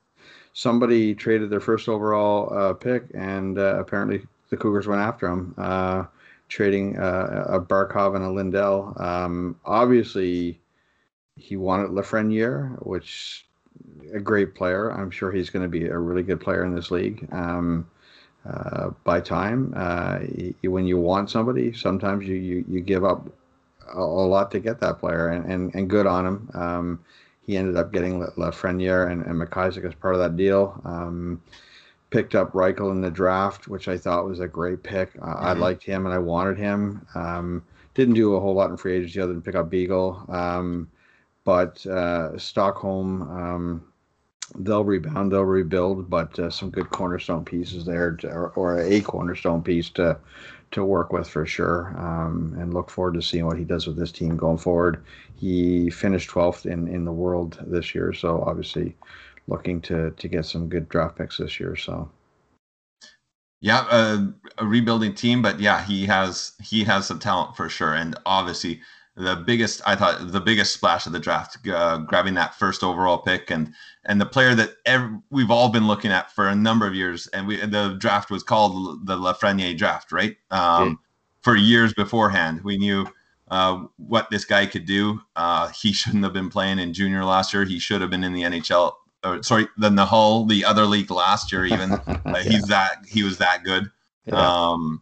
[0.53, 5.55] Somebody traded their first overall uh, pick, and uh, apparently the Cougars went after him,
[5.57, 6.05] uh,
[6.47, 8.93] trading uh, a Barkov and a Lindell.
[8.97, 10.61] Um, obviously,
[11.35, 13.47] he wanted Lafreniere, which
[14.13, 14.89] a great player.
[14.91, 17.27] I'm sure he's going to be a really good player in this league.
[17.31, 17.87] Um,
[18.49, 23.27] uh, by time, uh, y- when you want somebody, sometimes you, you, you give up
[23.93, 26.49] a, a lot to get that player, and, and, and good on him.
[26.53, 26.99] Um,
[27.45, 30.81] he ended up getting La- Lafreniere and, and McIsaac as part of that deal.
[30.85, 31.41] Um,
[32.09, 35.11] picked up Reichel in the draft, which I thought was a great pick.
[35.21, 35.59] Uh, I Mhm.
[35.59, 37.05] liked him and I wanted him.
[37.15, 37.63] Um,
[37.95, 40.23] didn't do a whole lot in free agency other than pick up Beagle.
[40.29, 40.89] Um,
[41.43, 43.83] but uh, Stockholm, um,
[44.55, 49.01] they'll rebound, they'll rebuild, but uh, some good cornerstone pieces there, to, or, or a
[49.01, 50.17] cornerstone piece to
[50.71, 51.95] to work with for sure.
[51.97, 55.03] Um, and look forward to seeing what he does with this team going forward.
[55.35, 58.95] He finished 12th in, in the world this year, so obviously
[59.47, 61.75] looking to to get some good draft picks this year.
[61.75, 62.09] So
[63.61, 64.25] yeah, uh,
[64.57, 68.81] a rebuilding team, but yeah, he has he has some talent for sure, and obviously
[69.15, 73.19] the biggest I thought the biggest splash of the draft, uh, grabbing that first overall
[73.19, 73.73] pick, and
[74.05, 77.27] and the player that ev- we've all been looking at for a number of years,
[77.27, 80.35] and we the draft was called the Lafreniere draft, right?
[80.51, 80.93] Um, Yeah.
[81.41, 83.05] For years beforehand, we knew
[83.51, 85.19] uh, what this guy could do.
[85.35, 87.65] Uh, he shouldn't have been playing in junior last year.
[87.65, 88.93] He should have been in the NHL.
[89.25, 91.91] Or, sorry, the Nahal, the other league last year, even.
[92.07, 92.41] Uh, Yeah.
[92.43, 93.91] He's that he was that good.
[94.25, 94.35] Yeah.
[94.35, 95.01] Um,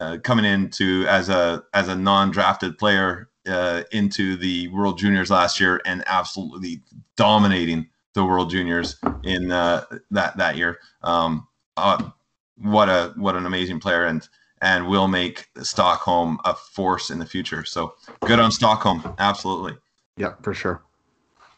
[0.00, 5.58] uh, coming into as a as a non-drafted player uh, into the World Juniors last
[5.58, 6.82] year and absolutely
[7.16, 10.78] dominating the World Juniors in uh, that that year.
[11.02, 12.10] Um, uh,
[12.56, 14.28] what a what an amazing player and
[14.60, 17.64] and will make Stockholm a force in the future.
[17.64, 19.76] So good on Stockholm, absolutely.
[20.16, 20.82] yeah, for sure.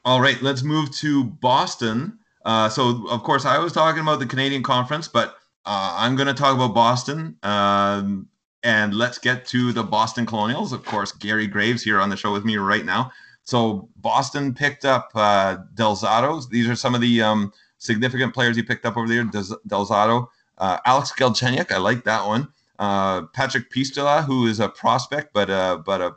[0.04, 2.18] All right, let's move to Boston.
[2.44, 5.36] Uh, so, of course, I was talking about the Canadian Conference, but
[5.66, 7.36] uh, I'm going to talk about Boston.
[7.42, 8.28] Um,
[8.62, 10.72] and let's get to the Boston Colonials.
[10.72, 13.12] Of course, Gary Graves here on the show with me right now.
[13.50, 16.48] So, Boston picked up uh, Del Zotto.
[16.48, 19.24] These are some of the um, significant players he picked up over there.
[19.24, 20.28] Del- Delzato,
[20.58, 22.46] uh, Alex Galchenyuk, I like that one.
[22.78, 26.14] Uh, Patrick Puistola, who is a prospect, but uh, but a,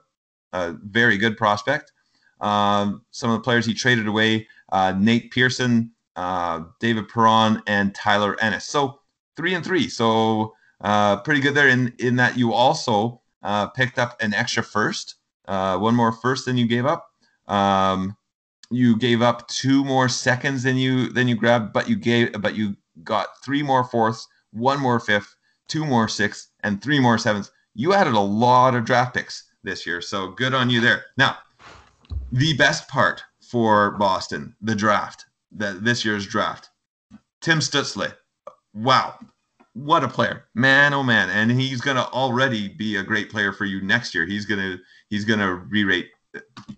[0.52, 1.92] a very good prospect.
[2.40, 7.96] Um, some of the players he traded away: uh, Nate Pearson, uh, David Perron, and
[7.96, 8.66] Tyler Ennis.
[8.66, 9.00] So
[9.36, 9.90] three and three.
[9.90, 11.68] So uh, pretty good there.
[11.68, 13.22] In in that you also
[13.76, 15.16] picked up an extra first,
[15.48, 17.10] one more first than you gave up.
[17.48, 18.16] Um,
[18.72, 22.56] you gave up two more seconds than you than you grabbed, but you gave but
[22.56, 25.36] you got three more fourths, one more fifth,
[25.68, 27.52] two more sixths, and three more sevenths.
[27.76, 31.06] You added a lot of draft picks this year, so good on you there.
[31.18, 31.38] Now,
[32.32, 36.70] the best part for Boston, the draft, the, this year's draft,
[37.42, 38.14] Tim Stützle.
[38.74, 39.20] Wow,
[39.74, 40.94] what a player, man!
[40.94, 44.26] Oh man, and he's gonna already be a great player for you next year.
[44.26, 44.78] He's gonna
[45.10, 46.10] he's gonna re-rate,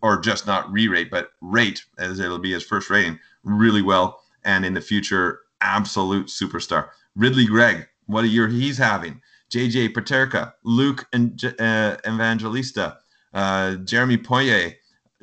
[0.02, 4.66] or just not re-rate, but rate as it'll be his first rating really well, and
[4.66, 6.90] in the future, absolute superstar.
[7.16, 9.22] Ridly Greig, what a year he's having.
[9.52, 12.98] JJ Peterka, Luke and uh, Evangelista,
[13.34, 14.74] uh, Jeremy Poirier,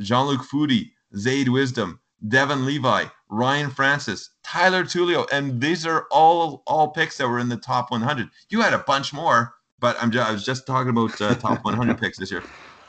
[0.01, 6.89] Jean-Luc Foudy, Zayde Wisdom, Devon Levi, Ryan Francis, Tyler Tullio, and these are all all
[6.89, 8.29] picks that were in the top 100.
[8.49, 11.65] You had a bunch more, but I'm just, I was just talking about uh, top
[11.65, 12.43] 100 picks this year.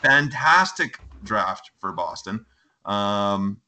[0.03, 2.45] Fantastic draft for Boston.
[2.85, 3.61] Um,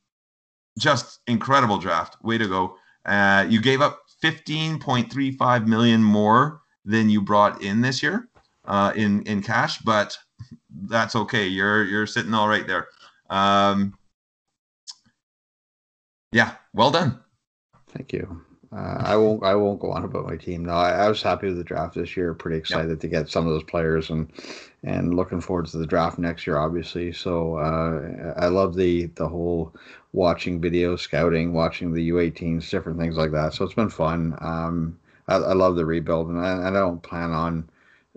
[0.78, 2.18] just incredible draft.
[2.24, 2.78] Way to go.
[3.06, 8.28] Uh, you gave up 15.35 million more than you brought in this year
[8.66, 10.18] uh, in in cash, but
[10.84, 11.48] that's okay.
[11.48, 12.88] You're you're sitting all right there.
[13.30, 13.98] Um,
[16.32, 17.20] yeah, well done.
[17.90, 18.42] Thank you.
[18.76, 19.44] Uh, I won't.
[19.44, 20.66] I won't go on about my team.
[20.66, 22.34] No, I, I was happy with the draft this year.
[22.34, 24.30] Pretty excited to get some of those players and
[24.86, 26.58] and looking forward to the draft next year.
[26.58, 29.74] Obviously, so uh, I love the the whole
[30.14, 33.54] watching video scouting, watching the U18s, different things like that.
[33.54, 34.38] So it's been fun.
[34.40, 34.98] Um,
[35.28, 37.68] I, I love the rebuild, and I, I don't plan on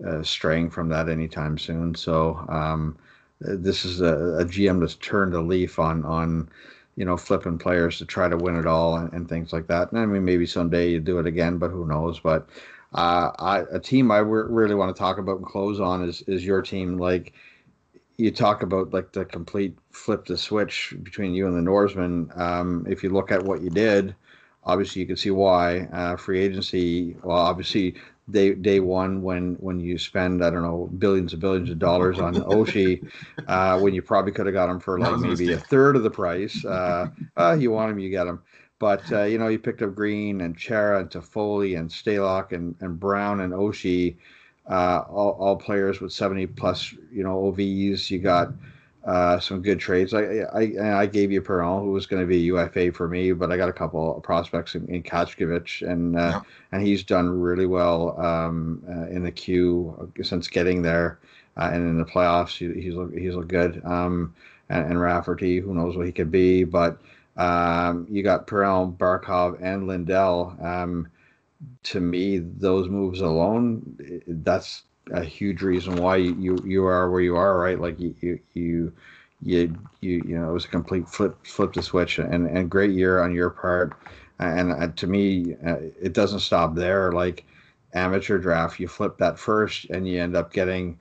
[0.05, 1.95] uh, straying from that anytime soon.
[1.95, 2.97] So um,
[3.41, 6.49] this is a, a GM that's turned a leaf on on
[6.95, 9.91] you know flipping players to try to win it all and, and things like that.
[9.91, 12.19] And I mean, maybe someday you do it again, but who knows?
[12.19, 12.47] But
[12.93, 16.21] uh, I, a team I re- really want to talk about and close on is
[16.23, 16.97] is your team.
[16.97, 17.33] Like
[18.17, 22.31] you talk about like the complete flip the switch between you and the Norsemen.
[22.35, 24.15] Um, if you look at what you did,
[24.63, 25.81] obviously you can see why.
[25.93, 27.95] Uh, free agency, well, obviously
[28.31, 32.19] day day one when when you spend I don't know billions and billions of dollars
[32.19, 33.03] on Oshie,
[33.47, 36.11] uh, when you probably could have got him for like maybe a third of the
[36.11, 36.65] price.
[36.65, 37.07] Uh,
[37.37, 38.41] uh, you want him, you get him.
[38.79, 42.75] But uh, you know, you picked up Green and Chara and Toffoli and Stalock and,
[42.79, 44.15] and Brown and Oshie
[44.69, 48.09] uh, all, all players with 70 plus, you know, OVs.
[48.09, 48.53] You got
[49.05, 50.13] uh, some good trades.
[50.13, 50.21] I
[50.53, 53.57] I, I gave you Perron, who was going to be UFA for me, but I
[53.57, 55.03] got a couple of prospects in, in
[55.81, 56.41] and uh, yeah.
[56.71, 61.19] and he's done really well um, uh, in the queue since getting there,
[61.57, 63.83] uh, and in the playoffs he, he's he's looked good.
[63.85, 64.35] Um,
[64.69, 66.99] and, and Rafferty, who knows what he could be, but
[67.39, 70.57] um, you got Perron, Barkov, and Lindell.
[70.61, 71.07] Um,
[71.83, 73.97] to me, those moves alone,
[74.27, 77.79] that's a huge reason why you you are where you are, right?
[77.79, 78.93] Like you you you
[79.41, 82.91] you you, you know it was a complete flip flip the switch and and great
[82.91, 83.93] year on your part.
[84.39, 87.11] And uh, to me, uh, it doesn't stop there.
[87.13, 87.45] Like
[87.93, 90.99] amateur draft, you flip that first, and you end up getting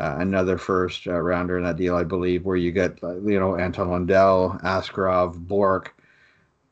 [0.00, 3.56] uh, another first uh, rounder in that deal, I believe, where you get you know
[3.56, 5.94] Anton Lundell, Askarov, Bork.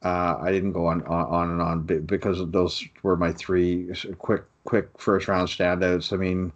[0.02, 4.44] uh, I didn't go on, on, on and on because those were my three quick
[4.64, 6.12] quick first round standouts.
[6.12, 6.52] I mean,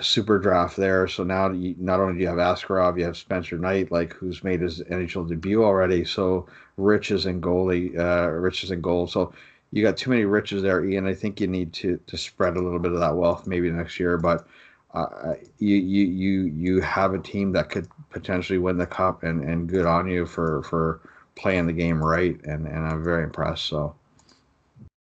[0.00, 1.06] super draft there.
[1.06, 4.42] So now you, not only do you have Askarov, you have Spencer Knight, like who's
[4.42, 6.04] made his NHL debut already.
[6.04, 6.46] So
[6.78, 9.06] Rich is in goalie, uh, Rich is in goal.
[9.06, 9.32] So
[9.70, 11.06] you got too many riches there, Ian.
[11.06, 14.00] I think you need to to spread a little bit of that wealth maybe next
[14.00, 14.46] year, but.
[14.94, 19.42] Uh, you you you you have a team that could potentially win the cup, and,
[19.42, 21.00] and good on you for for
[21.34, 23.64] playing the game right, and and I'm very impressed.
[23.64, 23.94] So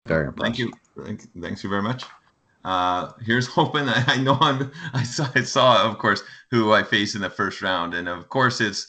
[0.06, 0.42] very impressed.
[0.44, 0.72] Thank you.
[1.04, 2.04] Thank, thanks you very much.
[2.64, 3.88] Uh, here's hoping.
[3.88, 4.70] I, I know I'm.
[4.92, 5.28] I saw.
[5.34, 8.86] I saw, of course, who I face in the first round, and of course, it's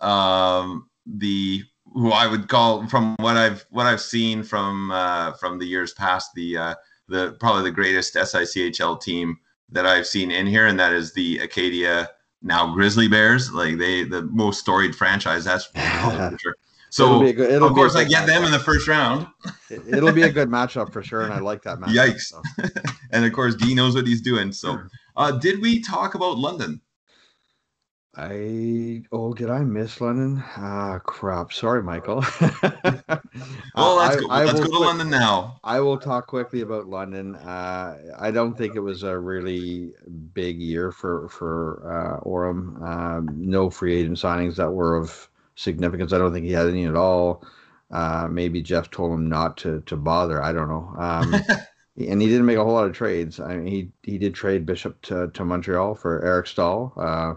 [0.00, 1.62] um, the
[1.94, 5.94] who I would call from what I've what I've seen from uh, from the years
[5.94, 6.74] past the uh,
[7.08, 9.38] the probably the greatest SICHL team
[9.72, 12.10] that I've seen in here, and that is the Acadia
[12.42, 13.52] now Grizzly Bears.
[13.52, 15.44] Like they the most storied franchise.
[15.44, 16.56] That's for sure.
[16.90, 19.26] So good, of course, I get them in the first round.
[19.70, 21.94] it'll be a good matchup for sure, and I like that matchup.
[21.94, 22.20] Yikes!
[22.20, 22.42] So.
[23.12, 24.52] and of course, D knows what he's doing.
[24.52, 24.78] So,
[25.16, 26.82] uh, did we talk about London?
[28.14, 30.42] I oh, did I miss London?
[30.56, 31.50] Ah, crap.
[31.50, 32.22] Sorry, Michael.
[33.74, 34.28] well, let's go.
[34.28, 35.58] I, let's go to quick, London now.
[35.64, 37.36] I will talk quickly about London.
[37.36, 39.92] Uh, I don't think it was a really
[40.34, 42.82] big year for for uh, Orem.
[42.82, 46.12] Um, no free agent signings that were of significance.
[46.12, 47.42] I don't think he had any at all.
[47.90, 50.42] Uh, maybe Jeff told him not to to bother.
[50.42, 50.94] I don't know.
[50.98, 51.34] Um,
[51.96, 53.40] and he didn't make a whole lot of trades.
[53.40, 56.92] I mean, he he did trade Bishop to, to Montreal for Eric Staal.
[56.98, 57.34] uh,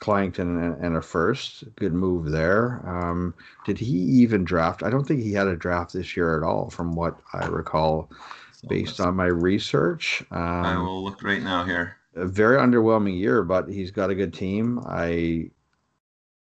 [0.00, 1.64] Clyington, and, and, a first.
[1.76, 2.82] Good move there.
[2.88, 3.34] Um,
[3.66, 4.82] did he even draft?
[4.82, 8.10] I don't think he had a draft this year at all, from what I recall,
[8.68, 10.22] based on my research.
[10.30, 11.96] Um, I will look right now here.
[12.14, 14.80] A very underwhelming year, but he's got a good team.
[14.86, 15.50] I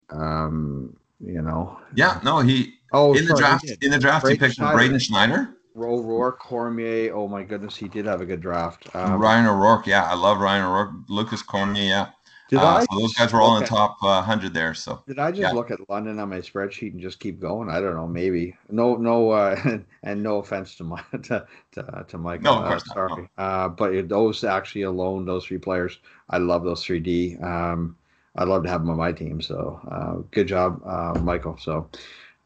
[0.09, 1.79] um, you know.
[1.95, 2.73] Yeah, no, he.
[2.91, 5.27] Oh, in sorry, the draft, in the draft, Braden he picked Braden Schneider.
[5.27, 5.55] Braden Schneider.
[5.77, 7.13] O'Rourke, Cormier.
[7.13, 8.93] Oh my goodness, he did have a good draft.
[8.93, 10.91] Um, Ryan O'Rourke, yeah, I love Ryan O'Rourke.
[11.07, 12.09] Lucas Cormier, yeah.
[12.49, 14.73] Did uh, I so those guys were all in the top uh, hundred there.
[14.73, 15.51] So did I just yeah.
[15.51, 17.69] look at London on my spreadsheet and just keep going?
[17.69, 18.57] I don't know, maybe.
[18.71, 22.41] No, no, uh, and no offense to my to to, to Mike.
[22.41, 23.29] No, of course uh, sorry.
[23.37, 23.43] No.
[23.43, 25.99] Uh, but those actually alone, those three players,
[26.31, 27.37] I love those three D.
[27.37, 27.95] Um,
[28.35, 29.41] I'd love to have them on my team.
[29.41, 31.57] So uh, good job, uh, Michael.
[31.59, 31.87] So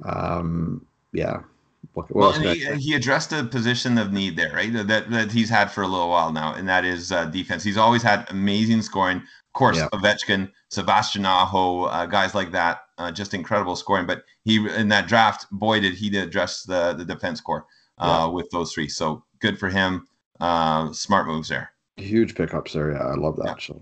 [0.04, 1.44] um, yeah.
[1.94, 4.72] What, what well, he, he, addressed a position of need there, right?
[4.72, 7.62] That that he's had for a little while now, and that is uh, defense.
[7.64, 9.22] He's always had amazing scoring.
[9.54, 9.90] Of course, yeah.
[9.94, 14.08] Ovechkin, Sebastian Aho, uh, guys like that, uh, just incredible scoring.
[14.08, 17.68] But he in that draft, boy, did he address the the defense core
[17.98, 18.88] uh, with those three.
[18.88, 20.08] So good for him.
[20.40, 21.72] Uh, smart moves there.
[21.98, 22.92] Huge pickups there.
[22.92, 23.46] Yeah, I love that.
[23.46, 23.56] Yeah.
[23.60, 23.82] So.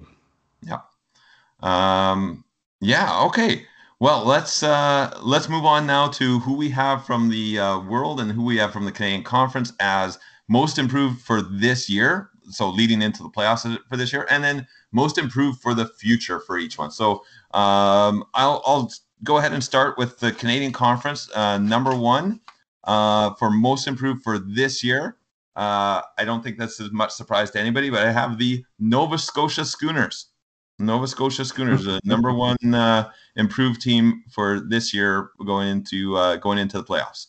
[1.64, 2.12] yeah.
[2.12, 2.44] Um,
[2.82, 3.24] yeah.
[3.26, 3.66] Okay.
[4.00, 8.20] Well, let's uh, let's move on now to who we have from the uh, world
[8.20, 10.18] and who we have from the Canadian Conference as
[10.48, 12.30] most improved for this year.
[12.50, 16.40] So leading into the playoffs for this year, and then most improved for the future
[16.40, 16.92] for each one.
[16.92, 17.24] So
[17.54, 18.92] um, I'll, I'll
[19.24, 21.30] go ahead and start with the Canadian Conference.
[21.34, 22.42] Uh, number one
[22.84, 25.18] uh, for most improved for this year
[25.56, 29.18] Uh, I don't think that's as much surprise to anybody, but I have the Nova
[29.18, 30.28] Scotia Schooners.
[30.80, 36.38] Nova Scotia Schooners, the number one uh, improved team for this year, going into uh,
[36.38, 37.28] going into the playoffs.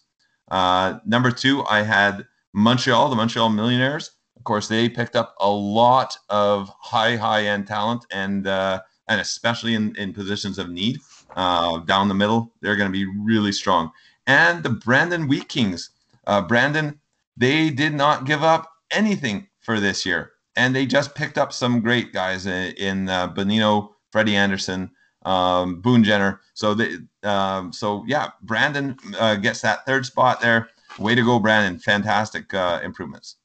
[0.51, 4.13] Uh, number two, I had Montreal, the Montreal Millionaires.
[4.43, 9.21] Of course, they picked up a lot of high high end talent, and uh, and
[9.21, 10.99] especially in in positions of need
[11.37, 13.93] uh, down the middle, they're going to be really strong.
[14.27, 15.91] And the Brandon Wheat Kings,
[16.27, 16.99] uh, Brandon,
[17.37, 21.81] they did not give up anything for this year and they just picked up some
[21.81, 24.91] great guys in, in uh, Bonino, Freddie Andersen,
[25.25, 26.41] um, Boone Jenner.
[26.55, 30.69] So they, um, so yeah, Brandon uh, gets that third spot there.
[30.99, 31.79] Way to go, Brandon!
[31.79, 33.37] Fantastic uh, improvements.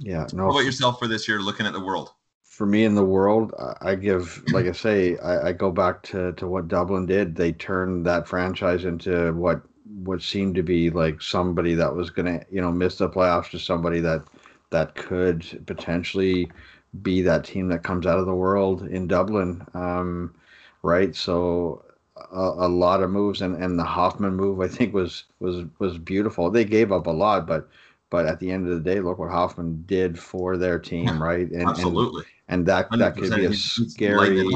[0.00, 0.26] Yeah.
[0.32, 0.44] No.
[0.44, 1.40] How about yourself for this year?
[1.40, 2.12] Looking at the world.
[2.42, 6.32] For me in the world, I give, like I say, I, I go back to,
[6.32, 7.36] to what Dublin did.
[7.36, 9.62] They turned that franchise into what
[10.04, 13.50] what seemed to be like somebody that was going to, you know, miss the playoffs
[13.50, 14.22] to somebody that
[14.70, 16.50] that could potentially
[17.02, 20.34] be that team that comes out of the world in Dublin, um,
[20.82, 21.14] right?
[21.14, 21.84] So
[22.32, 25.98] a, a, lot of moves, and, and the Hoffman move I think was was was
[25.98, 26.50] beautiful.
[26.50, 27.68] They gave up a lot, but
[28.10, 31.50] but at the end of the day, look what Hoffman did for their team, right?
[31.50, 32.24] And, Absolutely.
[32.48, 34.50] And, and that that could be a scary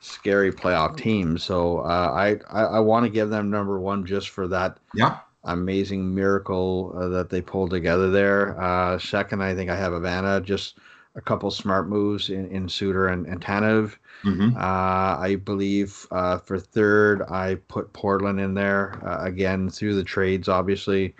[0.00, 1.36] scary playoff team.
[1.36, 4.78] So uh, I I, I want to give them number one just for that.
[4.94, 8.60] Yeah amazing miracle uh, that they pulled together there.
[8.60, 10.78] Uh, second, I think I have Havana, just
[11.16, 13.96] a couple smart moves in, in Suter and, and Tanev.
[14.24, 14.56] Mm-hmm.
[14.56, 20.04] Uh, I believe uh, for third, I put Portland in there uh, again through the
[20.04, 21.14] trades, obviously.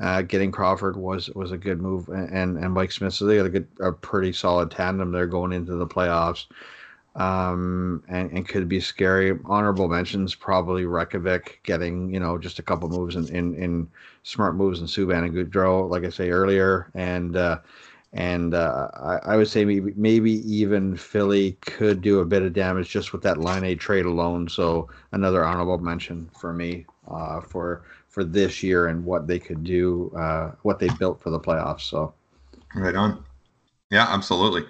[0.00, 3.14] Uh, getting Crawford was was a good move, and and Mike Smith.
[3.14, 6.46] So they got a good, a pretty solid tandem there going into the playoffs
[7.18, 9.38] um, and, and could be scary.
[9.44, 13.88] Honorable mentions probably Reykjavik getting you know just a couple moves in in, in
[14.22, 17.58] smart moves and Subban and Gaudreau, like I say earlier, and uh,
[18.12, 22.52] and uh, I, I, would say maybe maybe even Philly could do a bit of
[22.52, 24.48] damage just with that line A trade alone.
[24.48, 27.82] So another honorable mention for me uh, for
[28.18, 31.82] for this year and what they could do, uh, what they built for the playoffs.
[31.82, 32.12] So
[32.74, 33.22] right on,
[33.92, 34.64] yeah, absolutely.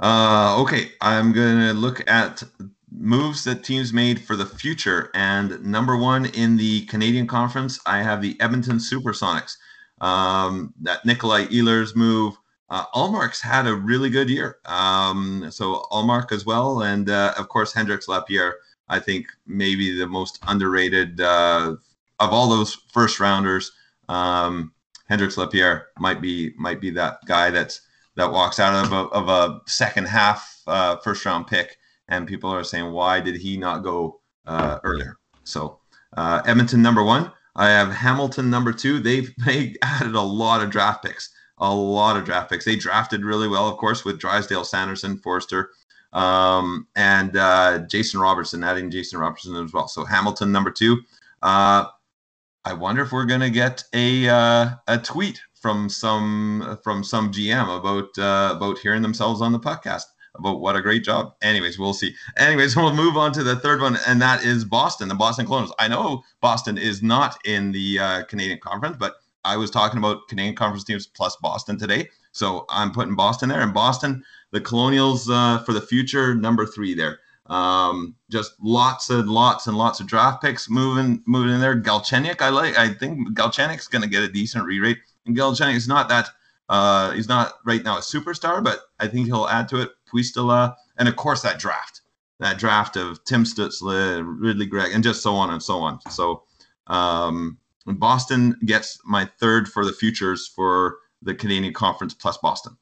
[0.00, 2.42] Uh, okay, I'm to look at
[2.90, 5.10] moves that teams made for the future.
[5.12, 9.58] And number one in the Canadian Conference, I have the Edmonton Supersonics.
[10.00, 12.34] Um, that Nikolaj Ehlers move.
[12.70, 14.56] Uh, Ullmark's had a really good year.
[14.64, 16.80] Um, so Ullmark as well.
[16.80, 18.56] And uh, of course, Hendrix Lapierre,
[18.88, 21.76] I think maybe the most underrated uh,
[22.20, 23.72] of all those first rounders.
[24.08, 24.72] Um,
[25.08, 27.82] Hendrix Lapierre might be might be that guy that's
[28.16, 31.76] that walks out of a, of a second half uh, first round pick,
[32.08, 35.18] and people are saying, why did he not go uh, earlier?
[35.44, 35.78] So
[36.16, 37.30] uh, Edmonton number one.
[37.54, 39.00] I have Hamilton number two.
[39.00, 42.64] They've they added a lot of draft picks, a lot of draft picks.
[42.64, 45.70] They drafted really well, of course, with Drysdale, Sanderson, Foerster,
[46.12, 49.88] um, and uh, Jason Robertson, adding Jason Robertson as well.
[49.88, 51.02] So Hamilton number two.
[51.42, 51.86] Uh,
[52.66, 57.78] I wonder if we're gonna get a uh, a tweet from some from some GM
[57.78, 60.02] about uh, about hearing themselves on the podcast
[60.34, 61.34] about what a great job.
[61.42, 62.12] Anyways, we'll see.
[62.36, 65.72] Anyways, we'll move on to the third one, and that is Boston, the Boston Colonials.
[65.78, 69.14] I know Boston is not in the uh, Canadian Conference, but
[69.44, 73.60] I was talking about Canadian Conference teams plus Boston today, so I'm putting Boston there.
[73.60, 77.20] And Boston, the Colonials uh, for the future, number three there.
[77.48, 81.80] Um, just lots and lots and lots of draft picks moving moving in there.
[81.80, 82.76] Galchenyuk, I like.
[82.76, 84.98] I think Galchenyuk's going to get a decent re-rate.
[85.26, 86.28] And Galchenyuk is not that.
[86.68, 89.90] Uh, he's not right now a superstar, but I think he'll add to it.
[90.12, 92.02] Puistola, and of course that draft,
[92.40, 96.00] that draft of Tim Stützle, Ridly Greig, and just so on and so on.
[96.10, 96.44] So
[96.86, 102.76] um, Boston gets my third for the futures for the Canadian Conference plus Boston.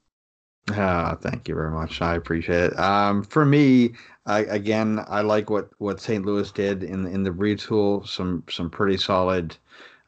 [0.70, 2.00] Ah, thank you very much.
[2.00, 2.78] I appreciate it.
[2.78, 3.94] Um, for me,
[4.26, 6.24] I, again, I like what what St.
[6.24, 8.06] Louis did in in the retool.
[8.08, 9.56] Some some pretty solid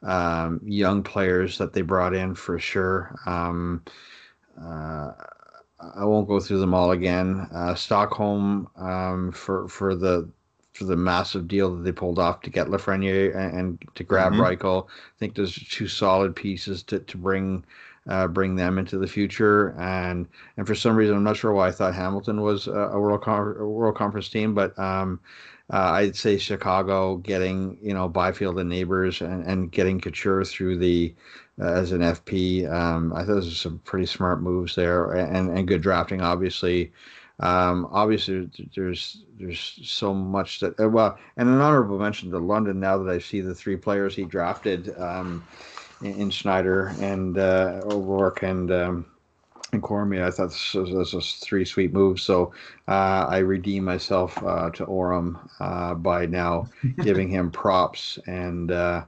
[0.01, 3.15] um, young players that they brought in for sure.
[3.25, 3.83] Um,
[4.59, 5.11] uh,
[5.79, 7.47] I won't go through them all again.
[7.53, 10.27] Uh, Stockholm um, for for the
[10.73, 14.33] for the massive deal that they pulled off to get Lafreniere and, and to grab
[14.33, 14.41] mm-hmm.
[14.41, 14.87] Reichel.
[14.87, 17.63] I think there's two solid pieces to to bring.
[18.07, 21.67] Uh, bring them into the future, and and for some reason I'm not sure why
[21.67, 25.19] I thought Hamilton was a, a world Con- world conference team, but um,
[25.71, 30.77] uh, I'd say Chicago getting you know Byfield and Neighbors and, and getting Couture through
[30.77, 31.13] the
[31.59, 32.71] uh, as an FP.
[32.71, 36.21] Um, I thought those are some pretty smart moves there and and good drafting.
[36.21, 36.93] Obviously,
[37.39, 42.79] um, obviously there's there's so much that uh, well and an honorable mention to London.
[42.79, 45.43] Now that I see the three players he drafted um,
[46.01, 49.05] in, Schneider and uh, O'Rourke and um,
[49.73, 50.25] and Cormier.
[50.25, 52.23] I thought this was, this was three sweet moves.
[52.23, 52.53] So
[52.87, 56.69] uh, I redeem myself uh, to Oram uh, by now
[57.03, 59.03] giving him props and uh,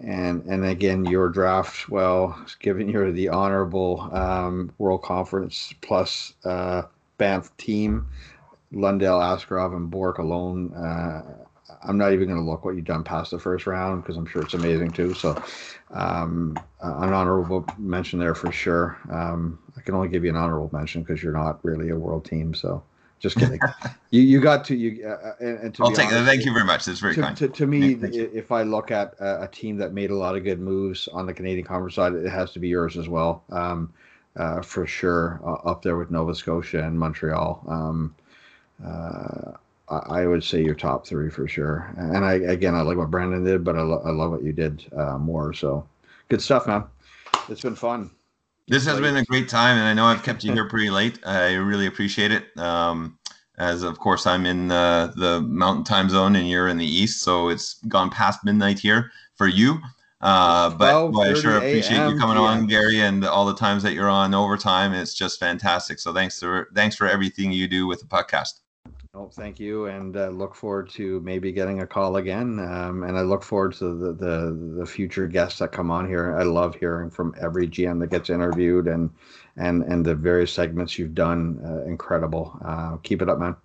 [0.00, 1.88] and and again your draft.
[1.88, 6.82] Well, giving you the honorable um, World Conference plus uh,
[7.18, 8.06] Banff team,
[8.72, 10.72] Lundell, Askarov, and Bourque alone.
[11.82, 14.26] I'm not even going to look what you've done past the first round because I'm
[14.26, 15.14] sure it's amazing too.
[15.14, 15.42] So,
[15.90, 18.98] um, an honorable mention there for sure.
[19.10, 22.24] Um, I can only give you an honorable mention because you're not really a world
[22.24, 22.54] team.
[22.54, 22.82] So,
[23.18, 23.60] just kidding.
[24.10, 25.06] you you got to you.
[25.06, 26.86] Uh, uh and, and to I'll take honest, Thank you very much.
[26.86, 27.36] That's very to, kind.
[27.36, 30.44] To, to me, if I look at a, a, team that made a lot of
[30.44, 33.44] good moves on the Canadian Conference side, it has to be yours as well.
[33.50, 33.92] Um,
[34.36, 37.62] uh, for sure, uh, up there with Nova Scotia and Montreal.
[37.68, 38.14] Um,
[38.84, 39.52] uh,
[39.90, 41.92] I would say your top three for sure.
[41.96, 44.52] And I again, I like what Brandon did, but I, lo- I love what you
[44.52, 45.52] did uh, more.
[45.52, 45.86] So
[46.28, 46.84] good stuff, man.
[47.48, 48.10] It's been fun.
[48.68, 51.18] This has been a great time, and I know I've kept you here pretty late.
[51.26, 52.56] I really appreciate it.
[52.56, 53.18] Um,
[53.58, 57.22] as of course I'm in the, the Mountain Time Zone, and you're in the East,
[57.22, 59.80] so it's gone past midnight here for you.
[60.20, 64.08] Uh, but I sure appreciate you coming on, Gary, and all the times that you're
[64.08, 64.92] on overtime.
[64.92, 65.98] It's just fantastic.
[65.98, 68.60] So thanks for thanks for everything you do with the podcast.
[69.12, 72.60] Oh, thank you, and uh, look forward to maybe getting a call again.
[72.60, 76.36] Um, and I look forward to the, the the future guests that come on here.
[76.36, 79.10] I love hearing from every GM that gets interviewed, and
[79.56, 81.60] and and the various segments you've done.
[81.64, 82.56] Uh, incredible.
[82.64, 83.56] Uh, keep it up, man.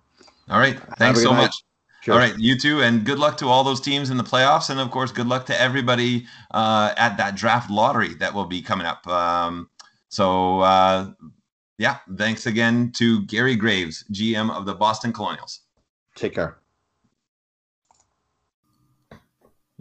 [0.50, 1.42] All right, thanks so night.
[1.42, 1.54] much.
[2.08, 4.80] All right, you too, and good luck to all those teams in the playoffs, and
[4.80, 8.86] of course, good luck to everybody uh, at that draft lottery that will be coming
[8.86, 9.06] up.
[9.06, 9.68] Um,
[10.08, 11.10] so uh,
[11.78, 15.60] yeah, thanks again to Gary Graves, GM of the Boston Colonials.
[16.14, 16.58] Take care.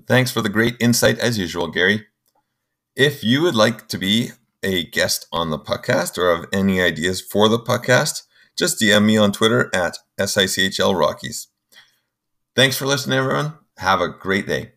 [0.08, 2.06] Thanks for the great insight as usual, Gary.
[2.96, 4.32] If you would like to be
[4.62, 8.24] a guest on the podcast or have any ideas for the podcast,
[8.58, 11.48] just DM me on Twitter at SICHL Rockies.
[12.56, 13.54] Thanks for listening, everyone.
[13.78, 14.75] Have a great day.